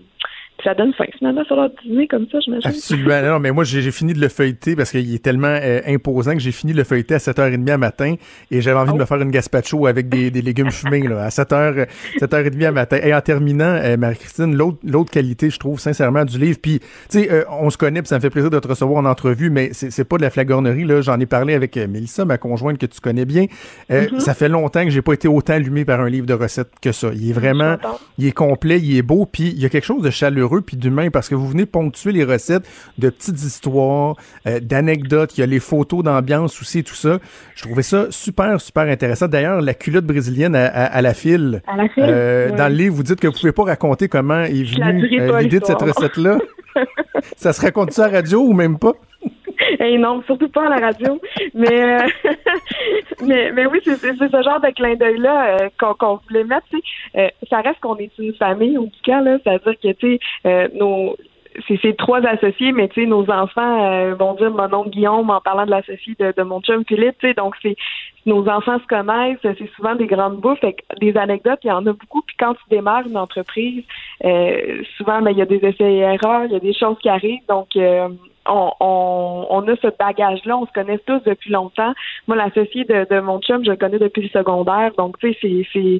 [0.63, 2.69] ça donne faim finalement sur leur dîner comme ça, j'imagine.
[2.69, 3.21] Absolument.
[3.21, 6.39] Non, mais moi, j'ai fini de le feuilleter parce qu'il est tellement euh, imposant que
[6.39, 8.15] j'ai fini de le feuilleter à 7h30 à matin
[8.51, 9.05] et j'avais envie de me oh.
[9.05, 11.87] faire une gazpacho avec des, des légumes fumés là, à 7h,
[12.19, 12.97] 7h30 à matin.
[13.03, 17.31] Et en terminant, euh, Marie-Christine, l'autre, qualité, je trouve, sincèrement, du livre, puis, tu sais,
[17.31, 19.69] euh, on se connaît, puis ça me fait plaisir de te recevoir en entrevue, mais
[19.73, 21.01] c'est, pas de la flagornerie, là.
[21.01, 23.45] J'en ai parlé avec Mélissa, ma conjointe que tu connais bien.
[23.89, 24.19] Mm-hmm.
[24.19, 26.91] Ça fait longtemps que j'ai pas été autant allumé par un livre de recettes que
[26.91, 27.09] ça.
[27.13, 27.77] Il est vraiment,
[28.17, 30.77] il est complet, il est beau, puis il y a quelque chose de chaleureux puis
[30.77, 32.67] d'humain parce que vous venez ponctuer les recettes
[32.97, 34.15] de petites histoires,
[34.47, 35.37] euh, d'anecdotes.
[35.37, 37.19] Il y a les photos d'ambiance aussi, tout ça.
[37.55, 39.27] Je trouvais ça super, super intéressant.
[39.27, 41.61] D'ailleurs, la culotte brésilienne à, la file.
[41.97, 45.39] Euh, dans le livre, vous dites que vous pouvez pas raconter comment est venue euh,
[45.41, 46.39] l'idée de cette recette-là.
[47.37, 48.93] ça se raconte ça à la radio ou même pas?
[49.85, 51.19] Et non, surtout pas à la radio.
[51.53, 51.97] Mais
[53.21, 56.65] mais, mais oui, c'est ce genre de clin d'œil-là euh, qu'on voulait mettre.
[57.15, 59.37] Euh, ça reste qu'on est une famille, au cas, là.
[59.43, 61.15] C'est-à-dire que, tu sais, euh, nos
[61.67, 65.41] c'est trois associés, mais tu sais, nos enfants euh, vont dire mon nom Guillaume en
[65.41, 67.75] parlant de l'associé de, de, mon chum Philippe, tu sais, donc c'est
[68.25, 71.85] nos enfants se connaissent, c'est souvent des grandes bouffes, fait des anecdotes, il y en
[71.85, 73.83] a beaucoup, puis quand tu démarres une entreprise,
[74.23, 76.97] euh, souvent ben, il y a des essais et erreurs, il y a des choses
[76.99, 77.69] qui arrivent, donc
[78.47, 81.93] on, on, on, a ce bagage-là, on se connaît tous depuis longtemps.
[82.27, 84.91] Moi, l'associé de, de mon chum, je le connais depuis le secondaire.
[84.97, 85.99] Donc, tu sais, c'est,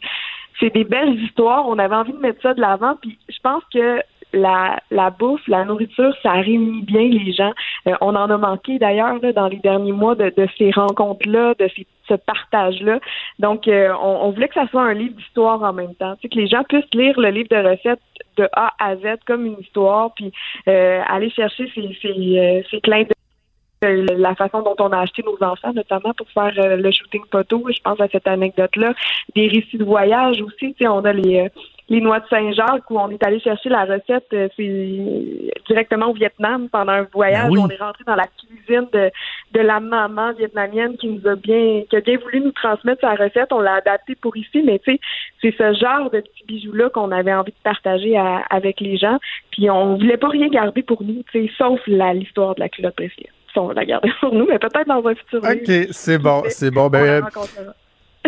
[0.59, 1.67] c'est, des belles histoires.
[1.67, 2.95] On avait envie de mettre ça de l'avant.
[3.01, 4.01] Puis, je pense que
[4.33, 7.53] la, la bouffe, la nourriture, ça réunit bien les gens.
[7.87, 11.69] Euh, on en a manqué d'ailleurs dans les derniers mois de, de ces rencontres-là, de
[11.75, 12.99] ces, ce partage-là.
[13.39, 16.15] Donc, euh, on, on, voulait que ça soit un livre d'histoire en même temps.
[16.21, 18.01] Que les gens puissent lire le livre de recettes
[18.37, 20.31] de A à Z comme une histoire, puis
[20.67, 23.05] euh, aller chercher ces, ces, euh, ces clins
[23.81, 27.21] de la façon dont on a acheté nos enfants, notamment pour faire euh, le shooting
[27.31, 27.63] photo.
[27.69, 28.93] Je pense à cette anecdote-là.
[29.35, 30.75] Des récits de voyage aussi.
[30.81, 31.49] On a les,
[31.87, 36.13] les noix de Saint-Jacques où on est allé chercher la recette euh, c'est directement au
[36.13, 37.43] Vietnam pendant un voyage.
[37.43, 37.59] Ben oui.
[37.63, 39.11] On est rentré dans la cuisine de,
[39.53, 43.13] de la maman vietnamienne qui nous a bien qui a bien voulu nous transmettre sa
[43.13, 43.51] recette.
[43.51, 44.99] On l'a adaptée pour ici, mais tu sais,
[45.41, 49.19] c'est ce genre de petits bijoux-là qu'on avait envie de partager à- avec les gens.
[49.51, 52.95] Puis on voulait pas rien garder pour nous, tu sais, sauf l'histoire de la culotte
[52.95, 53.29] précieuse.
[53.57, 55.39] On va la garder pour nous, mais peut-être dans un futur.
[55.43, 56.85] OK, c'est bon, c'est bon.
[56.85, 57.23] On Ben.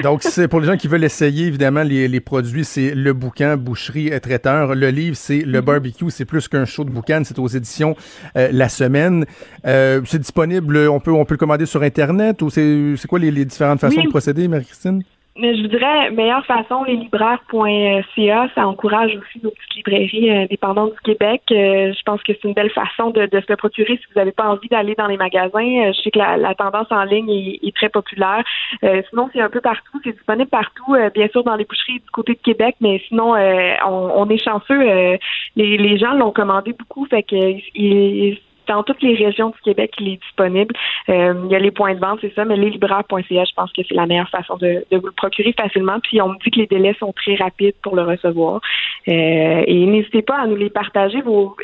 [0.03, 3.57] Donc, c'est pour les gens qui veulent essayer, évidemment, les, les produits, c'est le bouquin,
[3.57, 4.75] boucherie et traiteur.
[4.75, 5.51] Le livre, c'est Mhm.
[5.51, 7.95] le barbecue, c'est plus qu'un show de boucan, c'est aux éditions
[8.35, 9.25] euh, La Semaine.
[9.65, 13.19] Euh, c'est disponible, on peut, on peut le commander sur Internet ou c'est c'est quoi
[13.19, 14.05] les, les différentes façons Oui.
[14.05, 15.03] de procéder, Marie-Christine?
[15.39, 20.93] Mais je vous dirais, meilleure façon, leslibraires.ca, ça encourage aussi nos petites librairies euh, dépendantes
[20.93, 21.41] du Québec.
[21.51, 24.19] Euh, je pense que c'est une belle façon de, de se le procurer si vous
[24.19, 25.59] n'avez pas envie d'aller dans les magasins.
[25.85, 28.43] Euh, je sais que la, la tendance en ligne est, est très populaire.
[28.83, 29.99] Euh, sinon, c'est un peu partout.
[30.03, 33.35] C'est disponible partout, euh, bien sûr dans les boucheries du côté de Québec, mais sinon,
[33.35, 34.81] euh, on, on est chanceux.
[34.81, 35.17] euh,
[35.55, 37.35] les, les gens l'ont commandé beaucoup, fait que
[37.75, 40.75] il- dans toutes les régions du Québec, il est disponible.
[41.09, 43.81] Euh, il y a les points de vente, c'est ça, mais leslibraires.ca, je pense que
[43.87, 45.99] c'est la meilleure façon de, de vous le procurer facilement.
[46.01, 48.61] Puis on me dit que les délais sont très rapides pour le recevoir.
[49.07, 51.21] Euh, et n'hésitez pas à nous les partager.
[51.21, 51.55] Vos,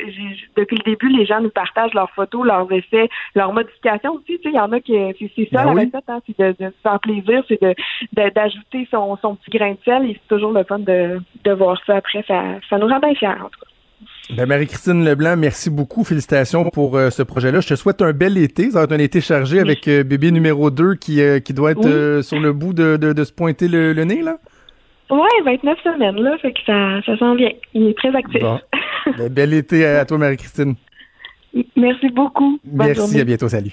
[0.56, 4.38] depuis le début, les gens nous partagent leurs photos, leurs essais, leurs modifications aussi.
[4.38, 5.84] Tu sais, il y en a que c'est, c'est ça Ben la oui.
[5.86, 7.74] recette, hein, c'est de, de se faire plaisir, c'est de,
[8.14, 10.10] de- d'ajouter son, son petit grain de sel.
[10.10, 12.24] Et c'est toujours le fun de, de voir ça après.
[12.26, 13.66] Ça, ça nous rend bien fiers, en tout cas.
[14.30, 16.02] Ben, Marie-Christine Leblanc, merci beaucoup.
[16.02, 17.60] Félicitations pour euh, ce projet-là.
[17.60, 18.70] Je te souhaite un bel été.
[18.70, 21.72] Ça va être un été chargé avec euh, bébé numéro 2 qui, euh, qui doit
[21.72, 21.90] être Oui.
[21.92, 24.38] euh, sur le bout de, de, de se pointer le, le nez, là.
[25.10, 27.50] Ouais, 29 semaines, là, fait que ça, ça s'en vient.
[27.74, 28.40] Il est très actif.
[28.40, 28.58] Bon.
[29.18, 30.76] Ben, bel été à, à toi, Marie-Christine.
[31.76, 32.58] Merci beaucoup.
[32.64, 33.20] Bonne Merci, journée.
[33.20, 33.50] à bientôt.
[33.50, 33.72] Salut.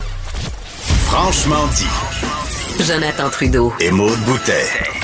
[0.00, 2.82] Franchement dit.
[2.82, 3.72] Jonathan Trudeau.
[3.80, 5.03] Et Maude Boutet.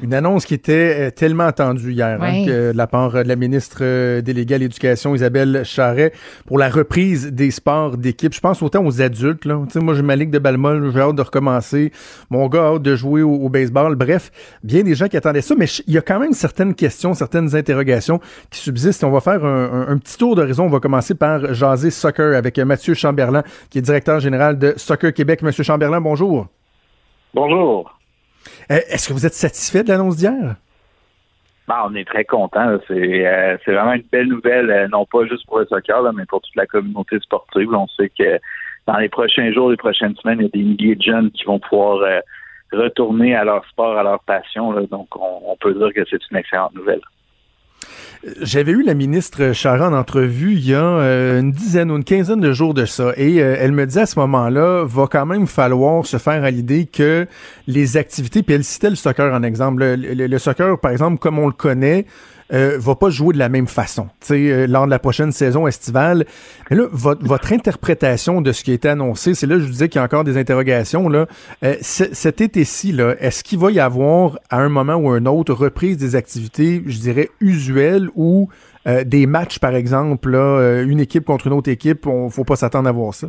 [0.00, 3.34] Une annonce qui était euh, tellement attendue hier hein, que de la part de la
[3.34, 6.12] ministre euh, déléguée à l'éducation Isabelle Charret
[6.46, 8.32] pour la reprise des sports d'équipe.
[8.32, 9.44] Je pense autant aux adultes.
[9.44, 9.60] Là.
[9.66, 11.90] Tu sais, moi, j'ai ma ligue de Balmol, j'ai hâte de recommencer.
[12.30, 13.96] Mon gars a hâte de jouer au, au baseball.
[13.96, 14.30] Bref,
[14.62, 17.56] bien des gens qui attendaient ça, mais il y a quand même certaines questions, certaines
[17.56, 18.20] interrogations
[18.50, 19.02] qui subsistent.
[19.02, 20.66] On va faire un, un- un petit tour d'horizon.
[20.66, 25.12] On va commencer par jaser soccer avec Mathieu Chamberlain, qui est directeur général de Soccer
[25.12, 25.42] Québec.
[25.42, 26.46] Monsieur Chamberlain, bonjour.
[27.34, 27.97] Bonjour.
[28.70, 30.56] Euh, Est-ce que vous êtes satisfait de l'annonce d'hier?
[31.68, 32.78] Ben, on est très content.
[32.88, 36.24] C'est euh, c'est vraiment une belle nouvelle, euh, non pas juste pour le soccer, mais
[36.24, 37.72] pour toute la communauté sportive.
[37.74, 38.38] On sait que
[38.86, 41.44] dans les prochains jours, les prochaines semaines, il y a des milliers de jeunes qui
[41.44, 42.20] vont pouvoir euh,
[42.72, 44.72] retourner à leur sport, à leur passion.
[44.90, 47.02] donc, on, on peut dire que c'est une excellente nouvelle.
[48.40, 52.02] J'avais eu la ministre Charest en entrevue il y a euh, une dizaine ou une
[52.04, 55.24] quinzaine de jours de ça et euh, elle me disait à ce moment-là, va quand
[55.24, 57.26] même falloir se faire à l'idée que
[57.68, 61.18] les activités, puis elle citait le soccer en exemple, le, le- le soccer par exemple
[61.18, 62.06] comme on le connaît,
[62.52, 66.24] euh, va pas jouer de la même façon, euh, lors de la prochaine saison estivale.
[66.70, 69.88] Mais là, votre, interprétation de ce qui a été annoncé, c'est là je vous disais
[69.88, 71.08] qu'il y a encore des interrogations.
[71.08, 71.26] Là.
[71.62, 75.54] Euh, cet été-ci, là, est-ce qu'il va y avoir, à un moment ou un autre,
[75.54, 78.48] reprise des activités, je dirais, usuelles ou
[78.86, 82.56] euh, des matchs, par exemple, euh, une équipe contre une autre équipe, on faut pas
[82.56, 83.28] s'attendre à voir ça?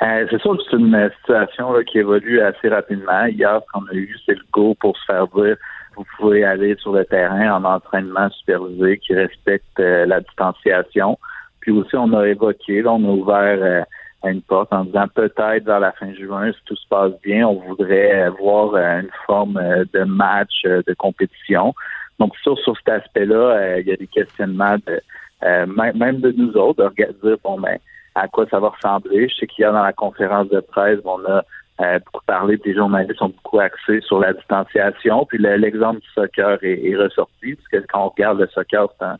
[0.00, 3.24] C'est sûr que c'est une situation qui évolue assez rapidement.
[3.24, 5.56] Hier, ce qu'on a eu, c'est le go pour se faire dire
[5.96, 11.18] vous pouvez aller sur le terrain en entraînement supervisé qui respecte euh, la distanciation.
[11.60, 15.64] Puis aussi, on a évoqué, là, on a ouvert euh, une porte en disant peut-être
[15.64, 19.60] vers la fin juin, si tout se passe bien, on voudrait euh, voir une forme
[19.92, 21.74] de match, de compétition.
[22.18, 25.00] Donc, sur, sur cet aspect-là, il y a des questionnements de,
[25.42, 27.78] même, de nous autres, de dire, bon, ben,
[28.14, 29.28] à quoi ça va ressembler?
[29.28, 31.42] Je sais qu'hier, dans la conférence de presse, on a
[31.80, 35.26] euh, parlé, puis les journalistes sont beaucoup axés sur la distanciation.
[35.26, 39.04] Puis le- l'exemple du soccer est, ressorti, parce que quand on regarde le soccer, c'est
[39.04, 39.18] un,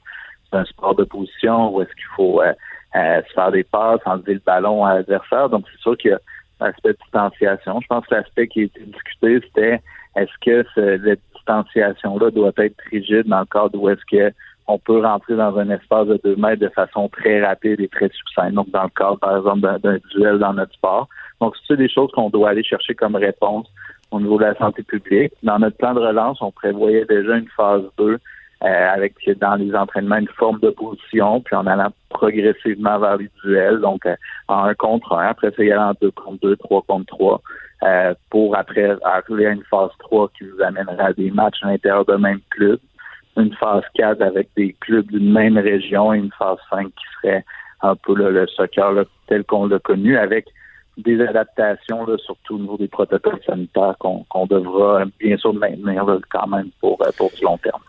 [0.53, 2.53] un sport de position où est-ce qu'il faut euh,
[2.97, 5.49] euh, se faire des passes, enlever le ballon à l'adversaire.
[5.49, 6.21] Donc, c'est sûr qu'il y a
[6.61, 7.81] l'aspect de distanciation.
[7.81, 9.81] Je pense que l'aspect qui a été discuté, c'était
[10.15, 14.33] est-ce que ce- cette distanciation-là doit être rigide dans le cadre où est-ce que
[14.67, 18.09] on peut rentrer dans un espace de deux mètres de façon très rapide et très
[18.09, 18.55] succincte.
[18.55, 21.09] Donc, dans le cadre, par exemple, d'un duel dans notre sport.
[21.45, 23.67] Donc, c'est des choses qu'on doit aller chercher comme réponse
[24.11, 25.31] au niveau de la santé publique.
[25.43, 28.17] Dans notre plan de relance, on prévoyait déjà une phase 2 euh,
[28.63, 33.81] avec dans les entraînements une forme de position, puis en allant progressivement vers les duels,
[33.81, 34.17] donc euh,
[34.49, 37.43] en un contre un, après ça, en deux contre deux, trois contre trois,
[37.83, 41.67] euh, pour après arriver à une phase 3 qui nous amènerait à des matchs à
[41.67, 42.79] l'intérieur de même club,
[43.37, 47.45] une phase 4 avec des clubs d'une même région et une phase 5 qui serait
[47.83, 50.47] un peu le soccer tel qu'on l'a connu avec
[50.97, 56.47] des adaptations, là, surtout au niveau des protocoles sanitaires qu'on devra bien sûr maintenir quand
[56.47, 57.81] même pour, pour du long terme.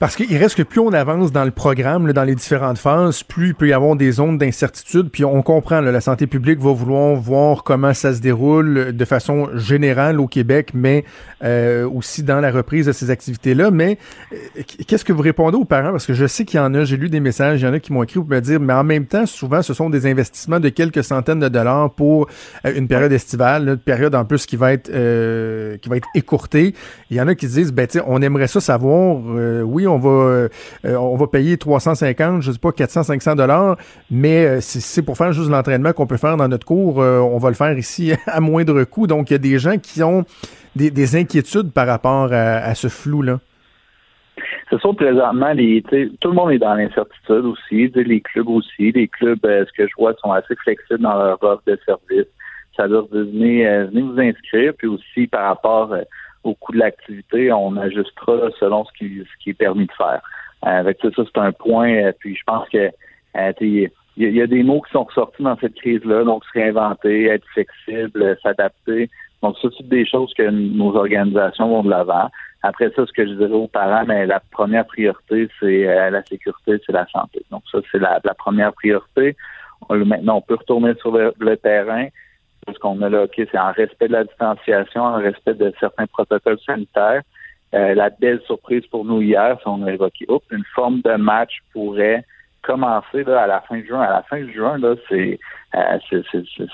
[0.00, 3.48] Parce qu'il reste que plus on avance dans le programme, dans les différentes phases, plus
[3.48, 5.08] il peut y avoir des zones d'incertitude.
[5.10, 9.04] Puis on comprend, là, la santé publique va vouloir voir comment ça se déroule de
[9.04, 11.04] façon générale au Québec, mais
[11.44, 13.70] euh, aussi dans la reprise de ces activités-là.
[13.70, 13.98] Mais
[14.32, 15.92] euh, qu'est-ce que vous répondez aux parents?
[15.92, 17.72] Parce que je sais qu'il y en a, j'ai lu des messages, il y en
[17.72, 20.06] a qui m'ont écrit pour me dire, mais en même temps, souvent, ce sont des
[20.06, 22.28] investissements de quelques centaines de dollars pour
[22.66, 26.74] euh, une période estivale, une période en plus qui va être qui va être écourtée.
[27.10, 29.18] Il y en a qui disent, ben, on aimerait ça savoir,
[29.64, 30.48] oui, on va, euh,
[30.84, 33.76] on va payer 350, je sais pas, 400, 500 dollars,
[34.10, 37.38] mais euh, c'est pour faire juste l'entraînement qu'on peut faire dans notre cours, euh, on
[37.38, 39.06] va le faire ici à moindre coût.
[39.06, 40.24] Donc, il y a des gens qui ont
[40.76, 43.38] des, inquiétudes par rapport à, ce flou-là.
[44.70, 45.52] C'est sûr, présentement,
[46.20, 48.90] tout le monde est dans l'incertitude aussi, les clubs aussi.
[48.90, 52.26] Les clubs, ce que je vois, sont assez flexibles dans leur offre de service.
[52.76, 55.94] Ça veut dire venez, venez vous inscrire, puis aussi par rapport
[56.44, 60.20] au coût de l'activité, on ajustera selon ce qui, ce qui est permis de faire.
[60.66, 61.92] Euh, avec ça, ça c'est un point.
[61.92, 62.90] Euh, puis je pense que
[63.36, 67.24] euh, il y, a des mots qui sont ressortis dans cette crise-là, donc se réinventer,
[67.24, 69.10] être flexible, s'adapter.
[69.42, 72.30] Donc, ça, c'est des choses que nos organisations vont de l'avant.
[72.62, 76.80] Après ça, ce que je dirais aux parents, mais la première priorité, c'est la sécurité,
[76.86, 77.44] c'est la santé.
[77.50, 79.36] Donc, ça, c'est la, première priorité.
[79.90, 82.06] maintenant, on peut retourner sur le terrain
[82.72, 86.06] ce qu'on a là, OK, c'est en respect de la distanciation, en respect de certains
[86.06, 87.22] protocoles sanitaires.
[87.74, 91.14] Euh, la belle surprise pour nous hier, c'est on a évoqué, oups, une forme de
[91.16, 92.24] match pourrait
[92.62, 94.00] commencer là, à la fin de juin.
[94.00, 95.38] À la fin de juin, là, c'est
[95.74, 95.98] euh,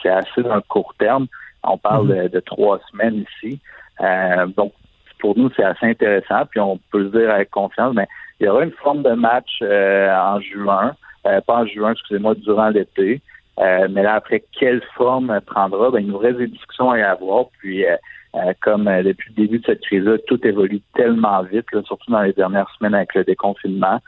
[0.03, 1.27] c'est assez un court terme.
[1.65, 2.31] On parle mm-hmm.
[2.31, 3.59] de, trois semaines ici.
[4.01, 4.73] Euh, donc,
[5.19, 6.45] pour nous, c'est assez intéressant.
[6.51, 8.07] Puis on peut le dire avec confiance, mais
[8.39, 13.21] il y aura une forme de match en juin, pas en juin, excusez-moi, durant l'été.
[13.59, 15.91] Euh, mais là, après, quelle forme prendra?
[15.91, 17.47] Ben, il nous reste des discussions à y avoir.
[17.59, 17.97] Puis, euh,
[18.37, 22.33] euh, comme depuis le début de cette crise-là, tout évolue tellement vite, surtout dans les
[22.33, 24.01] dernières semaines avec le déconfinement.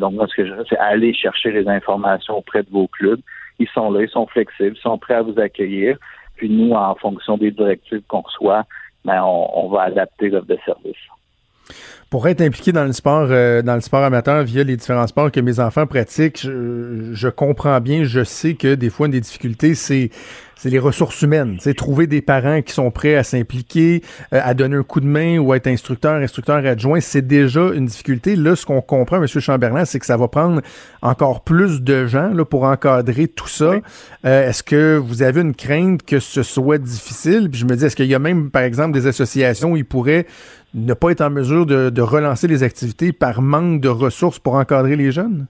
[0.00, 3.20] donc, moi, ce que je veux, c'est aller chercher les informations auprès de vos clubs.
[3.58, 5.96] Ils sont là, ils sont flexibles, ils sont prêts à vous accueillir.
[6.36, 8.64] Puis nous, en fonction des directives qu'on reçoit,
[9.04, 10.96] ben, on, on va adapter l'offre de service
[12.10, 15.32] pour être impliqué dans le sport, euh, dans le sport amateur via les différents sports
[15.32, 19.20] que mes enfants pratiquent, je, je comprends bien, je sais que des fois une des
[19.20, 20.10] difficultés, c'est
[20.64, 21.58] c'est les ressources humaines.
[21.60, 25.06] C'est trouver des parents qui sont prêts à s'impliquer, euh, à donner un coup de
[25.06, 28.34] main ou à être instructeur, instructeur adjoint, c'est déjà une difficulté.
[28.34, 29.26] Là, ce qu'on comprend, M.
[29.26, 30.62] Chamberlain, c'est que ça va prendre
[31.02, 33.74] encore plus de gens là, pour encadrer tout ça.
[34.24, 37.50] Euh, est-ce que vous avez une crainte que ce soit difficile?
[37.50, 39.84] Puis je me dis, est-ce qu'il y a même, par exemple, des associations où ils
[39.84, 40.26] pourraient
[40.74, 44.96] ne pas être en mesure de relancer les activités par manque de ressources pour encadrer
[44.96, 45.46] les jeunes?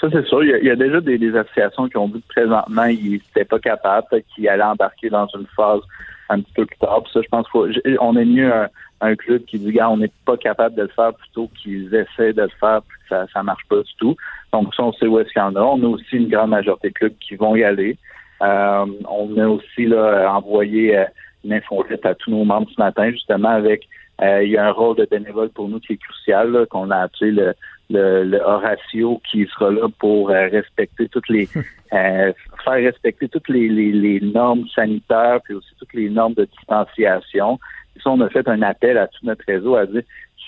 [0.00, 0.44] Ça, c'est sûr.
[0.44, 4.06] Il y, a, déjà des, associations qui ont dit que présentement, ils n'étaient pas capables,
[4.34, 5.80] qu'ils allaient embarquer dans une phase
[6.28, 7.02] un petit peu plus tard.
[7.12, 8.52] Ça, je pense qu'on est mieux
[9.00, 12.32] un, club qui dit, gars, on n'est pas capable de le faire plutôt qu'ils essaient
[12.32, 14.16] de le faire puis que ça ne marche pas du tout.
[14.52, 15.60] Donc, ça, on sait où est-ce qu'il y en a.
[15.60, 17.96] On a aussi une grande majorité de clubs qui vont y aller.
[18.42, 21.04] Euh, on a aussi là, envoyé euh,
[21.44, 23.86] une infolette à tous nos membres ce matin, justement, avec
[24.22, 27.30] il y a un rôle de bénévole pour nous qui est crucial, qu'on a appelé
[27.32, 27.54] le,
[27.90, 31.48] le, Horatio qui sera là pour euh, respecter toutes les
[31.92, 32.32] euh,
[32.64, 37.58] faire respecter toutes les, les, normes sanitaires puis aussi toutes les normes de distanciation.
[37.96, 40.02] Et ça, on a fait un appel à tout notre réseau à dire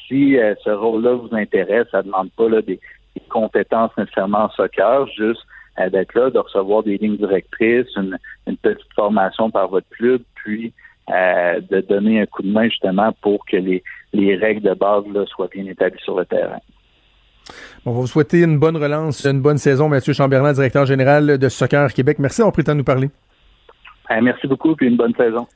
[0.06, 2.80] si euh, ce rôle-là vous intéresse, ça demande pas là, des,
[3.30, 5.40] compétences nécessairement en soccer, juste
[5.90, 10.74] d'être là, de recevoir des lignes directrices, une, une petite formation par votre club, puis
[11.08, 15.24] de donner un coup de main justement pour que les, les règles de base là,
[15.26, 16.58] soient bien établies sur le terrain.
[17.84, 21.48] On va vous souhaiter une bonne relance, une bonne saison, Mathieu Chamberlain, directeur général de
[21.48, 22.18] Soccer Québec.
[22.18, 23.08] Merci d'avoir pris le temps de nous parler.
[24.10, 25.46] Euh, merci beaucoup, puis une bonne saison.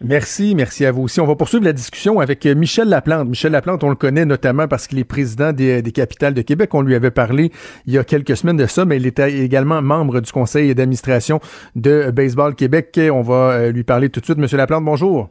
[0.00, 1.20] Merci, merci à vous aussi.
[1.20, 3.28] On va poursuivre la discussion avec euh, Michel Laplante.
[3.28, 6.74] Michel Laplante, on le connaît notamment parce qu'il est président des, des, capitales de Québec.
[6.74, 7.52] On lui avait parlé
[7.86, 11.40] il y a quelques semaines de ça, mais il était également membre du conseil d'administration
[11.76, 12.98] de Baseball Québec.
[13.12, 14.38] On va euh, lui parler tout de suite.
[14.38, 15.28] Monsieur Laplante, bonjour.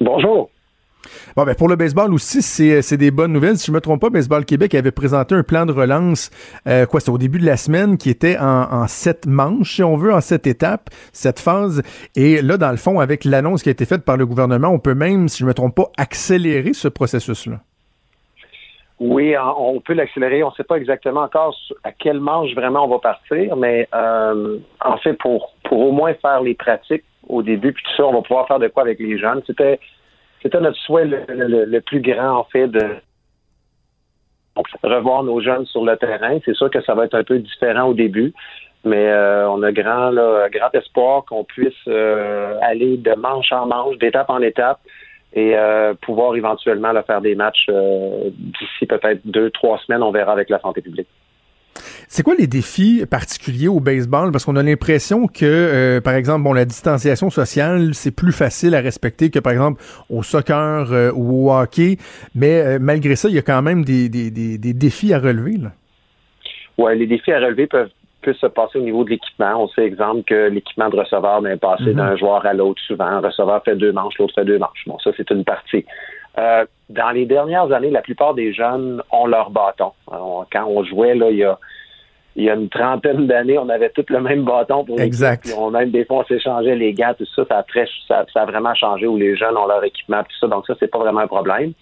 [0.00, 0.50] Bonjour.
[1.36, 3.56] Bon, ben pour le baseball aussi, c'est des bonnes nouvelles.
[3.56, 6.30] Si je me trompe pas, Baseball Québec avait présenté un plan de relance,
[6.66, 9.96] euh, quoi, c'est au début de la semaine, qui était en, sept manches, si on
[9.96, 11.82] veut, en sept étapes, cette phase.
[12.16, 14.78] Et là, dans le fond, avec l'annonce qui a été faite par le gouvernement, on
[14.78, 17.58] peut même, si je me trompe pas, accélérer ce processus-là.
[19.00, 20.44] Oui, on peut l'accélérer.
[20.44, 24.58] On ne sait pas exactement encore à quelle manche vraiment on va partir, mais euh,
[24.80, 28.12] en fait, pour, pour au moins faire les pratiques au début, puis tout ça, on
[28.12, 29.42] va pouvoir faire de quoi avec les jeunes.
[29.44, 29.80] C'était
[30.42, 32.96] c'était notre souhait le, plus grand, en fait, de
[34.82, 36.38] revoir nos jeunes sur le terrain.
[36.44, 38.34] C'est sûr que ça va être un peu différent au début.
[38.84, 43.66] Mais euh, on a grand, là, grand espoir qu'on puisse euh, aller de manche en
[43.66, 44.80] manche, d'étape en étape,
[45.32, 50.02] et euh, pouvoir éventuellement là, faire des matchs d'ici peut-être deux, trois semaines.
[50.02, 51.08] On verra avec la santé publique.
[52.08, 54.32] C'est quoi les défis particuliers au baseball?
[54.32, 58.80] Parce qu'on a l'impression que, par exemple, bon, la distanciation sociale, c'est plus facile à
[58.80, 61.96] respecter que, par exemple, au soccer ou au hockey.
[62.34, 65.58] Mais malgré ça, il y a quand même des, des, des, des défis à relever.
[66.78, 67.90] Ouais, les défis à relever peuvent
[68.22, 69.62] peut se passer au niveau de l'équipement.
[69.64, 71.94] On sait, exemple, que l'équipement de receveur n'est passé mhm.
[71.94, 73.04] d'un joueur à l'autre souvent.
[73.04, 74.84] Un receveur fait deux manches, l'autre fait deux manches.
[74.86, 75.84] Bon, ça, c'est une partie.
[76.38, 79.92] Euh, dans les dernières années, la plupart des jeunes ont leur bâton.
[80.08, 81.58] quand on jouait, là, il y a,
[82.34, 85.44] il y a une trentaine d'années, on avait tous le même bâton pour Exact.
[85.44, 87.44] Puis on, même des fois, on s'échangeait les gars, tout ça.
[87.46, 90.46] Ça a, très, ça, a vraiment changé où les jeunes ont leur équipement, tout ça.
[90.46, 91.72] Donc ça, c'est pas vraiment un problème.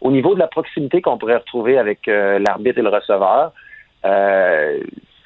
[0.00, 3.52] Au niveau de la proximité qu'on pourrait retrouver avec euh, l'arbitre et le receveur,
[4.04, 4.80] euh,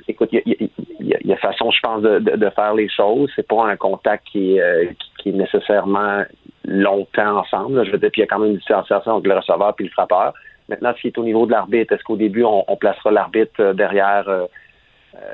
[0.06, 0.70] écoute, il
[1.00, 3.30] y, a, façon, je pense, de, faire les choses.
[3.34, 4.84] C'est pas un contact qui, euh,
[5.18, 6.24] qui, est nécessairement
[6.66, 7.86] longtemps ensemble.
[7.86, 9.82] Je veux dire, puis il y a quand même une distanciation entre le receveur et
[9.82, 10.34] le frappeur.
[10.68, 13.72] Maintenant, ce qui est au niveau de l'arbitre, est-ce qu'au début, on, placera l'arbitre euh,
[13.72, 14.46] derrière euh,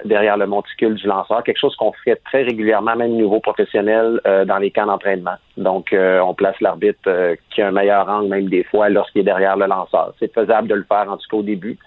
[0.04, 4.20] derrière le monticule du lanceur, quelque chose qu'on fait très régulièrement, même au niveau professionnel,
[4.46, 5.36] dans les camps d'entraînement.
[5.56, 9.56] Donc, on place l'arbitre qui a un meilleur angle, même des fois, lorsqu'il est derrière
[9.56, 10.14] le lanceur.
[10.18, 11.78] C'est faisable de le faire, en tout cas au début.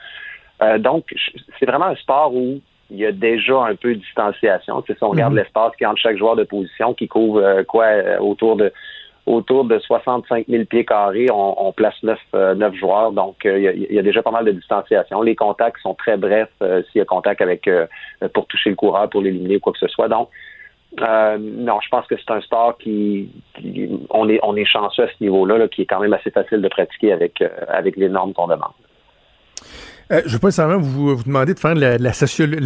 [0.79, 1.13] donc,
[1.59, 2.59] c'est vraiment un sport où
[2.91, 4.83] il y a déjà un peu de distanciation.
[4.85, 5.39] si on regarde mhm.
[5.39, 8.71] l'espace qui entre chaque joueur de position, qui couvre euh, quoi euh, autour de
[9.25, 13.11] autour de 65 000 pieds carrés, on, place neuf, euh, neuf joueurs.
[13.11, 15.21] Donc, il y, a, déjà pas mal de distanciation.
[15.21, 17.69] Les contacts sont très brefs s'il y a contact avec
[18.33, 20.07] pour toucher le coureur, pour l'éliminer ou quoi que ce soit.
[20.07, 20.29] Donc,
[20.99, 23.29] non, je pense que c'est un sport qui,
[24.09, 26.61] on est on est chanceux à ce niveau-là, là, qui est quand même assez facile
[26.61, 28.73] de pratiquer avec avec les normes qu'on demande.
[30.11, 32.13] Euh, je ne veux pas nécessairement vous, vous demander de faire de la, la,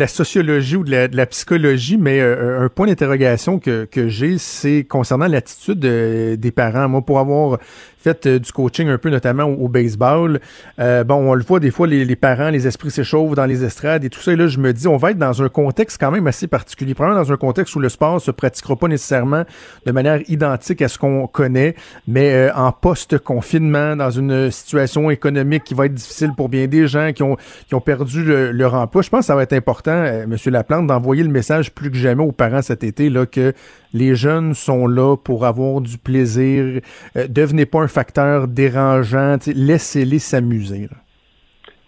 [0.07, 5.27] sociologie ou de la, psychologie, mais euh, un point d'interrogation que, que j'ai, c'est concernant
[5.27, 6.89] l'attitude des parents.
[6.89, 7.59] Moi, pour avoir
[7.99, 10.39] fait euh, du coaching un peu, notamment au, baseball.
[10.79, 14.03] Euh, bon, on le voit des fois, les, parents, les esprits s'échauffent dans les estrades
[14.05, 14.31] et tout ça.
[14.31, 16.93] Et là, je me dis, on va être dans un contexte quand même assez particulier.
[16.93, 19.43] Probablement dans un contexte où le sport se pratiquera pas nécessairement
[19.85, 21.75] de manière identique à ce qu'on connaît,
[22.07, 26.87] mais euh, en post-confinement, dans une situation économique qui va être difficile pour bien des
[26.87, 27.28] gens qui ont,
[27.67, 29.01] qui ont perdu leur emploi.
[29.01, 32.23] Je pense que ça va être important, Monsieur Laplante, d'envoyer le message plus que jamais
[32.23, 33.53] aux parents cet été là, que
[33.93, 36.81] les jeunes sont là pour avoir du plaisir.
[37.15, 39.37] devenez pas un facteur dérangeant.
[39.47, 40.87] Laissez-les s'amuser.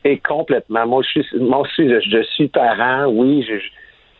[0.03, 0.88] Et complètement.
[0.88, 3.05] Moi, je suis, moi aussi, je, suis parent.
[3.07, 3.55] Oui, je,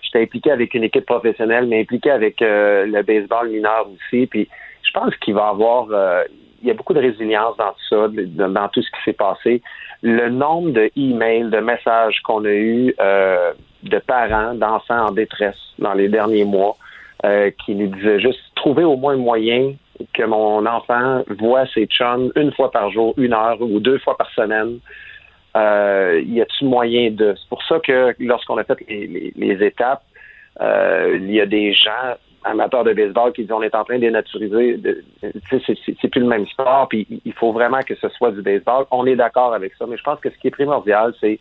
[0.02, 4.28] j'étais impliqué avec une équipe professionnelle, mais impliqué avec euh, le baseball mineur aussi.
[4.28, 4.48] Puis
[4.84, 6.24] je pense qu'il va avoir, euh,
[6.62, 9.62] il y a beaucoup de résilience dans tout ça, dans tout ce qui s'est passé.
[10.02, 15.60] Le nombre de emails, de messages qu'on a eu euh, de parents, d'enfants en détresse
[15.80, 16.78] dans les derniers mois,
[17.64, 19.74] qui nous disaient juste trouver au moins un moyen
[20.14, 24.18] que mon enfant voit ses chums une fois par jour, une heure ou deux fois
[24.18, 24.80] par semaine.
[25.56, 27.36] Euh, y a-t-il moyen de...
[27.38, 30.04] C'est pour ça que lorsqu'on a fait les, étapes,
[30.62, 33.96] euh, il y a des gens amateurs de baseball qui disent on est en train
[33.96, 34.80] de dénaturiser.
[35.22, 38.86] C'est plus le même sport, puis il faut vraiment que ce soit du baseball.
[38.92, 41.40] On est d'accord avec ça, mais je pense que ce qui est primordial, c'est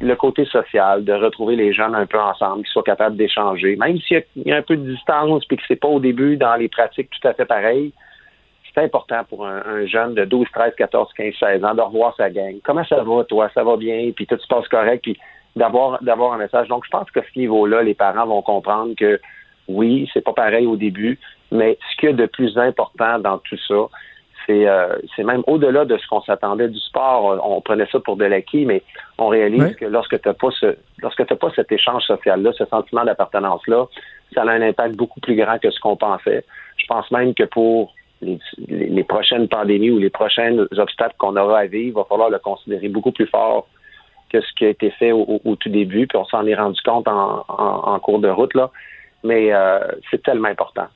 [0.00, 3.76] le côté social, de retrouver les jeunes un peu ensemble, qu'ils soient capables d'échanger.
[3.76, 6.54] Même s'il y, a un peu de distance puis que c'est pas au début dans
[6.54, 7.92] les pratiques tout à fait pareilles,
[8.72, 12.30] c'est important pour un, jeune de 12, 13, 14, 15, 16 ans de revoir sa
[12.30, 12.56] gang.
[12.62, 13.50] Comment ça va, toi?
[13.54, 14.12] Ça va bien?
[14.14, 15.02] Puis tout se passe correct?
[15.02, 15.18] Puis
[15.56, 16.68] d'avoir d'avoir un message.
[16.68, 19.20] Donc, je pense qu'à ce niveau-là, les parents vont comprendre que
[19.68, 21.18] oui, c'est pas pareil au début,
[21.52, 23.88] mais ce qu'il y a de plus important dans tout ça,
[24.50, 27.38] euh, c'est même au-delà de ce qu'on s'attendait du sport.
[27.44, 28.82] On prenait ça pour de l'acquis, mais
[29.18, 32.64] on réalise que lorsque tu n'as pas ce lorsque t'as pas cet échange social-là, ce
[32.64, 33.86] sentiment d'appartenance-là,
[34.34, 36.44] ça a un impact beaucoup plus grand que ce qu'on pensait.
[36.76, 41.66] Je pense même que pour les, prochaines pandémies ou les prochains obstacles qu'on aura à
[41.66, 43.68] vivre, il va falloir le considérer beaucoup plus fort
[44.30, 47.08] que ce qui a été fait au, tout début, puis on s'en est rendu compte
[47.08, 48.70] en, cours de route là.
[49.24, 49.80] Mais euh,
[50.10, 50.88] c'est tellement important.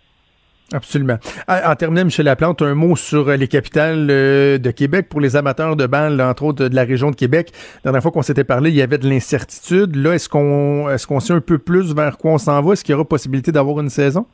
[0.73, 1.17] Absolument.
[1.49, 5.37] En terminant, Michel Laplante, un mot sur euh, les capitales euh, de Québec pour les
[5.37, 7.51] amateurs de balles, entre autres de la région de Québec.
[7.85, 9.97] La dernière fois qu'on s'était parlé, il y avait de l'incertitude.
[9.97, 12.73] Là, est-ce qu'on est-ce qu'on sait un peu plus vers quoi on s'en va?
[12.73, 14.27] Est-ce qu'il y aura possibilité d'avoir une saison?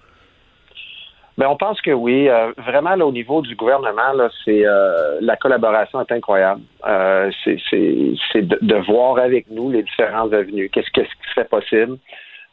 [1.36, 2.28] Bien, on pense que oui.
[2.28, 4.64] Euh, vraiment, là, au niveau du gouvernement, là, c'est
[5.20, 6.60] la collaboration est incroyable.
[7.44, 10.68] c'est, de, voir avec nous les différents avenues.
[10.68, 11.98] Qu'est-ce, qu'est-ce qui serait possible?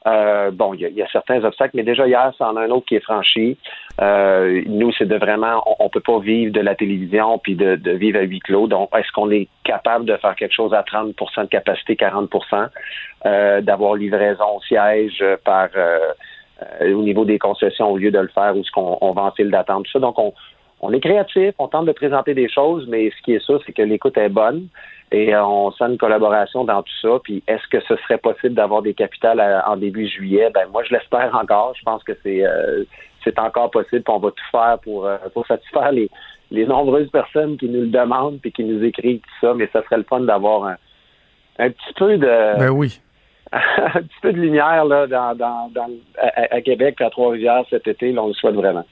[0.08, 2.96] Euh, bon, il y, a certains obstacles, mais déjà hier, c'en a un autre qui
[2.96, 3.58] est franchi.
[4.00, 8.20] Euh, nous, c'est de vraiment, on, peut pas vivre de la télévision puis de, vivre
[8.20, 8.68] à huis clos.
[8.68, 12.68] Donc, est-ce qu'on est capable de faire quelque chose à 30% de capacité, 40%
[13.26, 15.70] euh, d'avoir livraison au siège par
[16.82, 19.32] au niveau des concessions au lieu de le faire où ce qu'on on va en
[19.32, 20.00] file d'attente, ça.
[20.00, 20.34] Donc, on,
[20.82, 23.74] on est créatif, on tente de présenter des choses, mais ce qui est ça, c'est
[23.74, 24.68] que l'écoute est bonne
[25.16, 27.20] et on sent une collaboration dans tout ça.
[27.24, 30.50] Puis est-ce que ce serait possible d'avoir des capitales en début juillet?
[30.54, 31.74] Ben moi, je l'espère encore.
[31.78, 32.84] Je pense que c'est euh,
[33.24, 34.04] c'est encore possible.
[34.10, 36.10] on va tout faire pour, euh, pour satisfaire les,
[36.52, 39.54] les nombreuses personnes qui nous le demandent puis qui nous écrivent tout ça.
[39.54, 40.78] Mais ça serait le fun d'avoir un,
[41.60, 42.60] un petit peu de.
[42.60, 43.00] Ben oui.
[43.54, 48.12] un petit peu de lumière là, dans, dans, dans à, Québec, à Trois-Rivières cet été.
[48.12, 48.84] Là, on le souhaite vraiment.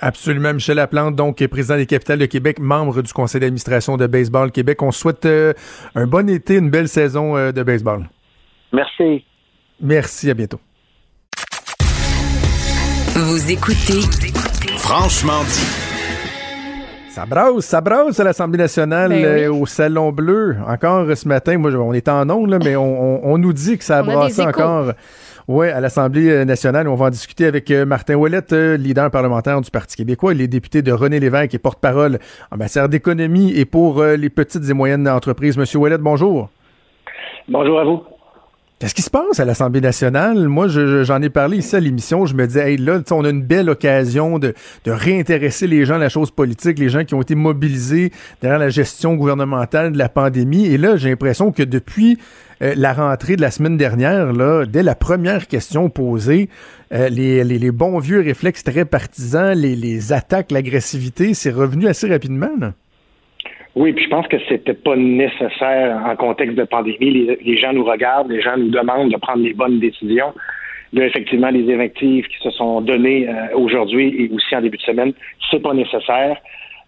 [0.00, 0.52] Absolument.
[0.54, 4.82] Michel Laplante, donc, président des capitales de Québec, membre du conseil d'administration de Baseball Québec.
[4.82, 5.52] On souhaite euh,
[5.94, 8.08] un bon été, une belle saison euh, de baseball.
[8.72, 9.24] Merci.
[9.80, 10.60] Merci, à bientôt.
[13.16, 14.00] Vous écoutez
[14.78, 15.66] Franchement dit.
[17.10, 20.56] Ça brasse, ça brasse à l'Assemblée nationale, Ben euh, au Salon Bleu.
[20.66, 23.84] Encore ce matin, moi, on est en ondes, mais on, on- on nous dit que
[23.84, 24.60] ça a On a brassé des échos.
[25.46, 26.88] Ouais, à l'Assemblée nationale.
[26.88, 30.32] On va en discuter avec euh, Martin Ouellette, euh, leader parlementaire du Parti québécois.
[30.32, 32.18] Il est député de René Lévesque et porte-parole
[32.50, 35.58] en matière d'économie et pour euh, les petites et moyennes entreprises.
[35.58, 36.48] Monsieur Ouellette, bonjour.
[37.48, 38.02] Bonjour à vous.
[38.78, 40.48] Qu'est-ce qui se passe à l'Assemblée nationale?
[40.48, 42.24] Moi, je- je- j'en ai parlé ici à l'émission.
[42.26, 44.54] Je me disais, hey, là, on a une belle occasion de,
[44.84, 48.12] de réintéresser les gens à la chose politique, les gens qui ont été mobilisés
[48.42, 50.66] derrière la gestion gouvernementale de la pandémie.
[50.66, 52.18] Et là, j'ai l'impression que depuis
[52.62, 56.48] euh, la rentrée de la semaine dernière, là, dès la première question posée,
[56.92, 62.08] euh, les, les- bons vieux réflexes très partisans, les, les attaques, l'agressivité, c'est revenu assez
[62.08, 62.50] rapidement.
[63.74, 67.10] Oui, puis je pense que c'était pas nécessaire en contexte de pandémie.
[67.10, 70.32] Les, les gens nous regardent, les gens nous demandent de prendre les bonnes décisions.
[70.96, 75.12] Effectivement, les invectives qui se sont données euh, aujourd'hui et aussi en début de semaine,
[75.50, 76.36] c'est pas nécessaire.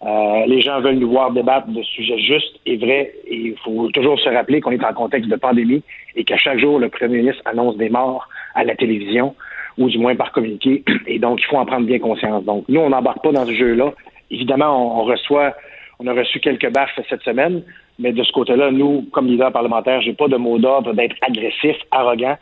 [0.05, 3.13] Euh, les gens veulent nous voir débattre de sujets justes et vrais.
[3.27, 5.83] Et il faut toujours se rappeler qu'on est en contexte de pandémie
[6.15, 9.35] et qu'à chaque jour, le premier ministre annonce des morts à la télévision
[9.77, 10.83] ou du moins par communiqué.
[11.07, 12.43] Et donc, il faut en prendre bien conscience.
[12.43, 13.93] Donc, nous, on n'embarque pas dans ce jeu-là.
[14.29, 15.55] Évidemment, on, reçoit,
[15.99, 17.63] on a reçu quelques baffes cette semaine,
[17.97, 21.77] mais de ce côté-là, nous, comme leader parlementaire, j'ai pas de mot d'ordre d'être agressif,
[21.91, 22.37] arrogant.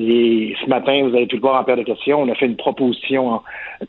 [0.00, 2.46] Et ce matin, vous avez pu le voir en paire de questions, on a fait
[2.46, 3.40] une proposition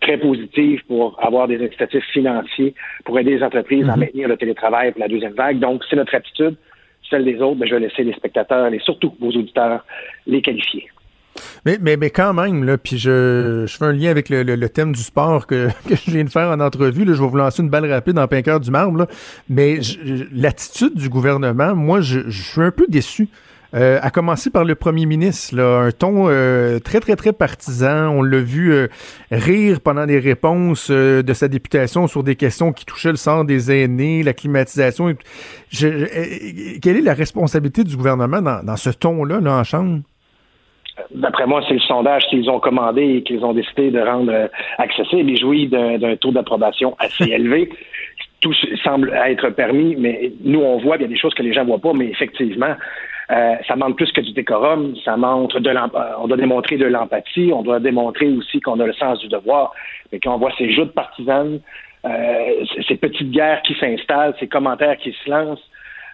[0.02, 2.74] très positive pour avoir des incitatifs financiers
[3.06, 5.60] pour aider les entreprises à maintenir le télétravail pour la deuxième vague.
[5.60, 6.56] Donc, c'est notre attitude.
[7.10, 9.86] Celle des autres, ben, je vais laisser les spectateurs et surtout vos auditeurs
[10.26, 10.88] les qualifier.
[11.66, 14.56] Mais, mais, mais quand même, là, puis je, je fais un lien avec le, le-
[14.56, 17.06] le thème du sport que, que je viens de faire en entrevue.
[17.06, 18.98] Là, je vais vous lancer une balle rapide en plein cœur du marbre.
[19.00, 19.08] là.
[19.48, 19.80] Mais
[20.34, 23.28] l'attitude du gouvernement, moi, je, je suis un peu déçu.
[23.76, 28.10] Euh, à commencer par le premier ministre, là, un ton euh, très, très, très partisan.
[28.10, 28.88] On l'a vu euh,
[29.32, 33.72] rire pendant des réponses de sa députation sur des questions qui touchaient le sort des
[33.72, 35.14] aînés, la climatisation.
[35.70, 40.00] Je- quelle est la responsabilité du gouvernement dans, dans ce ton-là, là, en chambre?
[41.14, 45.30] D'après moi, c'est le sondage qu'ils ont commandé et qu'ils ont décidé de rendre accessible.
[45.30, 47.70] Ils jouissent d'un taux d'approbation assez élevé.
[48.42, 51.78] Tout semble être permis, mais nous, on voit, a des choses que les gens voient
[51.80, 52.74] pas, mais effectivement,
[53.32, 55.88] euh, ça manque plus que du décorum, ça montre de euh,
[56.20, 59.72] on doit démontrer de l'empathie, on doit démontrer aussi qu'on a le sens du devoir.
[60.12, 61.60] Mais quand on voit ces joutes partisanes,
[62.06, 65.70] euh, ces petites guerres qui s'installent, ces commentaires qui se lancent,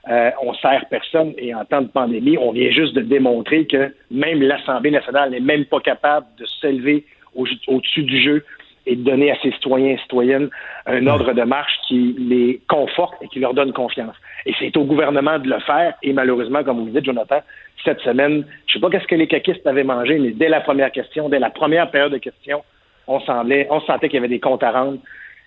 [0.10, 3.94] euh, on sert personne et en temps de pandémie, on vient juste de démontrer que
[4.12, 7.06] même l'Assemblée nationale n'est même pas capable de s'élever
[7.36, 8.44] au- au-dessus du jeu
[8.86, 10.50] et de donner à ses citoyens et citoyennes
[10.86, 14.16] un ordre de marche qui les conforte et qui leur donne confiance.
[14.46, 15.96] Et c'est au gouvernement de le faire.
[16.04, 17.42] Et malheureusement, comme vous le dites, Jonathan,
[17.84, 20.92] cette semaine, je sais pas qu'est-ce que les caquistes avaient mangé, mais dès la première
[20.92, 22.64] question, dès la première période de questions,
[23.08, 25.00] on semblait, on sentait qu'il y avait des comptes à rendre.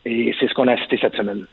[0.05, 1.47] Et c'est ce qu'on a assisté cette semaine.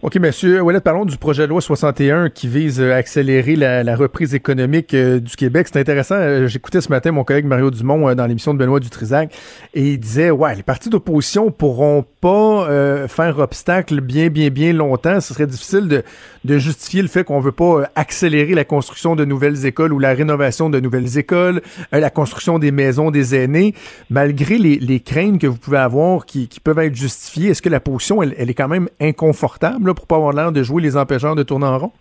[0.00, 3.96] OK, monsieur Ouellet, parlons du projet de loi 61 qui vise à accélérer la, la
[3.96, 5.66] reprise économique euh, du Québec.
[5.72, 6.14] C'est intéressant.
[6.14, 9.34] euh, J'écoutais ce matin mon collègue Mario Dumont euh, dans l'émission de Benoît Dutrisac
[9.74, 12.66] et il disait, ouais, les partis d'opposition pourront pas
[13.08, 15.20] faire obstacle bien, bien, bien longtemps.
[15.20, 16.02] Ce serait difficile de,
[16.44, 20.14] de justifier le fait qu'on veut pas accélérer la construction de nouvelles écoles ou la
[20.14, 21.60] rénovation de nouvelles écoles,
[21.92, 23.74] la construction des maisons des aînés,
[24.10, 27.50] malgré les, les craintes que vous pouvez avoir qui, qui peuvent être justifiées.
[27.50, 29.87] Est-ce que la position, elle, elle est quand même inconfortable?
[29.88, 31.92] Là, pour pas avoir l'air de jouer les empêcheurs de tourner en rond?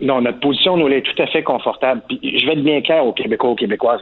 [0.00, 2.00] Non, notre position, nous, elle est tout à fait confortable.
[2.08, 4.00] Puis, je vais être bien clair aux Québécois, aux Québécoises.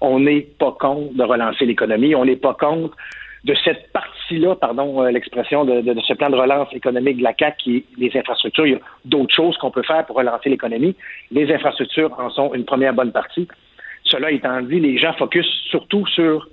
[0.00, 2.14] On n'est pas contre de relancer l'économie.
[2.14, 2.96] On n'est pas contre
[3.44, 7.56] de cette partie-là, pardon euh, l'expression, de, ce plan de relance économique de la CAQ
[7.58, 8.66] qui est les infrastructures.
[8.66, 10.94] Il y a d'autres choses qu'on peut faire pour relancer l'économie.
[11.30, 13.48] Les infrastructures en sont une première bonne partie.
[14.04, 16.48] Cela étant dit, les gens focusent surtout sur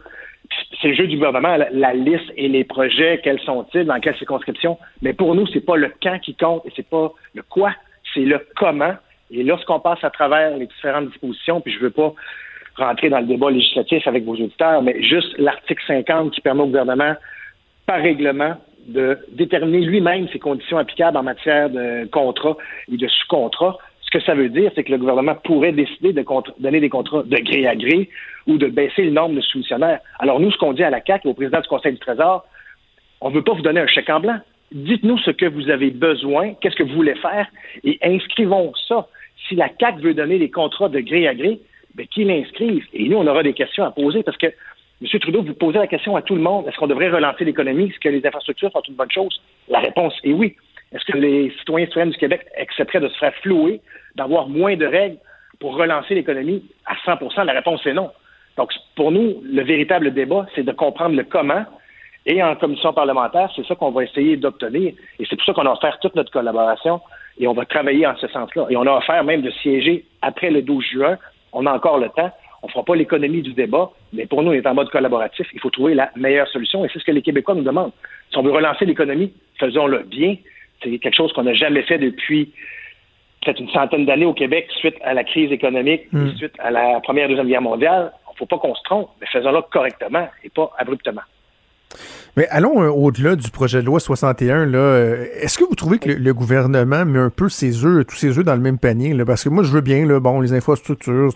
[0.82, 4.78] c'est le jeu du gouvernement, la, liste et les projets, quels sont-ils, dans quelle circonscription.
[5.02, 7.74] Mais pour nous, c'est pas le quand qui compte et c'est pas le quoi,
[8.14, 8.94] c'est le comment.
[9.32, 12.14] Et lorsqu'on passe à travers les différentes dispositions, puis je veux pas
[12.76, 16.68] rentrer dans le débat législatif avec vos auditeurs, mais juste l'article 50 qui permet au
[16.68, 17.16] gouvernement,
[17.86, 18.56] par règlement,
[18.88, 22.56] de déterminer lui-même ses conditions applicables en matière de contrat
[22.92, 23.78] et de sous-contrat.
[24.08, 26.24] Ce que ça veut dire, c'est que le gouvernement pourrait décider de
[26.60, 28.10] donner des contrats de gré à gré
[28.48, 30.00] ou de baisser le nombre de soumissionnaires.
[30.20, 32.46] Alors nous, ce qu'on dit à la CAC et au président du Conseil du Trésor,
[33.20, 34.40] on ne veut pas vous donner un chèque en blanc.
[34.72, 37.48] Dites-nous ce que vous avez besoin, qu'est-ce que vous voulez faire,
[37.84, 39.08] et inscrivons ça.
[39.48, 41.60] Si la CAC veut donner des contrats de gré à gré,
[41.94, 42.86] bien, qu'il inscrive.
[42.94, 45.20] Et nous, on aura des questions à poser parce que, M.
[45.20, 46.68] Trudeau, vous posez la question à tout le monde.
[46.68, 47.90] Est-ce qu'on devrait relancer l'économie?
[47.90, 49.42] Est-ce que les infrastructures sont une bonne chose?
[49.68, 50.56] La réponse est oui.
[50.94, 53.82] Est-ce que les citoyens et citoyennes du Québec accepteraient de se faire flouer,
[54.16, 55.18] d'avoir moins de règles
[55.60, 58.12] pour relancer l'économie à 100% La réponse est non.
[58.58, 61.66] Donc, pour nous, le véritable débat, c'est de comprendre le comment.
[62.26, 64.94] Et en commission parlementaire, c'est ça qu'on va essayer d'obtenir.
[65.20, 67.00] Et c'est pour ça qu'on a offert toute notre collaboration
[67.40, 68.68] et on va travailler en ce sens-là.
[68.70, 71.18] Et on a offert même de siéger après le 12 juin.
[71.54, 72.32] On a encore le temps.
[72.64, 75.48] On ne fera pas l'économie du débat, mais pour nous, on est en mode collaboratif.
[75.54, 77.92] Il faut trouver la meilleure solution et c'est ce que les Québécois nous demandent.
[78.32, 80.36] Si on veut relancer l'économie, faisons-le bien.
[80.84, 82.54] C'est quelque chose qu'on n'a jamais fait depuis
[83.44, 86.36] peut-être une centaine d'années au Québec suite à la crise économique, hmm.
[86.38, 88.12] suite à la Première et Deuxième Guerre mondiale.
[88.28, 91.22] Il ne faut pas qu'on se trompe, mais faisons-le correctement et pas abruptement.
[92.36, 94.68] Mais allons euh, au-delà du projet de loi 61.
[94.68, 98.16] Là, euh, est-ce que vous trouvez que le, gouvernement met un peu ses œufs, tous
[98.16, 99.14] ses œufs dans le même panier?
[99.14, 99.26] Là?
[99.26, 101.34] Parce que moi, je veux bien, là, bon, les infrastructures,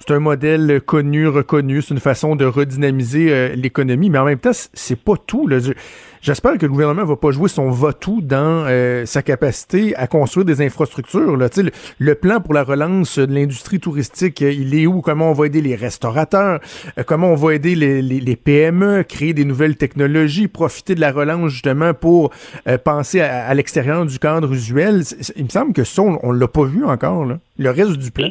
[0.00, 4.38] c'est un, modèle connu, reconnu, c'est une façon de redynamiser euh, l'économie, mais en même
[4.38, 5.46] temps, c'est pas tout.
[5.46, 5.58] Là.
[6.24, 10.46] J'espère que le gouvernement va pas jouer son va-tout dans euh, sa capacité à construire
[10.46, 11.36] des infrastructures.
[11.36, 11.48] Là.
[11.54, 15.02] Le, le plan pour la relance de l'industrie touristique, euh, il est où?
[15.02, 16.60] Comment on va aider les restaurateurs?
[16.96, 21.12] Euh, comment on va aider les, les, PME, créer des nouvelles technologies, profiter de la
[21.12, 22.30] relance justement pour
[22.84, 25.02] penser à, l'extérieur du cadre usuel?
[25.36, 27.26] Il me semble que ça, on, ne l'a pas vu encore.
[27.26, 27.38] Là.
[27.58, 28.30] Le reste du plan.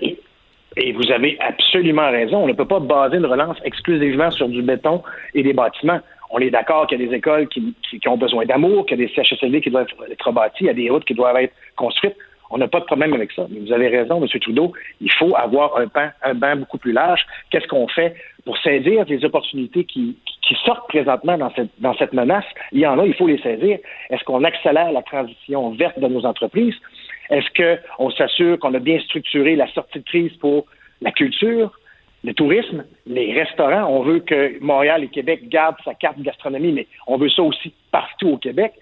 [0.78, 2.38] Et vous avez absolument raison.
[2.38, 5.04] On ne peut pas baser une relance exclusivement sur du béton
[5.36, 6.00] et des bâtiments
[6.34, 9.08] on est d'accord qu'il y a des écoles qui, ont besoin d'amour, qu'il y a
[9.08, 12.16] des CHSLD qui doivent être rebâtis, il y a des routes qui doivent être construites.
[12.50, 13.46] On n'a pas de problème avec ça.
[13.50, 14.28] Mais vous avez raison, M.
[14.40, 17.22] Trudeau, il faut avoir un banc, un banc beaucoup plus large.
[17.52, 18.16] Qu'est-ce qu'on fait
[18.46, 20.18] pour saisir les opportunités qui,
[20.66, 22.46] sortent présentement dans cette, dans cette menace?
[22.72, 23.78] Il y en a, il faut les saisir.
[24.10, 26.76] Est-ce qu'on accélère la transition verte de nos entreprises?
[27.30, 30.66] Est-ce qu'on s'assure qu'on a bien structuré la sortie de crise pour
[31.02, 31.72] la culture,
[32.24, 33.86] le tourisme, les restaurants.
[33.90, 37.74] On veut que Montréal et Québec gardent sa carte gastronomie, mais on veut ça aussi
[37.92, 38.74] partout au Québec.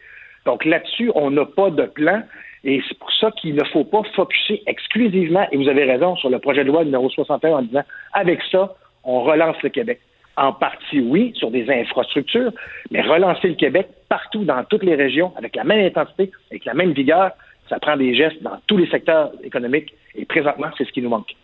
[0.45, 2.23] Donc là-dessus, on n'a pas de plan.
[2.63, 6.29] Et c'est pour ça qu'il ne faut pas focuser exclusivement, et vous avez raison, sur
[6.29, 9.99] le projet de loi numéro 61 en disant, avec ça, on relance le Québec.
[10.37, 12.51] En partie, oui, sur des infrastructures,
[12.91, 16.73] mais relancer le Québec partout, dans toutes les régions, avec la même intensité, avec la
[16.73, 17.31] même vigueur,
[17.67, 19.93] ça prend des gestes dans tous les secteurs économiques.
[20.15, 21.35] Et présentement, c'est ce qui nous manque.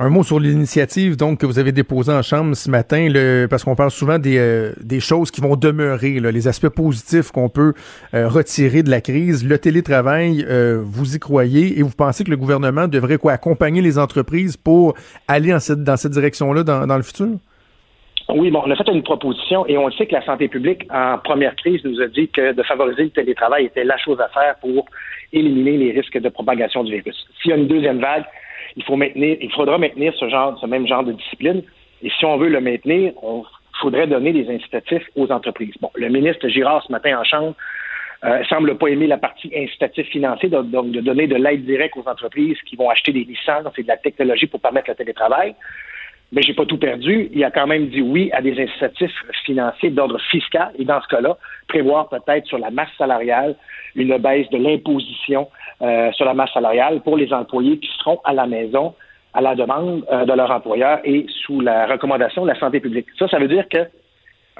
[0.00, 3.64] Un mot sur l'initiative donc que vous avez déposée en chambre ce matin, le, parce
[3.64, 7.72] qu'on parle souvent des, euh, des choses qui vont demeurer, les aspects positifs qu'on peut
[8.14, 9.44] euh, retirer de la crise.
[9.44, 13.82] Le télétravail, euh, vous y croyez et vous pensez que le gouvernement devrait quoi accompagner
[13.82, 14.94] les entreprises pour
[15.26, 17.30] aller dans cette, dans cette direction-là dans, dans le futur?
[18.28, 21.18] Oui, bon, on a fait une proposition et on sait que la santé publique, en
[21.18, 24.54] première crise, nous a dit que de favoriser le télétravail était la chose à faire
[24.60, 24.86] pour
[25.32, 27.26] éliminer les risques de propagation du virus.
[27.42, 28.24] S'il y a une deuxième vague,
[28.78, 31.62] il faut maintenir, il faudra maintenir ce genre, ce même genre de discipline.
[32.02, 33.42] Et si on veut le maintenir, il
[33.80, 35.74] faudrait donner des incitatifs aux entreprises.
[35.80, 37.54] Bon, le ministre Girard ce matin en chambre
[38.24, 42.08] euh, semble pas aimer la partie incitatif financier, donc, de donner de l'aide directe aux
[42.08, 45.56] entreprises qui vont acheter des licences et de la technologie pour permettre le télétravail.
[46.32, 47.30] Mais j'ai pas tout perdu.
[47.32, 49.14] Il a quand même dit oui à des incitatifs
[49.44, 51.38] financiers d'ordre fiscal et dans ce cas-là,
[51.68, 53.54] prévoir peut-être sur la masse salariale
[53.94, 55.48] une baisse de l'imposition
[55.80, 58.94] euh, sur la masse salariale pour les employés qui seront à la maison
[59.34, 63.06] à la demande euh, de leur employeur et sous la recommandation de la santé publique.
[63.18, 63.86] Ça, ça veut dire que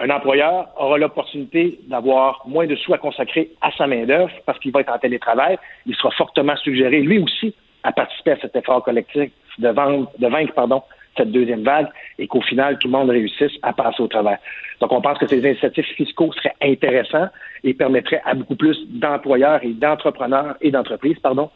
[0.00, 4.70] un employeur aura l'opportunité d'avoir moins de sous à consacrer à sa main-d'œuvre parce qu'il
[4.70, 5.58] va être en télétravail.
[5.86, 10.26] Il sera fortement suggéré, lui aussi, à participer à cet effort collectif de, vendre, de
[10.28, 10.82] vaincre pardon,
[11.18, 11.88] cette deuxième vague
[12.18, 14.38] et qu'au final, tout le monde réussisse à passer au travers.
[14.80, 17.28] Donc, on pense que ces incitatifs fiscaux seraient intéressants
[17.64, 21.50] et permettraient à beaucoup plus d'employeurs et d'entrepreneurs et d'entreprises, pardon,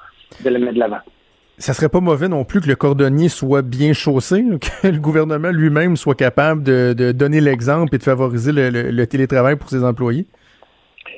[0.45, 1.01] de le mettre de l'avant.
[1.59, 4.45] Ça serait pas mauvais non plus que le cordonnier soit bien chaussé,
[4.83, 9.71] que le gouvernement lui-même soit capable de, donner l'exemple et de favoriser le télétravail pour
[9.71, 10.27] ses employés?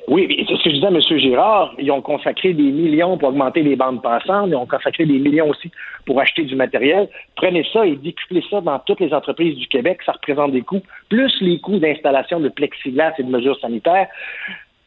[0.07, 1.01] Oui, c'est ce que je disais à M.
[1.01, 1.75] Girard.
[1.79, 4.49] Ils ont consacré des millions pour augmenter les bandes passantes.
[4.49, 5.71] Ils ont consacré des millions aussi
[6.05, 7.09] pour acheter du matériel.
[7.37, 10.01] Prenez ça et décuplez ça dans toutes les entreprises du Québec.
[10.05, 14.09] Ça représente des coûts, plus les coûts d'installation de plexiglas et de mesures sanitaires.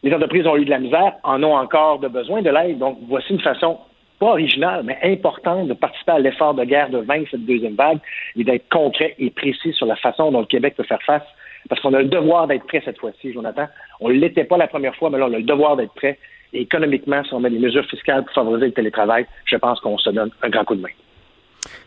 [0.04, 2.78] Les entreprises ont eu de la misère, en ont encore de besoin de l'aide.
[2.78, 3.80] Donc, voici une façon
[4.20, 8.00] pas originale, mais importante de participer à l'effort de guerre de vaincre cette deuxième vague
[8.36, 11.24] et d'être concret et précis sur la façon dont le Québec peut faire face
[11.70, 13.68] parce qu'on a le devoir d'être prêt cette fois-ci, Jonathan.
[14.00, 16.18] On ne l'était pas la première fois, mais là, on a le devoir d'être prêt.
[16.54, 19.98] Et économiquement, si on met des mesures fiscales pour favoriser le télétravail, je pense qu'on
[19.98, 20.90] se donne un grand coup de main.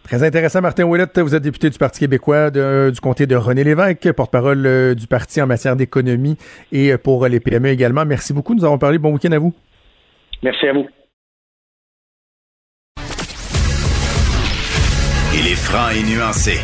[0.03, 1.19] Très intéressant, Martin Ouellette.
[1.19, 5.41] Vous êtes député du Parti québécois du comté de René Lévesque, porte-parole euh, du parti
[5.41, 6.37] en matière d'économie
[6.73, 8.05] et euh, pour les PME également.
[8.05, 8.55] Merci beaucoup.
[8.55, 8.99] Nous avons parlé.
[8.99, 9.55] Bon week-end à vous.
[10.43, 10.89] Merci à vous.
[15.33, 16.59] Il est franc et nuancé.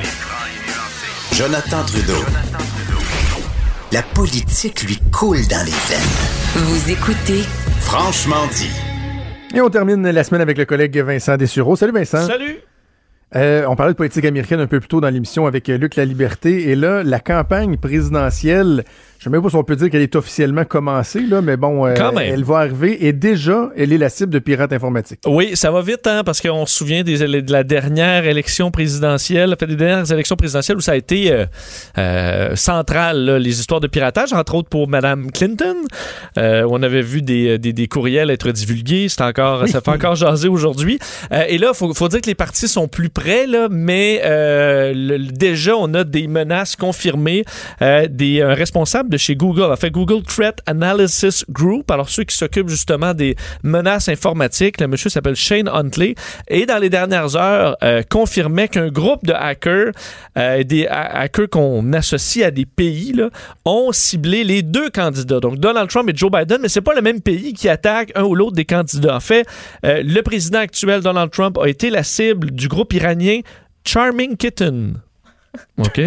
[1.33, 2.76] Jonathan Trudeau.
[3.97, 6.67] La politique lui coule dans les veines.
[6.67, 7.41] Vous écoutez
[7.81, 8.69] Franchement dit.
[9.57, 11.77] Et on termine la semaine avec le collègue Vincent Dessureau.
[11.77, 12.27] Salut Vincent.
[12.27, 12.59] Salut.
[13.35, 16.05] Euh, on parlait de politique américaine un peu plus tôt dans l'émission avec Luc La
[16.05, 16.69] Liberté.
[16.69, 18.85] Et là, la campagne présidentielle
[19.19, 21.87] je sais même pas si on peut dire qu'elle est officiellement commencée, là, mais bon,
[21.87, 25.21] euh, elle va arriver et déjà, elle est la cible de pirates informatiques.
[25.27, 29.57] Oui, ça va vite, hein, parce qu'on se souvient des, de la dernière élection présidentielle,
[29.59, 31.47] fait, des dernières élections présidentielles où ça a été euh,
[31.97, 35.77] euh, central, les histoires de piratage, entre autres pour Mme Clinton,
[36.37, 39.09] on avait vu des, des, des courriels être divulgués.
[39.09, 40.99] C'est encore, ça fait encore jaser aujourd'hui.
[41.31, 44.21] et là, il faut, faut, dire que les partis sont plus près, là, mais
[45.33, 47.45] déjà, on a des menaces confirmées,
[47.81, 52.69] des responsables de chez Google, en fait Google Threat Analysis Group, alors ceux qui s'occupent
[52.69, 56.15] justement des menaces informatiques, le monsieur s'appelle Shane Huntley,
[56.49, 59.93] et dans les dernières heures euh, confirmait qu'un groupe de hackers,
[60.37, 63.15] euh, des hackers qu'on associe à des pays,
[63.65, 67.03] ont ciblé les deux candidats, donc Donald Trump et Joe Biden, mais c'est pas le
[67.03, 69.17] même pays qui attaque un ou l'autre des candidats.
[69.17, 69.47] En fait,
[69.85, 73.41] euh, le président actuel Donald Trump a été la cible du groupe iranien
[73.85, 75.01] Charming Kitten.
[75.79, 76.01] OK?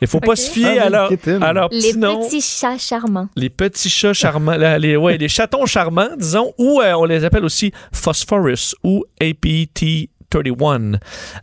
[0.00, 3.28] Il faut pas se fier à leur, à Les petits chats charmants.
[3.36, 4.56] Les petits chats charmants.
[4.56, 10.08] les, ouais, les chatons charmants, disons, ou euh, on les appelle aussi Phosphorus ou APT
[10.34, 10.98] 31,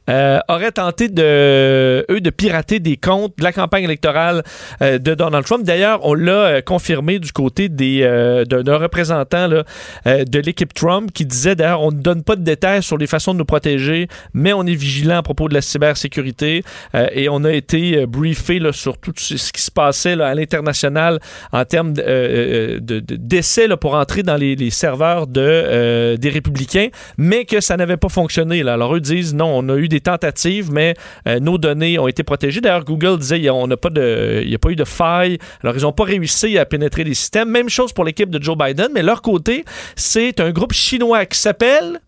[0.09, 4.43] euh, auraient tenté de, eux, de pirater des comptes de la campagne électorale
[4.81, 5.63] euh, de Donald Trump.
[5.63, 8.01] D'ailleurs, on l'a euh, confirmé du côté des,
[8.47, 12.97] d'un représentant de l'équipe Trump qui disait, d'ailleurs, on ne donne pas de détails sur
[12.97, 16.63] les façons de nous protéger, mais on est vigilant à propos de la cybersécurité
[16.93, 21.19] et on a été briefé sur tout ce qui se passait à l'international
[21.51, 27.61] en termes de, de, d'essais pour entrer dans les, serveurs de, des républicains, mais que
[27.61, 28.63] ça n'avait pas fonctionné.
[28.63, 28.77] Là.
[28.81, 30.95] Alors, eux disent non, on a eu des tentatives, mais
[31.27, 32.61] euh, nos données ont été protégées.
[32.61, 35.37] D'ailleurs, Google disait il n'y a, pas de, a pas eu de faille.
[35.61, 37.49] Alors, ils n'ont pas réussi à pénétrer les systèmes.
[37.49, 41.37] Même chose pour l'équipe de Joe Biden, mais leur côté, c'est un groupe chinois qui
[41.37, 41.99] s'appelle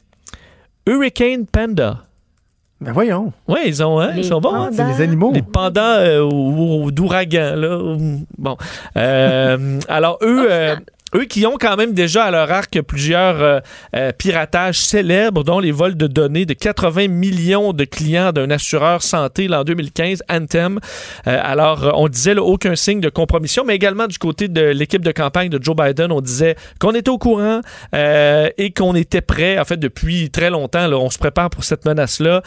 [0.87, 2.05] Hurricane Panda.
[2.81, 3.31] Ben voyons.
[3.47, 4.69] Oui, ils ont, hein, ils sont bons.
[4.73, 5.31] C'est les animaux.
[5.31, 7.97] Les pandas euh, d'ouragan, là.
[8.39, 8.57] Bon.
[8.97, 10.49] Euh, alors, eux,
[11.15, 13.59] eux qui ont quand même déjà à leur arc plusieurs euh,
[13.95, 19.03] euh, piratages célèbres, dont les vols de données de 80 millions de clients d'un assureur
[19.03, 20.79] santé en 2015, Anthem.
[21.27, 25.11] Euh, alors, on disait aucun signe de compromission, mais également du côté de l'équipe de
[25.11, 27.61] campagne de Joe Biden, on disait qu'on était au courant
[27.93, 29.59] et qu'on était prêt.
[29.59, 32.41] En fait, depuis très longtemps, là, on se prépare pour cette menace-là.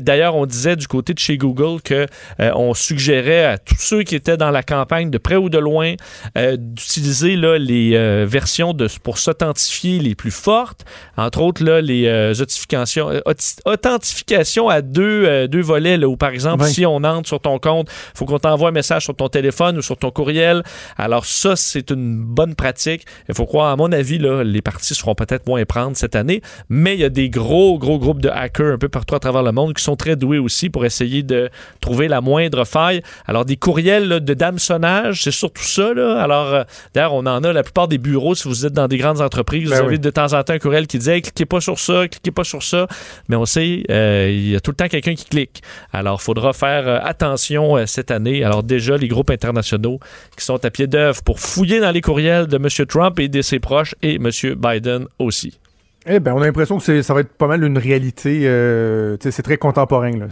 [0.00, 2.06] D'ailleurs, on disait du côté de chez Google que
[2.38, 5.94] on suggérait à tous ceux qui étaient dans la campagne, de près ou de loin,
[6.34, 10.84] d'utiliser les euh, versions de, pour s'authentifier les plus fortes.
[11.16, 13.20] Entre autres, là, les euh, authentifications, euh,
[13.64, 17.88] authentification à deux, deux volets, là, où par exemple, si on entre sur ton compte,
[17.90, 20.62] il faut qu'on t'envoie un message sur ton téléphone ou sur ton courriel.
[20.96, 23.04] Alors ça, c'est une bonne pratique.
[23.28, 26.42] Il faut croire, à mon avis, là, les partis seront peut-être moins prendre cette année,
[26.68, 29.42] mais il y a des gros, gros groupes de hackers un peu partout à travers
[29.42, 31.50] le monde qui sont très doués aussi pour essayer de
[31.80, 33.02] trouver la moindre faille.
[33.26, 35.92] Alors des courriels de d'hameçonnage, c'est surtout ça.
[35.92, 36.20] Là.
[36.20, 36.64] Alors
[36.94, 39.70] d'ailleurs, on en a la plupart des bureaux, si vous êtes dans des grandes entreprises,
[39.70, 42.08] ben vous avez de temps en temps un courriel qui dit cliquez pas sur ça,
[42.08, 42.86] cliquez pas sur ça.
[43.28, 45.62] Mais on sait, euh, il y a tout le temps quelqu'un qui clique.
[45.92, 48.44] Alors, il faudra faire euh, attention euh, cette année.
[48.44, 50.00] Alors, déjà, les groupes internationaux
[50.36, 52.86] qui sont à pied d'œuvre pour fouiller dans les courriels de M.
[52.86, 54.30] Trump et de ses proches et M.
[54.56, 55.58] Biden aussi.
[56.08, 58.42] Eh ben, on a l'impression que ça va être pas mal une réalité.
[58.44, 60.12] Euh, c'est très contemporain.
[60.12, 60.26] Là.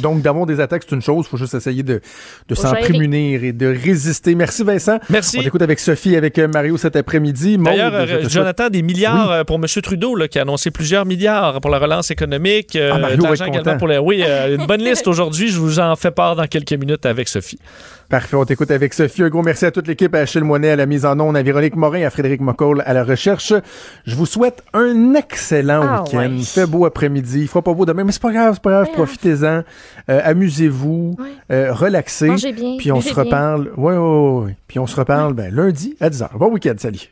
[0.00, 1.26] Donc, d'avoir des attaques, c'est une chose.
[1.26, 2.00] Il faut juste essayer de,
[2.48, 4.34] de s'en prémunir et de résister.
[4.34, 4.98] Merci, Vincent.
[5.10, 5.38] Merci.
[5.40, 7.58] On écoute avec Sophie, avec euh, Mario cet après-midi.
[7.58, 9.66] D'ailleurs, euh, Jonathan, des milliards euh, pour M.
[9.82, 12.76] Trudeau, là, qui a annoncé plusieurs milliards pour la relance économique.
[12.80, 13.98] Ah, Mario également pour les...
[13.98, 15.48] Oui, une bonne liste aujourd'hui.
[15.48, 17.58] Je vous en fais part dans quelques minutes avec Sophie.
[18.08, 19.22] Parfait, on t'écoute avec Sophie.
[19.22, 21.42] Un gros merci à toute l'équipe, à Achille Moinet à la mise en onde, à
[21.42, 23.52] Véronique Morin, à Frédéric McCall à la recherche.
[24.06, 26.16] Je vous souhaite un excellent Ah, week-end.
[26.36, 26.42] ouais.
[26.42, 28.86] Fait beau après-midi, il fera pas beau demain, mais c'est pas grave, c'est pas grave,
[28.86, 28.92] Ouais.
[28.94, 29.62] profitez-en.
[30.08, 31.26] Euh, Amusez-vous, Ouais.
[31.52, 32.28] euh, relaxez.
[32.28, 34.56] Mangez bien, Puis on se reparle, ouais, ouais, ouais.
[34.68, 36.30] Puis on se reparle ben, lundi à 10h.
[36.38, 37.10] Bon week-end, salut.